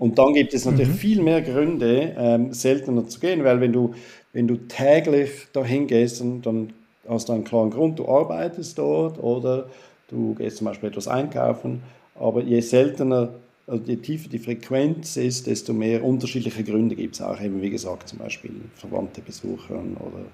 Und 0.01 0.19
dann 0.19 0.35
gibt 0.35 0.53
es 0.55 0.65
natürlich 0.65 0.89
mhm. 0.89 0.95
viel 0.95 1.23
mehr 1.23 1.43
Gründe, 1.43 2.17
ähm, 2.19 2.53
seltener 2.53 3.07
zu 3.07 3.21
gehen, 3.21 3.45
weil 3.45 3.61
wenn 3.61 3.73
du, 3.73 3.95
wenn 4.33 4.49
du 4.49 4.57
täglich 4.57 5.31
dahin 5.53 5.87
gehst, 5.87 6.21
dann, 6.21 6.73
hast 7.09 7.29
du 7.29 7.35
einen 7.35 7.45
klaren 7.45 7.71
Grund, 7.71 7.99
du 7.99 8.09
arbeitest 8.09 8.79
dort 8.79 9.23
oder 9.23 9.69
du 10.09 10.35
gehst 10.35 10.57
zum 10.57 10.67
Beispiel 10.67 10.89
etwas 10.89 11.07
einkaufen. 11.07 11.83
Aber 12.19 12.43
je 12.43 12.61
seltener 12.61 13.29
also 13.71 13.85
je 13.85 13.97
tiefer 13.97 14.29
die 14.29 14.41
Frequenz 14.41 15.17
ist, 15.17 15.47
desto 15.47 15.73
mehr 15.73 16.03
unterschiedliche 16.03 16.65
Gründe 16.65 16.97
gibt 16.97 17.15
es 17.15 17.23
auch. 17.23 17.41
Eben 17.41 17.63
wie 17.63 17.71
gesagt, 17.71 18.09
zum 18.09 18.19
Beispiel 18.19 18.53
verwandte 18.75 19.21
Besucher 19.21 19.77
oder 20.01 20.25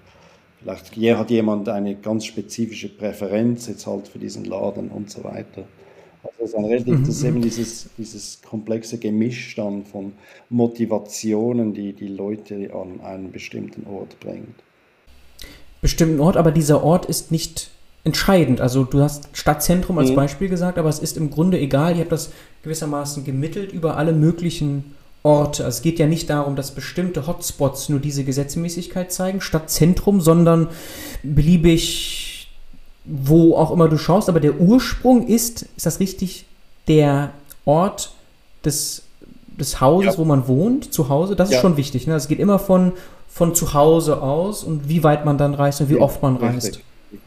vielleicht 0.63 0.97
hat 1.19 1.31
jemand 1.31 1.69
eine 1.69 1.97
ganz 1.97 2.25
spezifische 2.25 2.89
Präferenz 2.89 3.67
jetzt 3.67 3.87
halt 3.87 4.09
für 4.09 4.19
diesen 4.19 4.47
Laden 4.47 4.89
und 4.89 5.11
so 5.11 5.23
weiter. 5.23 5.65
Also 6.27 6.33
das 6.41 6.51
ist, 6.51 6.57
ein 6.57 6.65
relativ, 6.65 7.01
das 7.01 7.09
ist 7.09 7.25
eben 7.25 7.41
dieses, 7.41 7.89
dieses 7.97 8.41
komplexe 8.43 8.99
Gemisch 8.99 9.55
dann 9.55 9.85
von 9.85 10.13
Motivationen, 10.51 11.75
die 11.75 11.93
die 11.93 12.09
Leute 12.09 12.71
an 12.75 13.01
einen 13.01 13.33
bestimmten 13.33 13.87
Ort 13.87 14.19
bringt. 14.21 14.63
Bestimmten 15.81 16.21
Ort, 16.21 16.37
aber 16.37 16.51
dieser 16.51 16.83
Ort 16.83 17.07
ist 17.07 17.31
nicht 17.31 17.71
entscheidend. 18.05 18.61
Also 18.61 18.85
du 18.85 19.01
hast 19.01 19.29
Stadtzentrum 19.33 19.99
als 19.99 20.11
mhm. 20.11 20.15
Beispiel 20.15 20.49
gesagt, 20.49 20.79
aber 20.79 20.89
es 20.89 20.99
ist 20.99 21.17
im 21.17 21.31
Grunde 21.31 21.59
egal. 21.59 21.95
Ihr 21.95 22.03
habt 22.03 22.13
das 22.13 22.31
gewissermaßen 22.63 23.25
gemittelt 23.25 23.73
über 23.73 23.97
alle 23.97 24.13
möglichen 24.13 24.97
Orte. 25.23 25.65
Also 25.65 25.77
es 25.77 25.83
geht 25.83 25.99
ja 25.99 26.07
nicht 26.07 26.31
darum, 26.31 26.57
dass 26.57 26.71
bestimmte 26.71 27.27
Hotspots 27.27 27.89
nur 27.89 27.99
diese 27.99 28.25
Gesetzmäßigkeit 28.25 29.13
zeigen, 29.13 29.41
Stadtzentrum, 29.41 30.21
sondern 30.21 30.69
beliebig, 31.23 32.36
wo 33.07 33.57
auch 33.57 33.71
immer 33.71 33.89
du 33.89 33.99
schaust. 33.99 34.29
Aber 34.29 34.41
der 34.41 34.61
Ursprung 34.61 35.27
ist, 35.27 35.67
ist 35.77 35.87
das 35.87 36.01
richtig, 36.01 36.47
der 36.89 37.31
Ort 37.65 38.13
des, 38.65 39.03
des 39.59 39.81
Hauses, 39.81 40.15
ja. 40.15 40.19
wo 40.19 40.25
man 40.25 40.49
wohnt, 40.49 40.93
zu 40.93 41.09
Hause. 41.09 41.37
Das 41.37 41.51
ja. 41.51 41.57
ist 41.57 41.63
schon 41.63 41.77
wichtig. 41.77 42.07
Ne? 42.07 42.15
Es 42.15 42.29
geht 42.29 42.39
immer 42.39 42.59
von, 42.59 42.93
von 43.29 43.55
zu 43.55 43.75
Hause 43.75 44.23
aus 44.23 44.65
und 44.65 44.89
wie 44.89 45.03
weit 45.03 45.25
man 45.25 45.39
dann 45.39 45.55
reist 45.55 45.81
und 45.81 45.89
wie 45.89 45.95
ja, 45.95 46.01
oft 46.01 46.23
man 46.23 46.37
reist. 46.37 46.81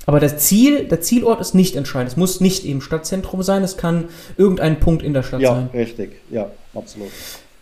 Aber 0.06 0.20
das 0.20 0.38
Ziel, 0.38 0.88
der 0.88 1.02
Zielort 1.02 1.40
ist 1.40 1.56
nicht 1.56 1.76
entscheidend. 1.76 2.12
Es 2.12 2.18
muss 2.18 2.42
nicht 2.42 2.66
im 2.66 2.82
Stadtzentrum 2.82 3.44
sein, 3.44 3.64
es 3.64 3.78
kann 3.78 4.06
irgendein 4.38 4.80
Punkt 4.80 5.04
in 5.04 5.14
der 5.14 5.24
Stadt 5.24 5.42
sein. 5.42 5.70
Ja, 5.72 5.80
richtig, 5.80 6.22
ja, 6.30 6.50
absolut. 6.74 7.10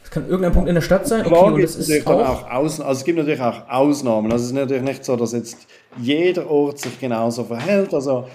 Es 0.03 0.11
kann 0.11 0.25
irgendein 0.25 0.53
Punkt 0.53 0.69
in 0.69 0.75
der 0.75 0.81
Stadt 0.81 1.05
sein. 1.05 1.25
Okay, 1.25 1.35
und 1.35 1.59
es 1.59 1.75
ist 1.75 2.07
auch, 2.07 2.19
auch 2.19 2.49
Aus, 2.49 2.79
also 2.79 2.99
es 2.99 3.03
gibt 3.03 3.17
natürlich 3.17 3.41
auch 3.41 3.69
Ausnahmen. 3.69 4.31
Also 4.31 4.45
es 4.45 4.51
ist 4.51 4.55
natürlich 4.55 4.83
nicht 4.83 5.03
so, 5.03 5.17
dass 5.17 5.33
jetzt 5.33 5.67
jeder 6.01 6.49
Ort 6.49 6.79
sich 6.79 6.99
genauso 6.99 7.43
verhält. 7.43 7.93
Also 7.93 8.27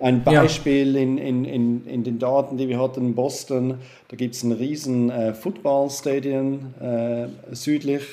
ein 0.00 0.22
Beispiel 0.22 0.94
ja. 0.94 1.02
in, 1.02 1.18
in, 1.18 1.44
in, 1.44 1.86
in 1.86 2.04
den 2.04 2.18
Daten, 2.18 2.56
die 2.56 2.68
wir 2.68 2.80
hatten 2.80 3.00
in 3.06 3.14
Boston, 3.14 3.78
da 4.08 4.16
gibt 4.16 4.34
es 4.34 4.42
ein 4.42 4.52
riesen 4.52 5.10
äh, 5.10 5.34
Footballstadion 5.34 6.74
äh, 6.80 7.54
südlich 7.54 8.04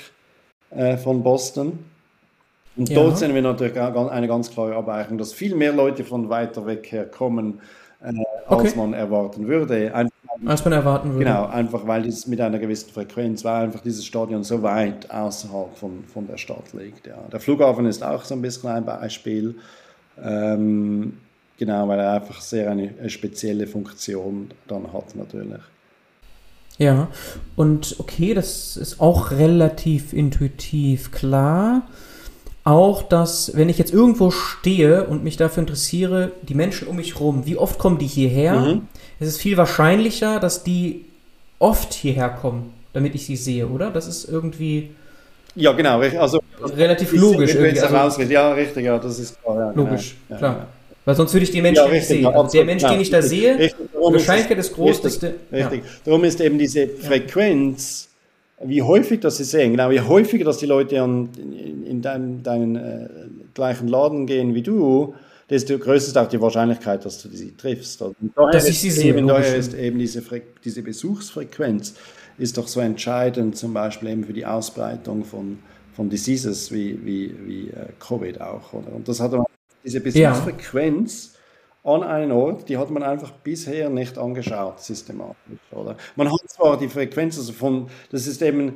äh, 0.69 0.97
von 0.97 1.23
Boston. 1.23 1.79
Und 2.77 2.89
ja. 2.89 2.95
dort 2.95 3.17
sehen 3.17 3.33
wir 3.35 3.41
natürlich 3.41 3.77
eine 3.79 4.27
ganz 4.27 4.49
klare 4.49 4.75
Abweichung, 4.75 5.17
dass 5.17 5.33
viel 5.33 5.55
mehr 5.55 5.73
Leute 5.73 6.03
von 6.03 6.29
weiter 6.29 6.65
weg 6.65 6.91
her 6.91 7.05
kommen, 7.05 7.59
äh, 8.01 8.13
als 8.47 8.71
okay. 8.71 8.77
man 8.77 8.93
erwarten 8.93 9.47
würde. 9.47 9.93
Einfach, 9.93 10.10
als 10.45 10.63
man 10.65 10.73
erwarten 10.73 11.13
würde. 11.13 11.25
Genau, 11.25 11.45
einfach 11.47 11.85
weil 11.87 12.05
es 12.07 12.27
mit 12.27 12.41
einer 12.41 12.59
gewissen 12.59 12.89
Frequenz 12.89 13.43
war, 13.43 13.61
einfach 13.61 13.81
dieses 13.81 14.05
Stadion 14.05 14.43
so 14.43 14.63
weit 14.63 15.09
außerhalb 15.11 15.77
von, 15.77 16.03
von 16.05 16.27
der 16.27 16.37
Stadt 16.37 16.73
liegt. 16.73 17.07
Ja. 17.07 17.17
Der 17.31 17.39
Flughafen 17.39 17.85
ist 17.85 18.03
auch 18.03 18.23
so 18.23 18.35
ein 18.35 18.41
bisschen 18.41 18.69
ein 18.69 18.85
Beispiel. 18.85 19.55
Ähm, 20.21 21.17
genau, 21.57 21.87
weil 21.87 21.99
er 21.99 22.13
einfach 22.13 22.41
sehr 22.41 22.71
eine, 22.71 22.93
eine 22.99 23.09
spezielle 23.09 23.67
Funktion 23.67 24.49
dann 24.67 24.91
hat 24.91 25.15
natürlich. 25.15 25.61
Ja, 26.77 27.09
und 27.55 27.95
okay, 27.99 28.33
das 28.33 28.77
ist 28.77 28.99
auch 28.99 29.31
relativ 29.31 30.13
intuitiv 30.13 31.11
klar 31.11 31.83
auch, 32.63 33.01
dass 33.03 33.55
wenn 33.55 33.69
ich 33.69 33.77
jetzt 33.77 33.93
irgendwo 33.93 34.29
stehe 34.29 35.05
und 35.05 35.23
mich 35.23 35.37
dafür 35.37 35.61
interessiere, 35.61 36.31
die 36.43 36.53
Menschen 36.53 36.87
um 36.87 36.95
mich 36.95 37.15
herum, 37.15 37.45
wie 37.45 37.57
oft 37.57 37.79
kommen 37.79 37.97
die 37.97 38.07
hierher? 38.07 38.59
Mhm. 38.59 38.87
Es 39.21 39.27
ist 39.27 39.41
viel 39.41 39.55
wahrscheinlicher, 39.55 40.39
dass 40.39 40.63
die 40.63 41.05
oft 41.59 41.93
hierher 41.93 42.29
kommen, 42.29 42.73
damit 42.91 43.13
ich 43.13 43.25
sie 43.25 43.35
sehe, 43.35 43.67
oder? 43.67 43.91
Das 43.91 44.07
ist 44.07 44.27
irgendwie. 44.27 44.89
Ja, 45.53 45.73
genau. 45.73 45.99
Also, 45.99 46.39
relativ 46.63 47.13
logisch. 47.13 47.53
Irgendwie. 47.53 47.79
Also, 47.79 48.21
ja, 48.23 48.53
richtig, 48.53 48.83
ja, 48.83 48.97
das 48.97 49.19
ist 49.19 49.39
klar. 49.43 49.57
Ja, 49.57 49.71
logisch, 49.71 50.15
genau. 50.27 50.39
klar. 50.39 50.55
Ja, 50.57 50.67
Weil 51.05 51.15
sonst 51.15 51.33
würde 51.33 51.43
ich 51.43 51.51
die 51.51 51.61
Menschen 51.61 51.91
nicht 51.91 52.07
sehen. 52.07 52.25
Also 52.25 52.51
der 52.51 52.65
Mensch, 52.65 52.83
den 52.83 52.99
ich 52.99 53.11
da 53.11 53.21
sehe, 53.21 53.57
die 53.57 53.73
Wahrscheinlichkeit 53.93 54.57
ist 54.57 54.73
groß, 54.73 54.89
richtig, 54.89 55.03
dass 55.03 55.19
der. 55.19 55.33
Richtig. 55.51 55.83
Darum 56.03 56.23
ist 56.23 56.41
eben 56.41 56.57
diese 56.57 56.87
Frequenz 56.87 58.07
wie 58.63 58.81
häufig 58.81 59.19
das 59.19 59.37
sie 59.37 59.43
sehen, 59.43 59.71
genau, 59.71 59.89
wie 59.89 60.01
häufiger, 60.01 60.45
dass 60.45 60.57
die 60.57 60.65
Leute 60.65 61.01
an, 61.01 61.29
in, 61.35 61.85
in 61.85 62.01
deinen, 62.01 62.43
deinen 62.43 62.75
äh, 62.75 63.09
gleichen 63.53 63.87
Laden 63.87 64.27
gehen 64.27 64.53
wie 64.53 64.61
du, 64.61 65.15
desto 65.51 65.77
größer 65.77 66.07
ist 66.07 66.17
auch 66.17 66.29
die 66.29 66.41
Wahrscheinlichkeit, 66.41 67.05
dass 67.05 67.21
du 67.21 67.29
sie 67.29 67.55
triffst. 67.55 68.01
Und 68.01 68.15
dass 68.35 68.67
ich 68.69 68.79
sie 68.79 68.89
sehe. 68.89 69.13
Eben, 69.13 69.27
daher 69.27 69.55
ist 69.55 69.73
eben 69.73 69.99
diese, 69.99 70.23
diese 70.63 70.81
Besuchsfrequenz 70.81 71.95
ist 72.37 72.57
doch 72.57 72.67
so 72.67 72.79
entscheidend, 72.79 73.57
zum 73.57 73.73
Beispiel 73.73 74.09
eben 74.09 74.23
für 74.23 74.33
die 74.33 74.45
Ausbreitung 74.45 75.25
von, 75.25 75.59
von 75.93 76.09
Diseases 76.09 76.71
wie, 76.71 76.97
wie, 77.05 77.35
wie 77.45 77.67
äh, 77.67 77.89
Covid 77.99 78.39
auch. 78.39 78.73
Oder? 78.73 78.95
Und 78.95 79.07
das 79.07 79.19
hat 79.19 79.33
diese 79.83 79.99
Besuchsfrequenz 79.99 81.35
an 81.83 82.03
einen 82.03 82.31
Ort, 82.31 82.69
die 82.69 82.77
hat 82.77 82.89
man 82.89 83.03
einfach 83.03 83.31
bisher 83.31 83.89
nicht 83.89 84.17
angeschaut, 84.17 84.79
systematisch. 84.79 85.59
Oder? 85.71 85.97
Man 86.15 86.31
hat 86.31 86.39
zwar 86.47 86.77
die 86.77 86.87
Frequenz, 86.87 87.37
also 87.37 87.51
von, 87.51 87.87
das 88.09 88.25
ist 88.25 88.41
eben, 88.41 88.75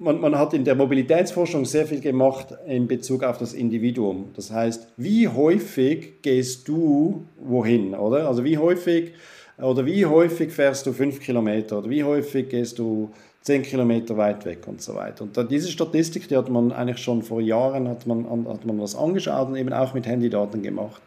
man, 0.00 0.20
man 0.20 0.36
hat 0.36 0.54
in 0.54 0.64
der 0.64 0.74
Mobilitätsforschung 0.74 1.64
sehr 1.64 1.86
viel 1.86 2.00
gemacht 2.00 2.54
in 2.66 2.88
Bezug 2.88 3.22
auf 3.22 3.38
das 3.38 3.52
Individuum. 3.52 4.30
Das 4.34 4.50
heißt, 4.50 4.88
wie 4.96 5.28
häufig 5.28 6.22
gehst 6.22 6.66
du 6.66 7.26
wohin, 7.38 7.94
oder? 7.94 8.26
Also 8.26 8.42
wie 8.42 8.58
häufig, 8.58 9.12
oder 9.58 9.84
wie 9.84 10.06
häufig 10.06 10.52
fährst 10.52 10.86
du 10.86 10.92
fünf 10.92 11.20
Kilometer, 11.20 11.78
oder 11.78 11.90
wie 11.90 12.02
häufig 12.02 12.48
gehst 12.48 12.78
du 12.78 13.10
zehn 13.42 13.62
Kilometer 13.62 14.16
weit 14.16 14.44
weg 14.46 14.66
und 14.66 14.80
so 14.80 14.94
weiter. 14.94 15.24
Und 15.24 15.50
diese 15.50 15.68
Statistik, 15.68 16.28
die 16.28 16.36
hat 16.36 16.48
man 16.48 16.72
eigentlich 16.72 16.98
schon 16.98 17.22
vor 17.22 17.40
Jahren, 17.40 17.88
hat 17.88 18.06
man, 18.06 18.26
hat 18.48 18.64
man 18.64 18.80
was 18.80 18.96
angeschaut 18.96 19.48
und 19.48 19.56
eben 19.56 19.72
auch 19.72 19.94
mit 19.94 20.06
Handydaten 20.06 20.62
gemacht. 20.62 21.02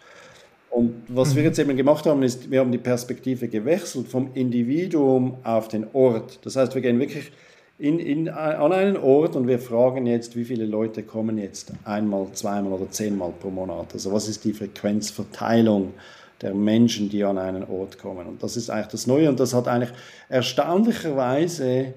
Und 0.70 1.04
was 1.08 1.36
wir 1.36 1.42
mhm. 1.44 1.48
jetzt 1.48 1.60
eben 1.60 1.78
gemacht 1.78 2.06
haben, 2.06 2.24
ist, 2.24 2.50
wir 2.50 2.60
haben 2.60 2.72
die 2.72 2.80
Perspektive 2.80 3.48
gewechselt 3.48 4.08
vom 4.08 4.30
Individuum 4.34 5.38
auf 5.44 5.68
den 5.68 5.86
Ort. 5.94 6.40
Das 6.44 6.56
heißt, 6.56 6.74
wir 6.74 6.82
gehen 6.82 7.00
wirklich 7.00 7.32
in, 7.80 8.00
in, 8.00 8.30
an 8.30 8.72
einen 8.72 8.98
Ort 8.98 9.36
und 9.36 9.48
wir 9.48 9.60
fragen 9.60 10.06
jetzt, 10.06 10.36
wie 10.36 10.46
viele 10.46 10.66
Leute 10.66 11.04
kommen 11.04 11.38
jetzt 11.38 11.74
einmal, 11.86 12.28
zweimal 12.34 12.74
oder 12.74 12.90
zehnmal 12.92 13.32
pro 13.40 13.50
Monat. 13.50 13.94
Also 13.94 14.12
was 14.12 14.28
ist 14.28 14.44
die 14.46 14.54
Frequenzverteilung 14.54 15.94
der 16.42 16.54
Menschen, 16.54 17.10
die 17.10 17.24
an 17.24 17.38
einen 17.38 17.64
Ort 17.64 17.98
kommen. 17.98 18.28
Und 18.28 18.44
das 18.44 18.58
ist 18.58 18.70
eigentlich 18.70 18.88
das 18.88 19.08
Neue 19.08 19.30
und 19.30 19.40
das 19.40 19.54
hat 19.54 19.68
eigentlich 19.68 19.92
erstaunlicherweise 20.30 21.94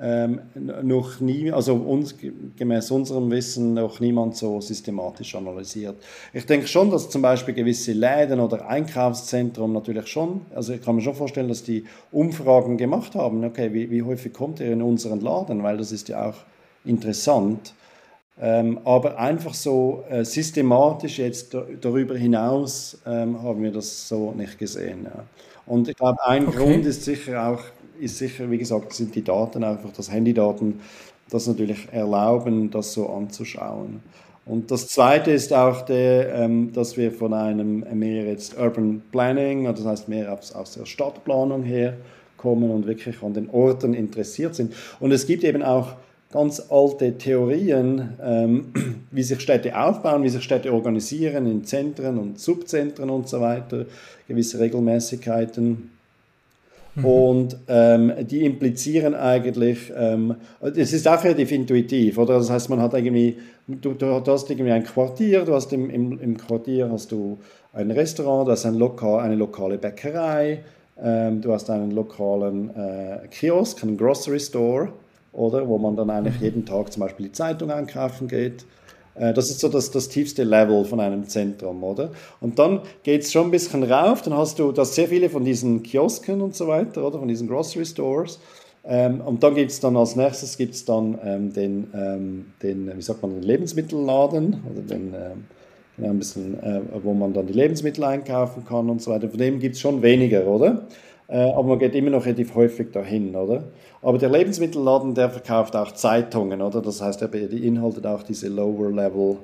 ähm, 0.00 0.40
noch 0.54 1.20
nie, 1.20 1.52
also 1.52 1.74
uns, 1.74 2.14
gemäß 2.56 2.90
unserem 2.90 3.30
Wissen, 3.30 3.74
noch 3.74 4.00
niemand 4.00 4.34
so 4.34 4.60
systematisch 4.60 5.34
analysiert. 5.34 5.96
Ich 6.32 6.46
denke 6.46 6.66
schon, 6.66 6.90
dass 6.90 7.10
zum 7.10 7.20
Beispiel 7.20 7.52
gewisse 7.52 7.92
Läden 7.92 8.40
oder 8.40 8.66
Einkaufszentren 8.66 9.72
natürlich 9.72 10.06
schon, 10.06 10.40
also 10.54 10.72
ich 10.72 10.82
kann 10.82 10.96
mir 10.96 11.02
schon 11.02 11.14
vorstellen, 11.14 11.48
dass 11.48 11.62
die 11.62 11.84
Umfragen 12.12 12.78
gemacht 12.78 13.14
haben, 13.14 13.44
okay, 13.44 13.74
wie, 13.74 13.90
wie 13.90 14.02
häufig 14.02 14.32
kommt 14.32 14.60
ihr 14.60 14.72
in 14.72 14.80
unseren 14.80 15.20
Laden, 15.20 15.62
weil 15.62 15.76
das 15.76 15.92
ist 15.92 16.08
ja 16.08 16.30
auch 16.30 16.36
interessant. 16.84 17.74
Ähm, 18.42 18.80
aber 18.84 19.18
einfach 19.18 19.52
so 19.52 20.04
äh, 20.08 20.24
systematisch 20.24 21.18
jetzt 21.18 21.54
darüber 21.82 22.16
hinaus 22.16 22.96
ähm, 23.06 23.42
haben 23.42 23.62
wir 23.62 23.70
das 23.70 24.08
so 24.08 24.32
nicht 24.32 24.58
gesehen. 24.58 25.04
Ja. 25.04 25.24
Und 25.66 25.88
ich 25.88 25.96
glaube, 25.96 26.24
ein 26.24 26.48
okay. 26.48 26.56
Grund 26.56 26.86
ist 26.86 27.04
sicher 27.04 27.48
auch 27.48 27.60
ist 28.00 28.18
sicher, 28.18 28.50
wie 28.50 28.58
gesagt, 28.58 28.92
sind 28.92 29.14
die 29.14 29.22
Daten 29.22 29.64
einfach, 29.64 29.90
das 29.96 30.10
Handydaten, 30.10 30.80
das 31.30 31.46
natürlich 31.46 31.88
erlauben, 31.92 32.70
das 32.70 32.92
so 32.92 33.08
anzuschauen. 33.08 34.00
Und 34.46 34.70
das 34.70 34.88
Zweite 34.88 35.30
ist 35.30 35.52
auch, 35.52 35.82
der, 35.82 36.34
ähm, 36.34 36.72
dass 36.72 36.96
wir 36.96 37.12
von 37.12 37.32
einem 37.34 37.84
mehr 37.92 38.24
jetzt 38.24 38.58
Urban 38.58 39.02
Planning, 39.12 39.64
das 39.64 39.84
heißt 39.84 40.08
mehr 40.08 40.32
aus, 40.32 40.52
aus 40.52 40.74
der 40.74 40.86
Stadtplanung 40.86 41.62
her 41.62 41.94
kommen 42.36 42.70
und 42.70 42.86
wirklich 42.86 43.22
an 43.22 43.34
den 43.34 43.50
Orten 43.50 43.94
interessiert 43.94 44.54
sind. 44.54 44.74
Und 44.98 45.12
es 45.12 45.26
gibt 45.26 45.44
eben 45.44 45.62
auch 45.62 45.94
ganz 46.32 46.60
alte 46.70 47.16
Theorien, 47.18 48.14
ähm, 48.22 48.72
wie 49.10 49.22
sich 49.22 49.40
Städte 49.40 49.78
aufbauen, 49.78 50.22
wie 50.22 50.28
sich 50.28 50.42
Städte 50.42 50.72
organisieren 50.72 51.46
in 51.46 51.64
Zentren 51.64 52.18
und 52.18 52.40
Subzentren 52.40 53.10
und 53.10 53.28
so 53.28 53.40
weiter, 53.40 53.86
gewisse 54.26 54.58
Regelmäßigkeiten. 54.58 55.90
Mhm. 56.94 57.04
Und 57.04 57.56
ähm, 57.68 58.12
die 58.22 58.44
implizieren 58.44 59.14
eigentlich, 59.14 59.92
ähm, 59.96 60.34
es 60.60 60.92
ist 60.92 61.06
auch 61.06 61.22
relativ 61.22 61.52
intuitiv, 61.52 62.18
oder? 62.18 62.34
Das 62.34 62.50
heißt, 62.50 62.68
man 62.70 62.80
hat 62.80 62.94
irgendwie, 62.94 63.36
du, 63.66 63.94
du 63.94 64.22
hast 64.26 64.50
irgendwie 64.50 64.72
ein 64.72 64.84
Quartier, 64.84 65.44
du 65.44 65.54
hast 65.54 65.72
im, 65.72 65.88
im, 65.90 66.18
im 66.18 66.36
Quartier 66.36 66.90
hast 66.90 67.12
du 67.12 67.38
ein 67.72 67.90
Restaurant, 67.90 68.48
du 68.48 68.52
hast 68.52 68.66
ein 68.66 68.74
Lokal, 68.74 69.20
eine 69.20 69.36
lokale 69.36 69.78
Bäckerei, 69.78 70.60
ähm, 71.02 71.40
du 71.40 71.52
hast 71.52 71.70
einen 71.70 71.92
lokalen 71.92 72.70
äh, 72.74 73.28
Kiosk, 73.30 73.82
einen 73.84 73.96
Grocery 73.96 74.40
Store, 74.40 74.88
oder? 75.32 75.66
Wo 75.68 75.78
man 75.78 75.96
dann 75.96 76.10
eigentlich 76.10 76.38
mhm. 76.38 76.44
jeden 76.44 76.66
Tag 76.66 76.92
zum 76.92 77.00
Beispiel 77.00 77.26
die 77.26 77.32
Zeitung 77.32 77.70
einkaufen 77.70 78.26
geht. 78.26 78.64
Äh, 79.14 79.32
das 79.34 79.50
ist 79.50 79.60
so 79.60 79.68
das, 79.68 79.90
das 79.90 80.08
tiefste 80.08 80.44
Level 80.44 80.84
von 80.84 81.00
einem 81.00 81.26
Zentrum, 81.28 81.82
oder? 81.82 82.10
Und 82.40 82.58
dann 82.58 82.80
geht 83.02 83.22
es 83.22 83.32
schon 83.32 83.46
ein 83.46 83.50
bisschen 83.50 83.82
rauf, 83.84 84.22
dann 84.22 84.34
hast 84.34 84.58
du 84.58 84.72
das 84.72 84.94
sehr 84.94 85.08
viele 85.08 85.28
von 85.30 85.44
diesen 85.44 85.82
Kiosken 85.82 86.40
und 86.40 86.54
so 86.54 86.68
weiter, 86.68 87.06
oder? 87.06 87.18
Von 87.18 87.28
diesen 87.28 87.48
Grocery 87.48 87.84
Stores. 87.84 88.38
Ähm, 88.84 89.20
und 89.20 89.42
dann 89.42 89.54
gibt 89.54 89.70
es 89.70 89.80
dann 89.80 89.96
als 89.96 90.16
nächstes 90.16 90.56
gibt's 90.56 90.84
dann 90.84 91.18
ähm, 91.22 91.52
den, 91.52 91.88
ähm, 91.94 92.46
den, 92.62 92.96
wie 92.96 93.02
sagt 93.02 93.22
man, 93.22 93.32
den 93.34 93.42
Lebensmittelladen, 93.42 94.62
oder 94.70 94.80
den, 94.80 95.14
ähm, 95.14 95.44
genau, 95.96 96.10
ein 96.10 96.18
bisschen, 96.18 96.62
äh, 96.62 96.80
wo 97.02 97.12
man 97.12 97.34
dann 97.34 97.46
die 97.46 97.52
Lebensmittel 97.52 98.04
einkaufen 98.04 98.64
kann 98.64 98.88
und 98.88 99.02
so 99.02 99.10
weiter. 99.10 99.28
Von 99.28 99.38
dem 99.38 99.58
gibt 99.58 99.74
es 99.74 99.80
schon 99.80 100.00
weniger, 100.00 100.46
oder? 100.46 100.86
Äh, 101.30 101.52
aber 101.52 101.68
man 101.68 101.78
geht 101.78 101.94
immer 101.94 102.10
noch 102.10 102.26
relativ 102.26 102.54
häufig 102.54 102.90
dahin, 102.90 103.36
oder? 103.36 103.62
Aber 104.02 104.18
der 104.18 104.30
Lebensmittelladen, 104.30 105.14
der 105.14 105.30
verkauft 105.30 105.76
auch 105.76 105.92
Zeitungen, 105.92 106.60
oder? 106.60 106.82
Das 106.82 107.00
heißt, 107.00 107.22
er 107.22 107.28
beinhaltet 107.28 108.04
auch 108.06 108.22
diese 108.24 108.48
Lower 108.48 108.90
Level, 108.90 109.36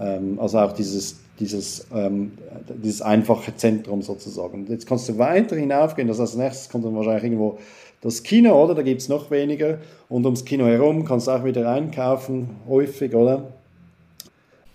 ähm, 0.00 0.38
also 0.40 0.58
auch 0.58 0.72
dieses, 0.72 1.20
dieses, 1.38 1.86
ähm, 1.94 2.32
dieses 2.82 3.02
einfache 3.02 3.54
Zentrum 3.54 4.00
sozusagen. 4.00 4.66
Jetzt 4.68 4.86
kannst 4.86 5.08
du 5.10 5.18
weiter 5.18 5.56
hinaufgehen, 5.56 6.08
das 6.08 6.18
heißt, 6.18 6.34
als 6.34 6.42
nächstes 6.42 6.68
kommt 6.70 6.86
dann 6.86 6.94
wahrscheinlich 6.94 7.24
irgendwo 7.24 7.58
das 8.00 8.22
Kino, 8.22 8.62
oder? 8.64 8.74
Da 8.74 8.82
gibt 8.82 9.02
es 9.02 9.08
noch 9.08 9.30
weniger. 9.30 9.78
Und 10.08 10.24
ums 10.24 10.44
Kino 10.44 10.64
herum 10.64 11.04
kannst 11.04 11.26
du 11.26 11.32
auch 11.32 11.44
wieder 11.44 11.70
einkaufen, 11.70 12.50
häufig, 12.66 13.14
oder? 13.14 13.52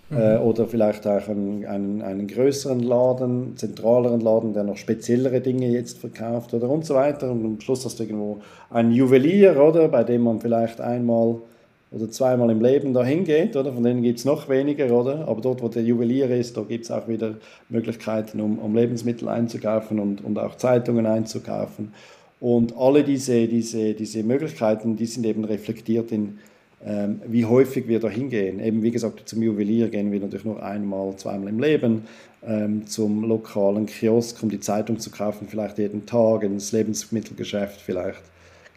Äh, 0.09 0.37
mhm. 0.37 0.45
oder 0.45 0.67
vielleicht 0.67 1.05
auch 1.05 1.27
einen, 1.27 1.65
einen, 1.65 2.01
einen, 2.01 2.27
größeren 2.27 2.79
Laden, 2.79 3.57
zentraleren 3.57 4.21
Laden, 4.21 4.53
der 4.53 4.63
noch 4.63 4.77
speziellere 4.77 5.41
Dinge 5.41 5.67
jetzt 5.67 5.97
verkauft 5.97 6.53
oder 6.53 6.69
und 6.69 6.85
so 6.85 6.95
weiter. 6.95 7.29
Und 7.29 7.43
am 7.43 7.59
Schluss 7.59 7.83
hast 7.83 7.99
du 7.99 8.03
irgendwo 8.03 8.39
einen 8.69 8.93
Juwelier, 8.93 9.61
oder, 9.61 9.89
bei 9.89 10.05
dem 10.05 10.21
man 10.21 10.39
vielleicht 10.39 10.79
einmal 10.79 11.41
oder 11.91 12.09
zweimal 12.09 12.49
im 12.51 12.61
Leben 12.61 12.93
dahin 12.93 13.25
geht, 13.25 13.57
oder? 13.57 13.73
Von 13.73 13.83
denen 13.83 14.01
gibt 14.01 14.19
es 14.19 14.25
noch 14.25 14.47
weniger, 14.47 14.91
oder? 14.91 15.27
Aber 15.27 15.41
dort, 15.41 15.61
wo 15.61 15.67
der 15.67 15.83
Juwelier 15.83 16.29
ist, 16.29 16.55
da 16.55 16.61
gibt 16.61 16.85
es 16.85 16.91
auch 16.91 17.07
wieder 17.09 17.35
Möglichkeiten, 17.67 18.39
um, 18.39 18.59
um, 18.59 18.75
Lebensmittel 18.75 19.27
einzukaufen 19.27 19.99
und, 19.99 20.23
und 20.23 20.39
auch 20.39 20.55
Zeitungen 20.55 21.05
einzukaufen. 21.05 21.93
Und 22.39 22.77
alle 22.77 23.03
diese, 23.03 23.47
diese, 23.47 23.93
diese 23.93 24.23
Möglichkeiten, 24.23 24.95
die 24.95 25.05
sind 25.05 25.25
eben 25.25 25.43
reflektiert 25.43 26.11
in, 26.11 26.39
ähm, 26.85 27.21
wie 27.25 27.45
häufig 27.45 27.87
wir 27.87 27.99
da 27.99 28.09
hingehen. 28.09 28.59
Eben 28.59 28.83
wie 28.83 28.91
gesagt, 28.91 29.27
zum 29.27 29.41
Juwelier 29.41 29.89
gehen 29.89 30.11
wir 30.11 30.19
natürlich 30.19 30.45
nur 30.45 30.61
einmal, 30.61 31.15
zweimal 31.17 31.49
im 31.49 31.59
Leben. 31.59 32.03
Ähm, 32.45 32.85
zum 32.87 33.23
lokalen 33.23 33.87
Kiosk, 33.87 34.41
um 34.43 34.49
die 34.49 34.59
Zeitung 34.59 34.99
zu 34.99 35.09
kaufen, 35.09 35.47
vielleicht 35.49 35.79
jeden 35.79 36.05
Tag, 36.05 36.43
ins 36.43 36.71
Lebensmittelgeschäft 36.71 37.81
vielleicht 37.81 38.21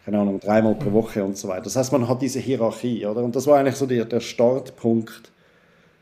keine 0.05 0.19
Ahnung, 0.19 0.39
dreimal 0.39 0.75
pro 0.75 0.91
Woche 0.93 1.23
und 1.23 1.37
so 1.37 1.47
weiter. 1.47 1.63
Das 1.63 1.75
heißt, 1.75 1.91
man 1.91 2.07
hat 2.07 2.21
diese 2.21 2.39
Hierarchie, 2.39 3.05
oder? 3.05 3.23
Und 3.23 3.35
das 3.35 3.45
war 3.47 3.59
eigentlich 3.59 3.75
so 3.75 3.85
der, 3.85 4.05
der 4.05 4.19
Startpunkt 4.19 5.31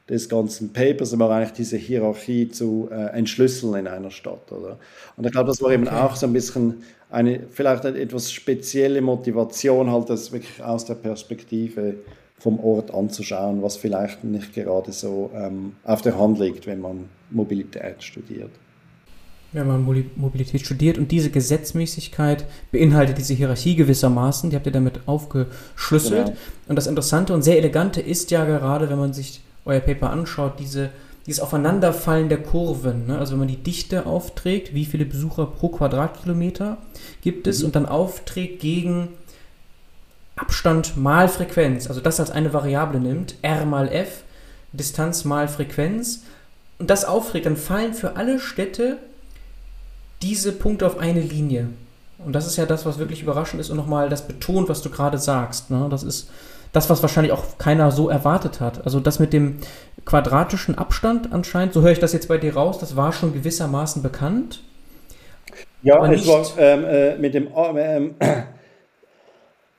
des 0.09 0.27
ganzen 0.27 0.73
Papers, 0.73 1.17
war 1.17 1.29
eigentlich 1.29 1.53
diese 1.53 1.77
Hierarchie 1.77 2.49
zu 2.49 2.89
äh, 2.91 3.17
entschlüsseln 3.17 3.75
in 3.75 3.87
einer 3.87 4.11
Stadt, 4.11 4.51
oder? 4.51 4.77
Und 5.15 5.25
ich 5.25 5.31
glaube, 5.31 5.47
das 5.47 5.61
war 5.61 5.71
eben 5.71 5.87
okay. 5.87 5.95
auch 5.95 6.15
so 6.15 6.25
ein 6.25 6.33
bisschen 6.33 6.83
eine, 7.09 7.41
vielleicht 7.51 7.85
eine 7.85 7.99
etwas 7.99 8.31
spezielle 8.31 9.01
Motivation, 9.01 9.91
halt 9.91 10.09
das 10.09 10.31
wirklich 10.31 10.63
aus 10.63 10.85
der 10.85 10.95
Perspektive 10.95 11.95
vom 12.37 12.59
Ort 12.59 12.93
anzuschauen, 12.93 13.61
was 13.61 13.77
vielleicht 13.77 14.23
nicht 14.23 14.53
gerade 14.53 14.91
so 14.91 15.29
ähm, 15.35 15.73
auf 15.83 16.01
der 16.01 16.17
Hand 16.17 16.39
liegt, 16.39 16.67
wenn 16.67 16.81
man 16.81 17.09
Mobilität 17.29 18.01
studiert 18.01 18.51
wenn 19.51 19.67
man 19.67 19.83
Mobilität 20.15 20.61
studiert 20.61 20.97
und 20.97 21.11
diese 21.11 21.31
Gesetzmäßigkeit 21.31 22.45
beinhaltet 22.71 23.17
diese 23.17 23.33
Hierarchie 23.33 23.75
gewissermaßen, 23.75 24.49
die 24.49 24.55
habt 24.55 24.67
ihr 24.67 24.71
damit 24.71 25.01
aufgeschlüsselt. 25.07 26.27
Genau. 26.27 26.37
Und 26.67 26.75
das 26.75 26.87
Interessante 26.87 27.33
und 27.33 27.41
sehr 27.41 27.57
Elegante 27.57 28.01
ist 28.01 28.29
ja 28.31 28.45
gerade, 28.45 28.89
wenn 28.89 28.99
man 28.99 29.13
sich 29.13 29.41
euer 29.69 29.79
Paper 29.79 30.09
anschaut, 30.09 30.53
diese, 30.59 30.89
dieses 31.25 31.41
Aufeinanderfallen 31.41 32.29
der 32.29 32.41
Kurven. 32.41 33.07
Ne? 33.07 33.17
Also 33.17 33.33
wenn 33.33 33.39
man 33.39 33.47
die 33.47 33.63
Dichte 33.63 34.05
aufträgt, 34.05 34.73
wie 34.73 34.85
viele 34.85 35.05
Besucher 35.05 35.45
pro 35.45 35.69
Quadratkilometer 35.69 36.77
gibt 37.21 37.47
es 37.47 37.59
mhm. 37.59 37.65
und 37.65 37.75
dann 37.75 37.85
aufträgt 37.85 38.59
gegen 38.59 39.09
Abstand 40.35 40.95
mal 40.97 41.27
Frequenz, 41.27 41.87
also 41.87 41.99
das 42.01 42.19
als 42.19 42.31
eine 42.31 42.53
Variable 42.53 42.99
nimmt, 42.99 43.35
r 43.41 43.65
mal 43.65 43.89
f, 43.89 44.23
Distanz 44.71 45.25
mal 45.25 45.47
Frequenz, 45.47 46.23
und 46.77 46.89
das 46.89 47.03
aufträgt, 47.03 47.45
dann 47.45 47.57
fallen 47.57 47.93
für 47.93 48.15
alle 48.15 48.39
Städte 48.39 48.97
diese 50.21 50.53
Punkte 50.53 50.87
auf 50.87 50.97
eine 50.97 51.21
Linie. 51.21 51.69
Und 52.19 52.33
das 52.33 52.47
ist 52.47 52.57
ja 52.57 52.65
das, 52.65 52.85
was 52.85 52.99
wirklich 52.99 53.21
überraschend 53.21 53.61
ist 53.61 53.69
und 53.69 53.77
nochmal 53.77 54.09
das 54.09 54.27
betont, 54.27 54.69
was 54.69 54.81
du 54.81 54.89
gerade 54.89 55.17
sagst. 55.17 55.69
Ne? 55.69 55.87
Das 55.89 56.03
ist 56.03 56.29
das, 56.71 56.89
was 56.89 57.01
wahrscheinlich 57.01 57.33
auch 57.33 57.57
keiner 57.57 57.91
so 57.91 58.09
erwartet 58.09 58.59
hat. 58.59 58.85
Also 58.85 58.99
das 58.99 59.19
mit 59.19 59.33
dem 59.33 59.57
quadratischen 60.05 60.77
Abstand 60.77 61.33
anscheinend, 61.33 61.73
so 61.73 61.81
höre 61.81 61.91
ich 61.91 61.99
das 61.99 62.13
jetzt 62.13 62.27
bei 62.27 62.37
dir 62.37 62.55
raus, 62.55 62.79
das 62.79 62.95
war 62.95 63.11
schon 63.11 63.33
gewissermaßen 63.33 64.03
bekannt. 64.03 64.61
Ja, 65.81 66.05
es 66.11 66.27
war 66.27 66.45
ähm, 66.57 66.83
äh, 66.83 67.15
mit 67.17 67.33
dem 67.33 67.47
ähm, 67.55 68.15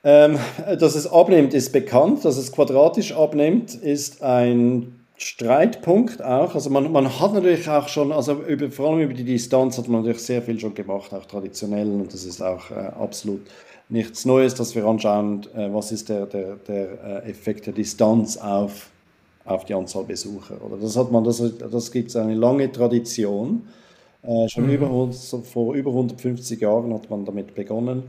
ähm, 0.02 0.38
dass 0.78 0.94
es 0.94 1.06
abnimmt, 1.06 1.52
ist 1.52 1.72
bekannt. 1.72 2.24
Dass 2.24 2.38
es 2.38 2.52
quadratisch 2.52 3.12
abnimmt, 3.12 3.74
ist 3.74 4.22
ein 4.22 5.00
Streitpunkt 5.16 6.24
auch. 6.24 6.54
Also 6.54 6.70
man, 6.70 6.90
man 6.90 7.20
hat 7.20 7.34
natürlich 7.34 7.68
auch 7.68 7.88
schon, 7.88 8.10
also 8.10 8.42
über, 8.44 8.70
vor 8.70 8.90
allem 8.90 9.00
über 9.00 9.12
die 9.12 9.24
Distanz 9.24 9.76
hat 9.76 9.88
man 9.88 10.00
natürlich 10.00 10.22
sehr 10.22 10.40
viel 10.40 10.58
schon 10.58 10.74
gemacht, 10.74 11.12
auch 11.12 11.26
traditionell. 11.26 11.86
Und 11.86 12.14
das 12.14 12.24
ist 12.24 12.40
auch 12.40 12.70
äh, 12.70 12.74
absolut 12.98 13.42
nichts 13.90 14.24
Neues, 14.24 14.54
dass 14.54 14.74
wir 14.74 14.84
anschauen, 14.86 15.46
äh, 15.54 15.68
was 15.72 15.92
ist 15.92 16.08
der, 16.08 16.26
der, 16.26 16.56
der 16.56 17.24
äh, 17.24 17.30
Effekt 17.30 17.66
der 17.66 17.72
Distanz 17.72 18.36
auf, 18.36 18.90
auf 19.44 19.64
die 19.64 19.74
Anzahl 19.74 20.04
Besucher. 20.04 20.56
Oder 20.64 20.76
das 20.76 20.96
hat 20.96 21.10
man, 21.10 21.24
das, 21.24 21.42
das 21.58 21.90
gibt 21.90 22.10
es 22.10 22.16
eine 22.16 22.34
lange 22.34 22.70
Tradition. 22.70 23.62
Äh, 24.22 24.48
schon 24.48 24.66
mhm. 24.66 24.72
über, 24.72 25.12
vor 25.42 25.74
über 25.74 25.90
150 25.90 26.60
Jahren 26.60 26.92
hat 26.94 27.10
man 27.10 27.24
damit 27.24 27.54
begonnen. 27.54 28.04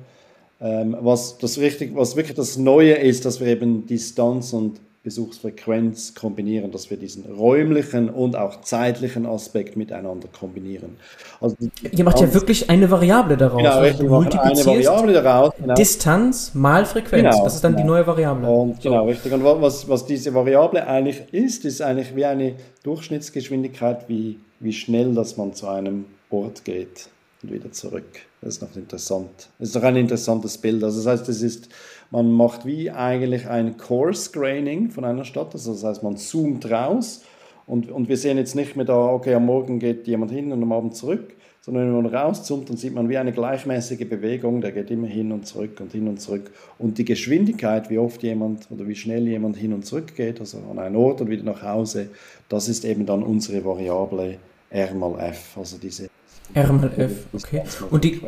Ähm, 0.59 0.95
was, 0.99 1.37
das 1.39 1.57
richtig, 1.57 1.95
was 1.95 2.15
wirklich 2.15 2.35
das 2.35 2.57
Neue 2.57 2.93
ist, 2.93 3.25
dass 3.25 3.39
wir 3.39 3.47
eben 3.47 3.87
Distanz 3.87 4.53
und 4.53 4.79
Besuchsfrequenz 5.03 6.13
kombinieren, 6.13 6.71
dass 6.71 6.91
wir 6.91 6.97
diesen 6.97 7.25
räumlichen 7.25 8.07
und 8.07 8.35
auch 8.35 8.61
zeitlichen 8.61 9.25
Aspekt 9.25 9.75
miteinander 9.75 10.27
kombinieren. 10.27 10.97
Also 11.39 11.55
Ihr 11.91 12.03
macht 12.03 12.19
ja 12.19 12.31
wirklich 12.31 12.69
eine 12.69 12.89
Variable 12.91 13.35
daraus. 13.35 13.57
Genau, 13.57 13.71
also 13.71 13.87
richtig, 14.13 14.39
eine 14.39 14.65
Variable 14.65 15.13
daraus. 15.13 15.53
Genau. 15.57 15.73
Distanz 15.73 16.53
mal 16.53 16.85
Frequenz, 16.85 17.33
genau, 17.33 17.43
das 17.43 17.55
ist 17.55 17.63
dann 17.63 17.71
genau. 17.71 17.83
die 17.83 17.87
neue 17.87 18.07
Variable. 18.07 18.47
Und, 18.47 18.81
so. 18.81 18.89
Genau, 18.89 19.05
richtig. 19.07 19.33
Und 19.33 19.43
was, 19.43 19.89
was 19.89 20.05
diese 20.05 20.35
Variable 20.35 20.85
eigentlich 20.85 21.23
ist, 21.31 21.65
ist 21.65 21.81
eigentlich 21.81 22.15
wie 22.15 22.25
eine 22.25 22.53
Durchschnittsgeschwindigkeit, 22.83 24.07
wie, 24.07 24.37
wie 24.59 24.73
schnell 24.73 25.15
dass 25.15 25.35
man 25.35 25.55
zu 25.55 25.67
einem 25.67 26.05
Ort 26.29 26.63
geht 26.63 27.09
und 27.41 27.51
wieder 27.51 27.71
zurück. 27.71 28.05
Das 28.41 28.55
ist 28.55 28.61
noch 28.61 28.75
interessant. 28.75 29.49
Das 29.57 29.69
ist 29.69 29.75
doch 29.75 29.83
ein 29.83 29.95
interessantes 29.95 30.57
Bild. 30.57 30.83
Also 30.83 30.97
das 30.97 31.07
heißt, 31.07 31.29
es 31.29 31.41
ist 31.41 31.69
man 32.11 32.31
macht 32.31 32.65
wie 32.65 32.91
eigentlich 32.91 33.47
ein 33.47 33.77
Core-Screening 33.77 34.91
von 34.91 35.05
einer 35.05 35.23
Stadt. 35.25 35.53
Also 35.53 35.71
das 35.73 35.83
heißt, 35.83 36.03
man 36.03 36.17
zoomt 36.17 36.69
raus 36.69 37.23
und, 37.65 37.89
und 37.89 38.09
wir 38.09 38.17
sehen 38.17 38.37
jetzt 38.37 38.55
nicht 38.55 38.75
mehr 38.75 38.85
da, 38.85 38.97
okay, 38.97 39.33
am 39.33 39.45
Morgen 39.45 39.79
geht 39.79 40.07
jemand 40.07 40.31
hin 40.31 40.51
und 40.51 40.61
am 40.61 40.71
Abend 40.73 40.95
zurück, 40.95 41.33
sondern 41.61 41.85
wenn 41.85 42.03
man 42.03 42.13
rauszoomt, 42.13 42.69
dann 42.69 42.75
sieht 42.75 42.93
man 42.93 43.07
wie 43.07 43.17
eine 43.17 43.31
gleichmäßige 43.31 44.09
Bewegung, 44.09 44.61
der 44.61 44.71
geht 44.71 44.91
immer 44.91 45.07
hin 45.07 45.31
und 45.31 45.47
zurück 45.47 45.79
und 45.79 45.93
hin 45.93 46.07
und 46.07 46.19
zurück. 46.19 46.51
Und 46.79 46.97
die 46.97 47.05
Geschwindigkeit, 47.05 47.89
wie 47.89 47.97
oft 47.97 48.21
jemand 48.23 48.69
oder 48.71 48.87
wie 48.87 48.95
schnell 48.95 49.27
jemand 49.27 49.55
hin 49.55 49.71
und 49.71 49.85
zurück 49.85 50.15
geht, 50.15 50.39
also 50.39 50.57
an 50.69 50.79
einen 50.79 50.95
Ort 50.97 51.21
und 51.21 51.29
wieder 51.29 51.43
nach 51.43 51.61
Hause, 51.61 52.09
das 52.49 52.67
ist 52.67 52.83
eben 52.83 53.05
dann 53.05 53.23
unsere 53.23 53.63
Variable 53.63 54.37
R 54.69 54.93
mal 54.93 55.17
F, 55.19 55.57
also 55.57 55.77
diese 55.77 56.09
R 56.53 56.73
mal 56.73 56.91
F, 56.97 57.27
okay. 57.31 57.61
Und 57.89 58.03
die, 58.03 58.19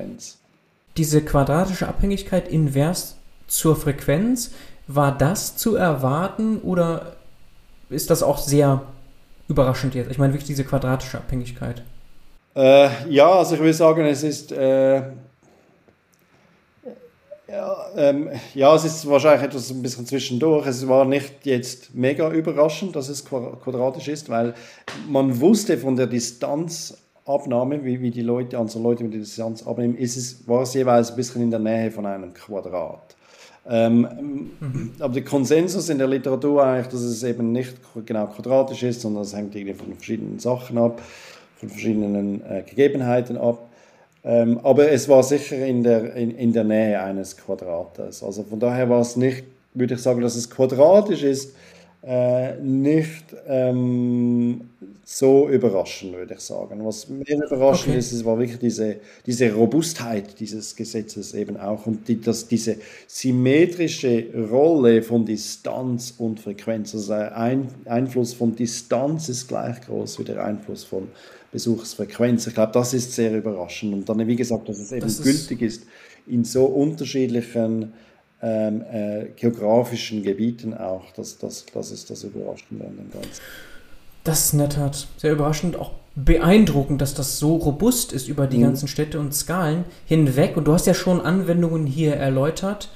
diese 0.95 1.21
quadratische 1.21 1.87
Abhängigkeit 1.87 2.47
invers 2.47 3.17
zur 3.47 3.75
Frequenz. 3.75 4.51
War 4.87 5.17
das 5.17 5.55
zu 5.55 5.75
erwarten 5.75 6.59
oder 6.59 7.15
ist 7.89 8.09
das 8.09 8.23
auch 8.23 8.37
sehr 8.37 8.81
überraschend 9.47 9.95
jetzt? 9.95 10.11
Ich 10.11 10.17
meine 10.17 10.33
wirklich 10.33 10.47
diese 10.47 10.65
quadratische 10.65 11.17
Abhängigkeit. 11.17 11.83
Äh, 12.55 12.89
ja, 13.09 13.31
also 13.31 13.55
ich 13.55 13.61
würde 13.61 13.73
sagen, 13.73 14.05
es 14.05 14.23
ist 14.23 14.51
äh, 14.51 15.01
ja, 17.53 17.85
ähm, 17.95 18.29
ja, 18.55 18.73
es 18.73 18.83
ist 18.83 19.07
wahrscheinlich 19.07 19.43
etwas 19.43 19.69
ein 19.69 19.83
bisschen 19.83 20.07
zwischendurch. 20.07 20.65
Es 20.65 20.87
war 20.87 21.05
nicht 21.05 21.45
jetzt 21.45 21.93
mega 21.93 22.31
überraschend, 22.31 22.95
dass 22.95 23.09
es 23.09 23.23
quadratisch 23.25 24.07
ist, 24.07 24.27
weil 24.29 24.55
man 25.07 25.39
wusste 25.39 25.77
von 25.77 25.95
der 25.95 26.07
Distanzabnahme, 26.07 27.85
wie, 27.85 28.01
wie 28.01 28.09
die 28.09 28.23
Leute, 28.23 28.57
also 28.57 28.81
Leute 28.81 29.03
mit 29.03 29.13
der 29.13 29.19
Distanz 29.19 29.67
abnehmen, 29.67 29.95
ist 29.95 30.17
es, 30.17 30.47
war 30.47 30.63
es 30.63 30.73
jeweils 30.73 31.11
ein 31.11 31.15
bisschen 31.15 31.43
in 31.43 31.51
der 31.51 31.59
Nähe 31.59 31.91
von 31.91 32.07
einem 32.07 32.33
Quadrat. 32.33 33.15
Ähm, 33.69 34.51
mhm. 34.59 34.91
Aber 34.99 35.13
der 35.13 35.23
Konsensus 35.23 35.89
in 35.89 35.97
der 35.97 36.07
Literatur 36.07 36.63
eigentlich, 36.63 36.87
dass 36.87 37.01
es 37.01 37.23
eben 37.23 37.51
nicht 37.51 37.75
genau 38.05 38.27
quadratisch 38.27 38.83
ist, 38.83 39.01
sondern 39.01 39.23
es 39.23 39.35
hängt 39.35 39.55
irgendwie 39.55 39.75
von 39.75 39.93
verschiedenen 39.93 40.39
Sachen 40.39 40.77
ab, 40.77 41.01
von 41.57 41.69
verschiedenen 41.69 42.41
äh, 42.41 42.63
Gegebenheiten 42.67 43.37
ab. 43.37 43.69
Ähm, 44.25 44.59
aber 44.63 44.91
es 44.91 45.07
war 45.07 45.23
sicher 45.23 45.65
in 45.65 45.83
der, 45.83 46.13
in, 46.15 46.31
in 46.31 46.53
der 46.53 46.63
Nähe 46.63 47.01
eines 47.01 47.37
Quadrates. 47.37 48.23
Also 48.23 48.43
von 48.43 48.59
daher 48.59 48.89
war 48.89 49.01
es 49.01 49.15
nicht, 49.15 49.43
würde 49.73 49.95
ich 49.95 50.01
sagen, 50.01 50.21
dass 50.21 50.35
es 50.35 50.49
quadratisch 50.49 51.23
ist, 51.23 51.55
äh, 52.05 52.57
nicht 52.59 53.23
ähm, 53.47 54.61
so 55.05 55.47
überraschend, 55.47 56.13
würde 56.13 56.33
ich 56.33 56.41
sagen. 56.41 56.83
Was 56.83 57.07
mehr 57.07 57.45
überraschend 57.45 57.95
okay. 57.95 57.99
ist, 57.99 58.25
war 58.25 58.37
wirklich 58.37 58.59
diese, 58.59 58.97
diese 59.25 59.53
Robustheit 59.53 60.39
dieses 60.39 60.75
Gesetzes 60.75 61.33
eben 61.33 61.55
auch 61.57 61.85
und 61.85 62.07
die, 62.07 62.19
dass 62.19 62.47
diese 62.47 62.77
symmetrische 63.07 64.25
Rolle 64.51 65.01
von 65.01 65.25
Distanz 65.25 66.13
und 66.17 66.39
Frequenz, 66.39 66.93
also 66.93 67.13
der 67.13 67.37
Ein 67.37 67.69
Einfluss 67.85 68.33
von 68.33 68.55
Distanz 68.55 69.29
ist 69.29 69.47
gleich 69.47 69.79
groß 69.81 70.19
wie 70.19 70.23
der 70.25 70.43
Einfluss 70.43 70.83
von 70.83 71.07
Besuchsfrequenz. 71.53 72.47
Ich 72.47 72.53
glaube, 72.53 72.73
das 72.73 72.93
ist 72.93 73.13
sehr 73.13 73.37
überraschend. 73.37 73.93
Und 73.93 74.09
dann, 74.09 74.27
wie 74.27 74.35
gesagt, 74.35 74.67
dass 74.67 74.79
es 74.79 74.91
eben 74.91 75.01
das 75.01 75.21
gültig 75.21 75.61
ist 75.61 75.83
in 76.27 76.43
so 76.43 76.65
unterschiedlichen 76.65 77.93
ähm, 78.43 78.83
äh, 78.91 79.25
geografischen 79.35 80.21
Gebieten 80.21 80.73
auch. 80.73 81.05
Das, 81.15 81.37
das, 81.37 81.65
das 81.73 81.91
ist 81.91 82.09
das 82.09 82.23
Überraschende 82.23 82.85
an 82.85 82.97
dem 82.97 83.11
Ganzen. 83.11 83.41
Das 84.25 84.45
ist 84.45 84.53
in 84.53 84.59
der 84.59 84.69
Tat 84.69 85.07
sehr 85.17 85.31
überraschend, 85.31 85.77
auch 85.77 85.91
beeindruckend, 86.15 87.01
dass 87.01 87.13
das 87.13 87.39
so 87.39 87.55
robust 87.55 88.13
ist 88.13 88.27
über 88.27 88.45
die 88.45 88.57
mhm. 88.57 88.63
ganzen 88.63 88.87
Städte 88.87 89.19
und 89.19 89.33
Skalen 89.33 89.85
hinweg. 90.05 90.57
Und 90.57 90.65
du 90.65 90.73
hast 90.73 90.85
ja 90.85 90.93
schon 90.93 91.21
Anwendungen 91.21 91.87
hier 91.87 92.15
erläutert, 92.15 92.89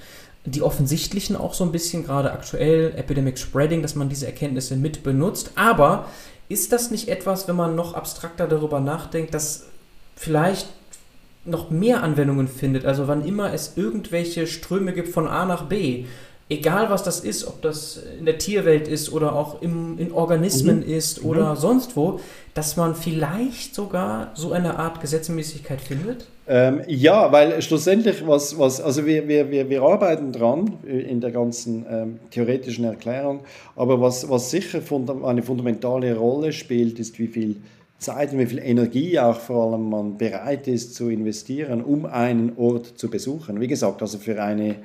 die 0.45 0.61
offensichtlichen 0.61 1.35
auch 1.35 1.53
so 1.53 1.63
ein 1.63 1.71
bisschen, 1.71 2.05
gerade 2.05 2.31
aktuell, 2.31 2.93
Epidemic 2.95 3.37
Spreading, 3.37 3.81
dass 3.81 3.95
man 3.95 4.09
diese 4.09 4.25
Erkenntnisse 4.25 4.75
mit 4.75 5.03
benutzt. 5.03 5.51
Aber 5.55 6.05
ist 6.49 6.71
das 6.71 6.91
nicht 6.91 7.07
etwas, 7.07 7.47
wenn 7.47 7.55
man 7.55 7.75
noch 7.75 7.93
abstrakter 7.93 8.47
darüber 8.47 8.79
nachdenkt, 8.79 9.33
dass 9.33 9.65
vielleicht 10.15 10.67
noch 11.47 11.69
mehr 11.69 12.03
Anwendungen 12.03 12.47
findet. 12.47 12.85
Also 12.85 13.07
wann 13.07 13.25
immer 13.25 13.53
es 13.53 13.73
irgendwelche 13.75 14.47
Ströme 14.47 14.93
gibt 14.93 15.09
von 15.09 15.27
A 15.27 15.45
nach 15.45 15.63
B, 15.63 16.05
egal 16.49 16.89
was 16.89 17.03
das 17.03 17.19
ist, 17.19 17.45
ob 17.45 17.61
das 17.61 18.01
in 18.19 18.25
der 18.25 18.37
Tierwelt 18.37 18.87
ist 18.87 19.11
oder 19.11 19.35
auch 19.35 19.61
im, 19.61 19.97
in 19.99 20.11
Organismen 20.11 20.77
mhm. 20.77 20.93
ist 20.93 21.23
oder 21.23 21.51
mhm. 21.51 21.57
sonst 21.57 21.95
wo, 21.95 22.19
dass 22.53 22.77
man 22.77 22.95
vielleicht 22.95 23.75
sogar 23.75 24.31
so 24.33 24.51
eine 24.51 24.79
Art 24.79 25.01
Gesetzmäßigkeit 25.01 25.81
findet? 25.81 26.25
Ähm, 26.49 26.81
ja, 26.87 27.29
weil 27.31 27.61
schlussendlich, 27.61 28.25
was, 28.25 28.57
was, 28.57 28.79
also 28.79 29.05
wir, 29.05 29.27
wir, 29.27 29.51
wir, 29.51 29.69
wir 29.69 29.81
arbeiten 29.81 30.31
dran 30.31 30.77
in 30.85 31.19
der 31.19 31.31
ganzen 31.31 31.85
ähm, 31.89 32.19
theoretischen 32.31 32.85
Erklärung, 32.85 33.41
aber 33.75 33.99
was, 33.99 34.29
was 34.29 34.49
sicher 34.49 34.81
funda 34.81 35.13
eine 35.25 35.43
fundamentale 35.43 36.15
Rolle 36.15 36.53
spielt, 36.53 36.99
ist, 36.99 37.19
wie 37.19 37.27
viel 37.27 37.57
Zeit 37.99 38.31
und 38.31 38.39
wie 38.39 38.45
viel 38.45 38.59
Energie 38.59 39.19
auch 39.19 39.39
vor 39.39 39.71
allem 39.71 39.89
man 39.89 40.17
bereit 40.17 40.67
ist 40.67 40.95
zu 40.95 41.09
investieren, 41.09 41.83
um 41.83 42.05
einen 42.05 42.53
Ort 42.57 42.97
zu 42.97 43.09
besuchen. 43.09 43.59
Wie 43.59 43.67
gesagt, 43.67 44.01
also 44.01 44.17
für 44.17 44.41
eine 44.41 44.75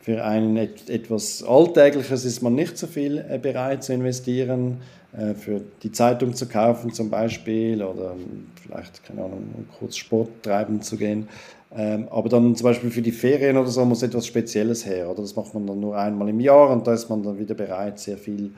für 0.00 0.24
ein 0.24 0.56
etwas 0.56 1.42
Alltägliches 1.42 2.24
ist 2.24 2.40
man 2.40 2.54
nicht 2.54 2.78
so 2.78 2.86
viel 2.86 3.18
äh, 3.28 3.36
bereit 3.36 3.84
zu 3.84 3.92
investieren. 3.92 4.78
Äh, 5.16 5.34
für 5.34 5.60
die 5.82 5.92
Zeitung 5.92 6.34
zu 6.34 6.46
kaufen 6.46 6.92
zum 6.92 7.10
Beispiel 7.10 7.82
oder 7.82 8.14
vielleicht, 8.62 9.04
keine 9.04 9.24
Ahnung, 9.24 9.66
kurz 9.78 9.96
Sport 9.96 10.28
treiben 10.42 10.82
zu 10.82 10.96
gehen. 10.96 11.28
Ähm, 11.74 12.08
aber 12.10 12.28
dann 12.28 12.54
zum 12.56 12.64
Beispiel 12.64 12.90
für 12.90 13.02
die 13.02 13.12
Ferien 13.12 13.56
oder 13.56 13.68
so 13.68 13.84
muss 13.84 14.02
etwas 14.02 14.26
Spezielles 14.26 14.86
her. 14.86 15.10
Oder 15.10 15.22
das 15.22 15.34
macht 15.34 15.54
man 15.54 15.66
dann 15.66 15.80
nur 15.80 15.96
einmal 15.96 16.28
im 16.28 16.40
Jahr 16.40 16.70
und 16.70 16.86
da 16.86 16.94
ist 16.94 17.08
man 17.08 17.22
dann 17.22 17.38
wieder 17.38 17.54
bereit, 17.54 17.98
sehr 17.98 18.16
viel 18.16 18.52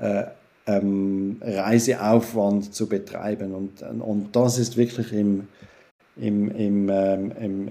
äh, 0.00 0.24
ähm, 0.66 1.36
Reiseaufwand 1.40 2.74
zu 2.74 2.88
betreiben. 2.88 3.54
Und, 3.54 3.82
und 3.82 4.34
das 4.34 4.58
ist 4.58 4.76
wirklich 4.76 5.12
im, 5.12 5.48
im, 6.16 6.50
im, 6.50 6.88
ähm, 6.88 7.32
im, 7.40 7.68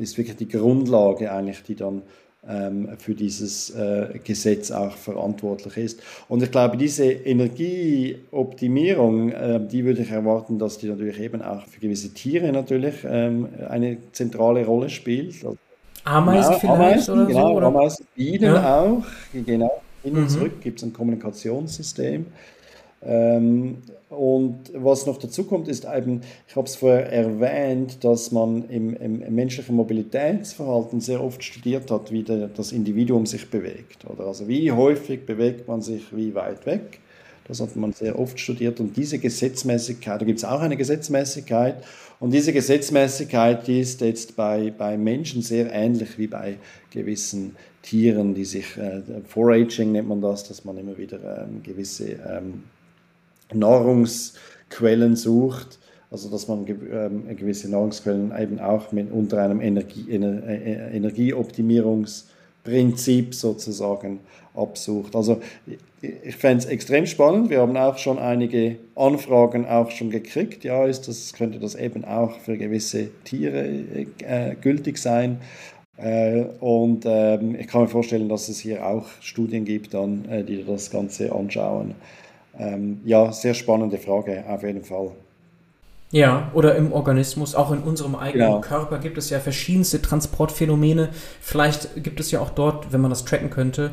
ist 0.00 0.16
wirklich 0.18 0.36
die 0.36 0.48
Grundlage 0.48 1.32
eigentlich, 1.32 1.62
die 1.62 1.74
dann 1.74 2.02
ähm, 2.48 2.88
für 2.98 3.14
dieses 3.14 3.70
äh, 3.70 4.18
Gesetz 4.24 4.70
auch 4.70 4.92
verantwortlich 4.92 5.76
ist. 5.76 6.00
Und 6.28 6.42
ich 6.42 6.50
glaube, 6.50 6.76
diese 6.76 7.04
Energieoptimierung, 7.04 9.32
äh, 9.32 9.60
die 9.60 9.84
würde 9.84 10.02
ich 10.02 10.10
erwarten, 10.10 10.58
dass 10.58 10.78
die 10.78 10.88
natürlich 10.88 11.20
eben 11.20 11.42
auch 11.42 11.66
für 11.66 11.78
gewisse 11.80 12.14
Tiere 12.14 12.50
natürlich 12.52 13.04
ähm, 13.04 13.48
eine 13.68 13.98
zentrale 14.12 14.64
Rolle 14.64 14.88
spielt. 14.88 15.44
Ameisen 16.04 16.56
genau, 16.60 16.62
vielleicht 16.76 16.80
Ameisen, 16.80 17.14
oder 17.14 17.26
genau, 17.26 17.48
so? 17.48 17.56
Oder? 17.56 17.66
Ameisen, 17.66 18.06
Bienen 18.14 18.54
ja. 18.54 18.80
auch, 18.80 19.02
genau. 19.32 19.82
Hin 20.08 20.16
und 20.16 20.24
mhm. 20.24 20.28
zurück 20.28 20.60
gibt 20.62 20.78
es 20.78 20.84
ein 20.84 20.94
Kommunikationssystem. 20.94 22.26
Ähm, 23.04 23.76
und 24.08 24.72
was 24.74 25.04
noch 25.04 25.18
dazu 25.18 25.44
kommt, 25.44 25.68
ist 25.68 25.84
eben, 25.84 26.22
ich 26.48 26.56
habe 26.56 26.66
es 26.66 26.76
vorher 26.76 27.12
erwähnt, 27.12 28.02
dass 28.02 28.32
man 28.32 28.68
im, 28.70 28.96
im, 28.96 29.34
menschlichen 29.34 29.76
Mobilitätsverhalten 29.76 31.00
sehr 31.00 31.22
oft 31.22 31.44
studiert 31.44 31.90
hat, 31.90 32.10
wie 32.10 32.22
der, 32.22 32.48
das 32.48 32.72
Individuum 32.72 33.26
sich 33.26 33.50
bewegt. 33.50 34.06
Oder 34.08 34.26
also 34.26 34.48
wie 34.48 34.72
häufig 34.72 35.26
bewegt 35.26 35.68
man 35.68 35.82
sich 35.82 36.16
wie 36.16 36.34
weit 36.34 36.64
weg. 36.64 37.00
Das 37.46 37.60
hat 37.60 37.76
man 37.76 37.92
sehr 37.92 38.18
oft 38.18 38.40
studiert. 38.40 38.80
Und 38.80 38.96
diese 38.96 39.18
Gesetzmäßigkeit, 39.18 40.20
da 40.20 40.24
gibt 40.24 40.38
es 40.38 40.44
auch 40.46 40.60
eine 40.60 40.78
Gesetzmäßigkeit. 40.78 41.84
Und 42.20 42.32
diese 42.32 42.52
Gesetzmäßigkeit 42.52 43.66
die 43.66 43.80
ist 43.80 44.00
jetzt 44.00 44.34
bei, 44.34 44.72
bei 44.76 44.96
Menschen 44.96 45.42
sehr 45.42 45.72
ähnlich 45.72 46.18
wie 46.18 46.26
bei 46.26 46.58
gewissen 46.90 47.54
Tieren, 47.82 48.34
die 48.34 48.44
sich, 48.44 48.76
äh, 48.76 49.02
Foraging 49.24 49.92
nennt 49.92 50.08
man 50.08 50.20
das, 50.20 50.46
dass 50.48 50.64
man 50.64 50.76
immer 50.78 50.98
wieder 50.98 51.46
ähm, 51.46 51.62
gewisse 51.62 52.18
ähm, 52.28 52.64
Nahrungsquellen 53.52 55.14
sucht, 55.14 55.78
also 56.10 56.28
dass 56.28 56.48
man 56.48 56.66
ähm, 56.66 57.36
gewisse 57.36 57.70
Nahrungsquellen 57.70 58.32
eben 58.36 58.58
auch 58.58 58.90
mit, 58.90 59.12
unter 59.12 59.40
einem 59.40 59.60
Energie, 59.60 60.06
Ener, 60.10 60.42
äh, 60.44 60.96
Energieoptimierungsprinzip 62.68 63.34
sozusagen 63.34 64.20
absucht. 64.54 65.14
Also 65.14 65.40
ich 66.00 66.36
fände 66.36 66.58
es 66.58 66.66
extrem 66.66 67.06
spannend. 67.06 67.50
Wir 67.50 67.60
haben 67.60 67.76
auch 67.76 67.98
schon 67.98 68.18
einige 68.18 68.76
Anfragen 68.94 69.66
auch 69.66 69.90
schon 69.90 70.10
gekriegt. 70.10 70.64
Ja, 70.64 70.84
ist 70.84 71.08
das, 71.08 71.32
könnte 71.32 71.58
das 71.58 71.74
eben 71.74 72.04
auch 72.04 72.38
für 72.38 72.56
gewisse 72.56 73.10
Tiere 73.24 73.66
äh, 74.20 74.54
gültig 74.60 74.98
sein. 74.98 75.38
Äh, 75.96 76.44
und 76.60 77.04
ähm, 77.06 77.56
ich 77.58 77.66
kann 77.66 77.82
mir 77.82 77.88
vorstellen, 77.88 78.28
dass 78.28 78.48
es 78.48 78.60
hier 78.60 78.86
auch 78.86 79.06
Studien 79.20 79.64
gibt, 79.64 79.94
dann, 79.94 80.24
äh, 80.28 80.44
die 80.44 80.64
das 80.64 80.90
Ganze 80.90 81.32
anschauen. 81.32 81.94
Ähm, 82.56 83.00
ja, 83.04 83.32
sehr 83.32 83.54
spannende 83.54 83.98
Frage, 83.98 84.44
auf 84.48 84.62
jeden 84.62 84.84
Fall. 84.84 85.10
Ja, 86.10 86.50
oder 86.54 86.74
im 86.76 86.92
Organismus, 86.92 87.54
auch 87.54 87.70
in 87.70 87.80
unserem 87.80 88.14
eigenen 88.14 88.46
genau. 88.46 88.60
Körper 88.60 88.98
gibt 88.98 89.18
es 89.18 89.28
ja 89.28 89.40
verschiedenste 89.40 90.00
Transportphänomene. 90.00 91.10
Vielleicht 91.40 92.02
gibt 92.02 92.18
es 92.20 92.30
ja 92.30 92.40
auch 92.40 92.50
dort, 92.50 92.92
wenn 92.92 93.02
man 93.02 93.10
das 93.10 93.24
tracken 93.26 93.50
könnte, 93.50 93.90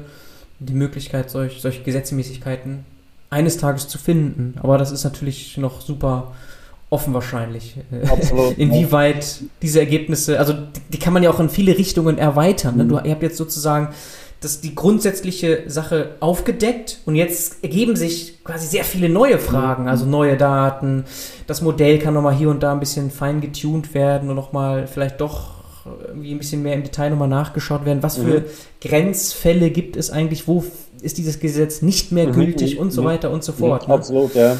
die 0.60 0.74
Möglichkeit, 0.74 1.30
solch, 1.30 1.62
solche 1.62 1.84
Gesetzmäßigkeiten 1.84 2.86
eines 3.30 3.58
Tages 3.58 3.90
zu 3.90 3.98
finden. 3.98 4.56
Aber 4.62 4.78
das 4.78 4.92
ist 4.92 5.04
natürlich 5.04 5.58
noch 5.58 5.82
super 5.82 6.34
offen 6.90 7.14
wahrscheinlich. 7.14 7.76
Absolut. 8.10 8.58
Inwieweit 8.58 9.42
diese 9.62 9.80
Ergebnisse, 9.80 10.40
also 10.40 10.54
die, 10.54 10.80
die, 10.94 11.00
kann 11.00 11.12
man 11.12 11.24
ja 11.24 11.30
auch 11.30 11.40
in 11.42 11.50
viele 11.50 11.78
Richtungen 11.78 12.18
erweitern. 12.18 12.78
Ne? 12.78 12.86
Du, 12.86 12.98
ihr 13.00 13.12
habt 13.12 13.24
jetzt 13.24 13.38
sozusagen 13.38 13.90
das 14.42 14.62
die 14.62 14.76
grundsätzliche 14.76 15.64
Sache 15.68 16.16
aufgedeckt 16.20 17.00
und 17.06 17.16
jetzt 17.16 17.64
ergeben 17.64 17.96
sich 17.96 18.44
quasi 18.44 18.68
sehr 18.68 18.84
viele 18.84 19.10
neue 19.10 19.40
Fragen, 19.40 19.84
mhm. 19.84 19.90
also 19.90 20.06
neue 20.06 20.38
Daten. 20.38 21.06
Das 21.48 21.62
Modell 21.62 22.00
kann 22.00 22.14
nochmal 22.14 22.36
hier 22.36 22.50
und 22.50 22.62
da 22.62 22.72
ein 22.72 22.80
bisschen 22.80 23.12
fein 23.12 23.42
getuned 23.42 23.94
werden 23.94 24.30
und 24.30 24.36
nochmal 24.36 24.88
vielleicht 24.88 25.22
doch 25.22 25.56
irgendwie 26.08 26.32
ein 26.32 26.38
bisschen 26.38 26.64
mehr 26.64 26.74
im 26.74 26.84
Detail 26.84 27.12
nochmal 27.12 27.28
nachgeschaut 27.28 27.86
werden. 27.86 28.02
Was 28.04 28.18
für 28.18 28.42
mhm. 28.42 28.46
Grenzfälle 28.82 29.70
gibt 29.70 29.96
es 29.96 30.10
eigentlich? 30.10 30.48
Wo 30.48 30.64
ist 31.02 31.18
dieses 31.18 31.40
Gesetz 31.40 31.82
nicht 31.82 32.12
mehr 32.12 32.28
mhm. 32.28 32.34
gültig 32.34 32.76
mhm. 32.76 32.82
und 32.82 32.92
so 32.92 33.04
weiter 33.04 33.32
und 33.32 33.44
so 33.44 33.52
fort? 33.52 33.88
Ne? 33.88 33.94
Absolut, 33.94 34.34
ja. 34.36 34.58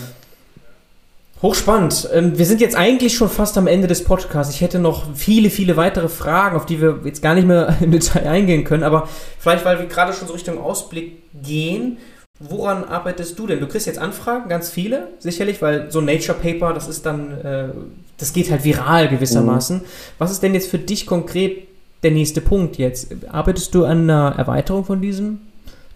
Hochspannend. 1.42 2.10
Ähm, 2.14 2.38
wir 2.38 2.46
sind 2.46 2.62
jetzt 2.62 2.76
eigentlich 2.76 3.14
schon 3.14 3.30
fast 3.30 3.58
am 3.58 3.68
Ende 3.68 3.88
des 3.88 4.04
Podcasts. 4.04 4.54
Ich 4.54 4.62
hätte 4.62 4.80
noch 4.80 5.14
viele, 5.16 5.50
viele 5.50 5.76
weitere 5.76 6.08
Fragen, 6.08 6.56
auf 6.56 6.66
die 6.66 6.82
wir 6.82 7.02
jetzt 7.04 7.22
gar 7.22 7.36
nicht 7.36 7.48
mehr 7.48 7.76
im 7.82 7.92
Detail 7.92 8.28
eingehen 8.28 8.64
können. 8.64 8.84
Aber 8.84 9.10
vielleicht, 9.38 9.66
weil 9.66 9.80
wir 9.80 9.86
gerade 9.88 10.14
schon 10.14 10.28
so 10.28 10.34
Richtung 10.34 10.58
Ausblick 10.60 11.22
gehen, 11.44 11.98
woran 12.40 12.84
arbeitest 12.86 13.38
du 13.38 13.48
denn? 13.48 13.60
Du 13.60 13.68
kriegst 13.68 13.86
jetzt 13.86 14.00
Anfragen, 14.00 14.50
ganz 14.50 14.70
viele, 14.70 15.10
sicherlich, 15.20 15.62
weil 15.62 15.92
so 15.92 16.00
ein 16.00 16.06
Nature 16.06 16.38
Paper, 16.38 16.74
das 16.74 16.88
ist 16.88 17.06
dann, 17.06 17.32
äh, 17.42 17.68
das 18.18 18.32
geht 18.34 18.50
halt 18.50 18.64
viral 18.64 19.10
gewissermaßen. 19.10 19.78
Mhm. 19.78 19.84
Was 20.18 20.32
ist 20.32 20.42
denn 20.42 20.54
jetzt 20.54 20.70
für 20.70 20.80
dich 20.80 21.06
konkret 21.06 21.68
der 22.04 22.12
nächste 22.12 22.40
Punkt 22.40 22.78
jetzt? 22.78 23.14
Arbeitest 23.30 23.76
du 23.76 23.84
an 23.84 24.10
einer 24.10 24.36
Erweiterung 24.38 24.86
von 24.86 25.02
diesem 25.02 25.42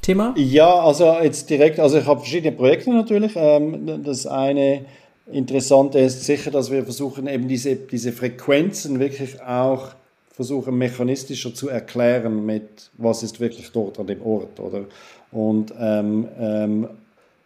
Thema? 0.02 0.34
Ja, 0.38 0.74
also 0.74 1.16
jetzt 1.22 1.50
direkt, 1.50 1.80
also 1.80 1.98
ich 1.98 2.06
habe 2.06 2.20
verschiedene 2.20 2.56
Projekte 2.56 2.90
natürlich. 2.92 3.34
Ähm, 3.36 4.04
das 4.04 4.26
eine 4.26 4.86
Interessant 5.32 5.96
ist 5.96 6.24
sicher, 6.26 6.52
dass 6.52 6.72
wir 6.72 6.84
versuchen, 6.84 7.28
eben 7.28 7.48
diese, 7.48 7.76
diese 7.76 8.12
Frequenzen 8.12 9.00
wirklich 9.00 9.42
auch 9.42 9.90
versuchen, 10.32 10.78
mechanistischer 10.78 11.54
zu 11.54 11.70
erklären 11.70 12.46
mit, 12.46 12.90
was 12.98 13.24
ist 13.24 13.40
wirklich 13.40 13.72
dort 13.72 14.00
an 14.00 14.08
dem 14.08 14.22
Ort, 14.22 14.60
oder? 14.60 14.86
Und, 15.32 15.74
ähm, 15.80 16.28
ähm, 16.40 16.88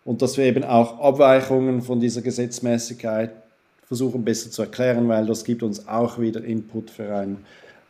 und 0.05 0.21
dass 0.21 0.37
wir 0.37 0.45
eben 0.45 0.63
auch 0.63 0.99
Abweichungen 0.99 1.81
von 1.81 1.99
dieser 1.99 2.21
Gesetzmäßigkeit 2.21 3.31
versuchen 3.87 4.23
besser 4.23 4.51
zu 4.51 4.61
erklären, 4.61 5.07
weil 5.07 5.25
das 5.25 5.43
gibt 5.43 5.63
uns 5.63 5.87
auch 5.87 6.19
wieder 6.19 6.43
Input 6.43 6.89
für 6.89 7.13
ein 7.15 7.37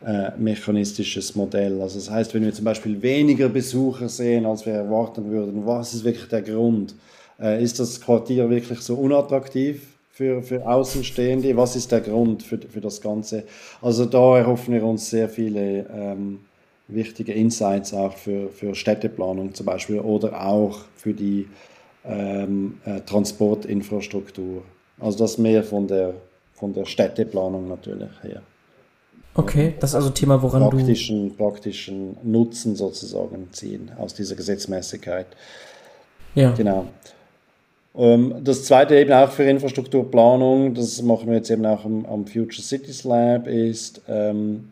äh, 0.04 0.30
mechanistisches 0.36 1.34
Modell. 1.34 1.80
Also 1.80 1.98
das 1.98 2.10
heißt, 2.10 2.34
wenn 2.34 2.44
wir 2.44 2.52
zum 2.52 2.64
Beispiel 2.64 3.00
weniger 3.00 3.48
Besucher 3.48 4.08
sehen, 4.08 4.44
als 4.44 4.66
wir 4.66 4.74
erwarten 4.74 5.30
würden, 5.30 5.64
was 5.66 5.94
ist 5.94 6.04
wirklich 6.04 6.28
der 6.28 6.42
Grund? 6.42 6.94
Äh, 7.40 7.62
ist 7.62 7.80
das 7.80 8.00
Quartier 8.00 8.48
wirklich 8.50 8.80
so 8.80 8.94
unattraktiv 8.94 9.82
für, 10.10 10.42
für 10.42 10.66
Außenstehende? 10.66 11.56
Was 11.56 11.76
ist 11.76 11.90
der 11.92 12.00
Grund 12.00 12.42
für, 12.42 12.58
für 12.58 12.80
das 12.80 13.00
Ganze? 13.00 13.44
Also 13.82 14.04
da 14.04 14.38
erhoffen 14.38 14.74
wir 14.74 14.84
uns 14.84 15.10
sehr 15.10 15.28
viele 15.28 15.86
ähm, 15.92 16.40
wichtige 16.88 17.32
Insights 17.32 17.92
auch 17.94 18.16
für, 18.16 18.48
für 18.50 18.74
Städteplanung 18.74 19.54
zum 19.54 19.66
Beispiel 19.66 20.00
oder 20.00 20.46
auch 20.46 20.80
für 20.96 21.12
die 21.12 21.48
ähm, 22.04 22.78
äh, 22.84 23.00
Transportinfrastruktur. 23.00 24.62
Also 25.00 25.18
das 25.18 25.38
mehr 25.38 25.64
von 25.64 25.88
der, 25.88 26.14
von 26.52 26.72
der 26.72 26.84
Städteplanung 26.84 27.68
natürlich 27.68 28.10
her. 28.22 28.42
Okay, 29.36 29.74
das 29.80 29.90
ist 29.90 29.96
also 29.96 30.08
ein 30.08 30.14
Thema, 30.14 30.40
woran 30.40 30.62
praktischen, 30.62 31.30
du... 31.30 31.34
Praktischen 31.34 32.16
Nutzen 32.22 32.76
sozusagen 32.76 33.48
ziehen 33.50 33.90
aus 33.98 34.14
dieser 34.14 34.36
Gesetzmäßigkeit. 34.36 35.26
Ja. 36.36 36.52
Genau. 36.52 36.86
Ähm, 37.96 38.36
das 38.42 38.64
zweite 38.64 38.96
eben 38.96 39.12
auch 39.12 39.30
für 39.30 39.44
Infrastrukturplanung, 39.44 40.74
das 40.74 41.00
machen 41.02 41.28
wir 41.28 41.36
jetzt 41.36 41.50
eben 41.50 41.64
auch 41.66 41.84
am, 41.84 42.04
am 42.06 42.26
Future 42.26 42.62
Cities 42.62 43.04
Lab, 43.04 43.46
ist 43.46 44.02
ähm, 44.08 44.68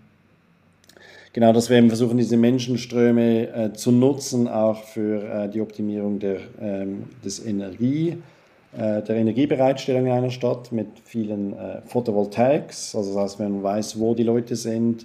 genau, 1.32 1.52
dass 1.52 1.70
wir 1.70 1.76
eben 1.76 1.88
versuchen, 1.88 2.18
diese 2.18 2.36
Menschenströme 2.36 3.48
äh, 3.48 3.72
zu 3.72 3.92
nutzen, 3.92 4.48
auch 4.48 4.82
für 4.84 5.22
äh, 5.22 5.48
die 5.48 5.60
Optimierung 5.60 6.18
der, 6.18 6.38
ähm, 6.60 7.04
des 7.24 7.44
Energieverbrauchs 7.44 8.32
äh, 8.76 9.02
der 9.02 9.16
Energiebereitstellung 9.16 10.06
in 10.06 10.12
einer 10.12 10.30
Stadt 10.30 10.72
mit 10.72 10.86
vielen 11.04 11.52
äh, 11.52 11.82
Photovoltaics. 11.86 12.94
Also 12.94 13.14
das 13.14 13.22
heißt, 13.22 13.38
wenn 13.38 13.52
man 13.52 13.62
weiß, 13.62 13.98
wo 13.98 14.14
die 14.14 14.22
Leute 14.22 14.56
sind, 14.56 15.04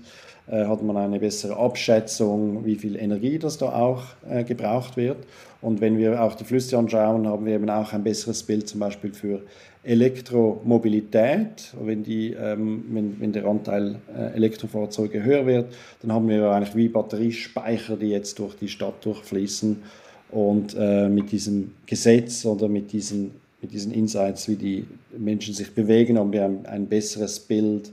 äh, 0.50 0.66
hat 0.66 0.82
man 0.82 0.96
eine 0.96 1.20
bessere 1.20 1.58
Abschätzung, 1.58 2.66
wie 2.66 2.76
viel 2.76 2.96
Energie 2.96 3.38
das 3.38 3.58
da 3.58 3.74
auch 3.74 4.04
äh, 4.30 4.46
gebraucht 4.46 4.96
wird. 4.96 5.18
Und 5.62 5.82
wenn 5.82 5.98
wir 5.98 6.22
auch 6.22 6.36
die 6.36 6.44
Flüsse 6.44 6.78
anschauen, 6.78 7.28
haben 7.28 7.46
wir 7.46 7.56
eben 7.56 7.70
auch 7.70 7.94
ein 7.94 8.04
besseres 8.04 8.44
Bild 8.44 8.68
zum 8.68 8.80
Beispiel 8.80 9.14
für 9.14 9.42
Elektromobilität. 9.84 11.74
Wenn, 11.82 12.04
die, 12.04 12.34
ähm, 12.34 12.86
wenn, 12.90 13.20
wenn 13.20 13.32
der 13.32 13.46
Anteil 13.46 13.96
äh, 14.16 14.36
Elektrofahrzeuge 14.36 15.24
höher 15.24 15.46
wird, 15.46 15.74
dann 16.02 16.12
haben 16.12 16.28
wir 16.28 16.52
eigentlich 16.52 16.76
wie 16.76 16.90
Batteriespeicher, 16.90 17.96
die 17.96 18.10
jetzt 18.10 18.38
durch 18.40 18.56
die 18.56 18.68
Stadt 18.68 19.04
durchfließen. 19.04 19.82
Und 20.30 20.76
äh, 20.78 21.08
mit 21.08 21.32
diesem 21.32 21.74
Gesetz 21.86 22.46
oder 22.46 22.68
mit 22.68 22.92
diesen, 22.92 23.32
mit 23.62 23.72
diesen 23.72 23.94
Insights, 23.94 24.50
wie 24.50 24.58
die 24.58 24.86
Menschen 25.18 25.54
sich 25.54 25.74
bewegen, 25.74 26.20
haben 26.20 26.34
wir 26.34 26.44
ein, 26.44 26.66
ein 26.66 26.88
besseres 26.88 27.40
Bild 27.40 27.92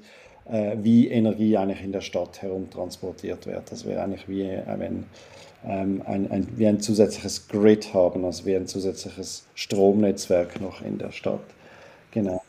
äh, 0.51 0.77
wie 0.83 1.09
Energie 1.09 1.57
eigentlich 1.57 1.85
in 1.85 1.93
der 1.93 2.01
Stadt 2.01 2.43
herumtransportiert 2.43 3.47
wird. 3.47 3.71
Das 3.71 3.87
wäre 3.87 4.03
eigentlich 4.03 4.29
wie 4.29 4.43
äh, 4.43 4.63
wenn 4.79 5.05
ähm, 5.67 6.03
ein, 6.07 6.31
ein, 6.31 6.49
wie 6.57 6.67
ein 6.67 6.81
zusätzliches 6.81 7.49
Grid 7.49 7.95
haben, 7.95 8.25
also 8.25 8.45
wie 8.47 8.57
ein 8.57 8.67
zusätzliches 8.67 9.45
Stromnetzwerk 9.55 10.61
noch 10.61 10.83
in 10.83 10.99
der 10.99 11.11
Stadt. 11.11 11.41
Genau. 12.11 12.43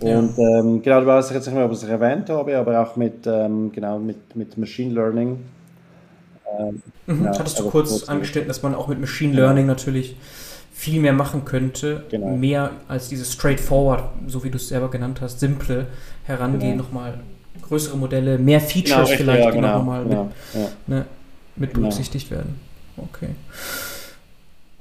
Und 0.00 0.36
ja. 0.36 0.58
ähm, 0.60 0.82
genau, 0.82 1.04
weiß 1.04 1.28
ich 1.28 1.34
jetzt 1.34 1.46
nicht 1.46 1.54
mehr, 1.54 1.64
ob 1.64 1.72
ich 1.72 1.78
es 1.78 1.84
erwähnt 1.84 2.30
habe, 2.30 2.56
aber 2.56 2.80
auch 2.80 2.96
mit, 2.96 3.26
ähm, 3.26 3.72
genau, 3.72 3.98
mit, 3.98 4.36
mit 4.36 4.56
Machine 4.56 4.94
Learning. 4.94 5.38
Ähm, 6.58 6.82
mhm, 7.06 7.24
ja, 7.24 7.30
hattest 7.30 7.58
du 7.58 7.64
also 7.64 7.70
kurz, 7.70 7.90
kurz 7.90 8.08
angestellt, 8.08 8.48
dass 8.48 8.62
man 8.62 8.74
auch 8.74 8.88
mit 8.88 9.00
Machine 9.00 9.34
Learning 9.34 9.66
ja. 9.66 9.72
natürlich 9.72 10.16
viel 10.72 11.00
mehr 11.00 11.12
machen 11.12 11.44
könnte, 11.44 12.04
genau. 12.08 12.36
mehr 12.36 12.70
als 12.86 13.08
dieses 13.08 13.32
straightforward, 13.32 14.04
so 14.28 14.44
wie 14.44 14.50
du 14.50 14.56
es 14.56 14.68
selber 14.68 14.88
genannt 14.90 15.20
hast, 15.20 15.40
simple 15.40 15.86
Herangehen, 16.24 16.72
genau. 16.72 16.84
nochmal 16.84 17.14
größere 17.62 17.96
Modelle, 17.96 18.38
mehr 18.38 18.60
Features 18.60 19.06
genau, 19.06 19.16
vielleicht, 19.16 19.44
ja, 19.44 19.50
die 19.50 19.56
genau, 19.56 19.78
nochmal 19.78 20.04
genau, 20.04 20.28
ne, 20.86 21.04
mit 21.58 21.74
genau. 21.74 21.88
berücksichtigt 21.88 22.30
werden. 22.30 22.60
Okay. 22.96 23.28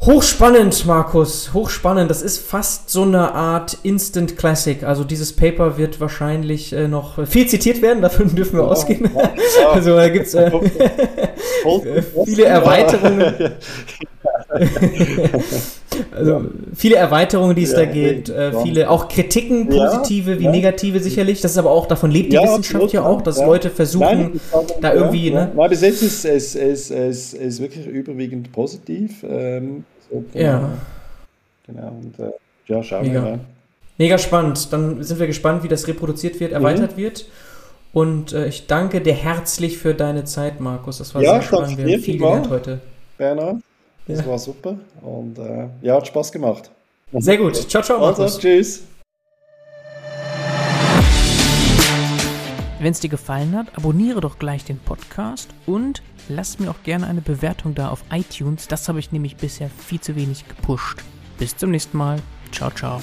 Hochspannend, 0.01 0.85
Markus, 0.85 1.53
hochspannend. 1.53 2.09
Das 2.09 2.21
ist 2.21 2.37
fast 2.37 2.91
so 2.91 3.01
eine 3.01 3.33
Art 3.33 3.79
Instant 3.81 4.37
Classic. 4.37 4.83
Also 4.83 5.03
dieses 5.03 5.35
Paper 5.35 5.77
wird 5.77 5.99
wahrscheinlich 5.99 6.71
äh, 6.71 6.87
noch 6.87 7.27
viel 7.27 7.47
zitiert 7.47 7.81
werden, 7.81 8.03
davon 8.03 8.33
dürfen 8.35 8.57
wir 8.57 8.63
ja, 8.63 8.69
ausgehen. 8.69 9.09
Ja, 9.13 9.21
ja. 9.21 9.69
Also 9.71 9.95
da 9.95 10.07
gibt 10.09 10.27
es 10.27 10.35
äh, 10.35 10.51
viele 12.25 12.45
Erweiterungen. 12.45 13.53
also 16.15 16.45
viele 16.73 16.95
Erweiterungen, 16.95 17.55
die 17.55 17.63
es 17.63 17.71
ja, 17.71 17.79
da 17.79 17.85
gibt, 17.85 18.29
äh, 18.29 18.53
viele 18.63 18.89
auch 18.89 19.09
Kritiken, 19.09 19.67
positive 19.67 20.33
ja, 20.33 20.39
wie 20.39 20.45
ja. 20.45 20.51
negative 20.51 20.99
sicherlich. 20.99 21.41
Das 21.41 21.51
ist 21.51 21.57
aber 21.57 21.71
auch, 21.71 21.85
davon 21.85 22.11
lebt 22.11 22.31
die 22.31 22.37
Wissenschaft 22.37 22.93
ja 22.93 23.03
auch, 23.03 23.21
dass 23.21 23.37
Leute 23.37 23.69
versuchen, 23.69 24.05
Nein, 24.05 24.41
da 24.81 24.93
irgendwie. 24.93 25.31
Ne? 25.31 25.51
Nein, 25.55 25.69
bis 25.69 25.81
jetzt 25.81 26.01
ist 26.01 26.25
es 26.25 26.55
ist, 26.55 26.91
ist, 26.91 27.33
ist 27.33 27.61
wirklich 27.61 27.85
überwiegend 27.87 28.51
positiv. 28.51 29.23
Ähm, 29.27 29.83
so, 30.09 30.23
genau. 30.31 30.45
Ja. 30.45 30.69
Genau, 31.67 31.87
und 32.01 32.17
äh, 32.19 32.31
ja, 32.67 32.81
schauen 32.83 33.01
Mega. 33.07 33.13
wir 33.13 33.21
mal. 33.21 33.39
Mega 33.97 34.17
spannend. 34.17 34.71
Dann 34.71 35.03
sind 35.03 35.19
wir 35.19 35.27
gespannt, 35.27 35.63
wie 35.63 35.67
das 35.67 35.87
reproduziert 35.87 36.39
wird, 36.39 36.53
erweitert 36.53 36.93
mhm. 36.93 37.01
wird. 37.01 37.25
Und 37.93 38.33
äh, 38.33 38.47
ich 38.47 38.67
danke 38.67 39.01
dir 39.01 39.13
herzlich 39.13 39.77
für 39.77 39.93
deine 39.93 40.23
Zeit, 40.23 40.59
Markus. 40.59 40.99
Das 40.99 41.15
war 41.15 41.21
ja, 41.21 41.33
sehr 41.33 41.41
spannend. 41.41 41.77
Wir 41.77 41.95
haben 41.95 42.03
viel 42.03 42.17
gelernt 42.17 42.49
heute. 42.49 42.79
Bernhard. 43.17 43.57
Das 44.07 44.19
ja. 44.19 44.27
war 44.27 44.39
super 44.39 44.77
und 45.01 45.37
äh, 45.37 45.67
ja, 45.81 45.95
hat 45.95 46.07
Spaß 46.07 46.31
gemacht. 46.31 46.71
Sehr 47.13 47.37
gut. 47.37 47.55
Ciao, 47.69 47.83
ciao. 47.83 48.05
Also, 48.05 48.39
tschüss. 48.39 48.83
Wenn 52.79 52.91
es 52.91 52.99
dir 52.99 53.09
gefallen 53.09 53.55
hat, 53.55 53.75
abonniere 53.75 54.21
doch 54.21 54.37
gleich 54.37 54.63
den 54.63 54.77
Podcast 54.77 55.49
und 55.65 56.03
lass 56.29 56.59
mir 56.59 56.69
auch 56.69 56.83
gerne 56.83 57.07
eine 57.07 57.21
Bewertung 57.21 57.73
da 57.73 57.89
auf 57.89 58.03
iTunes. 58.11 58.67
Das 58.67 58.87
habe 58.87 58.99
ich 58.99 59.11
nämlich 59.11 59.35
bisher 59.35 59.69
viel 59.69 59.99
zu 59.99 60.15
wenig 60.15 60.47
gepusht. 60.47 61.03
Bis 61.39 61.57
zum 61.57 61.71
nächsten 61.71 61.97
Mal. 61.97 62.19
Ciao, 62.51 62.69
ciao. 62.69 63.01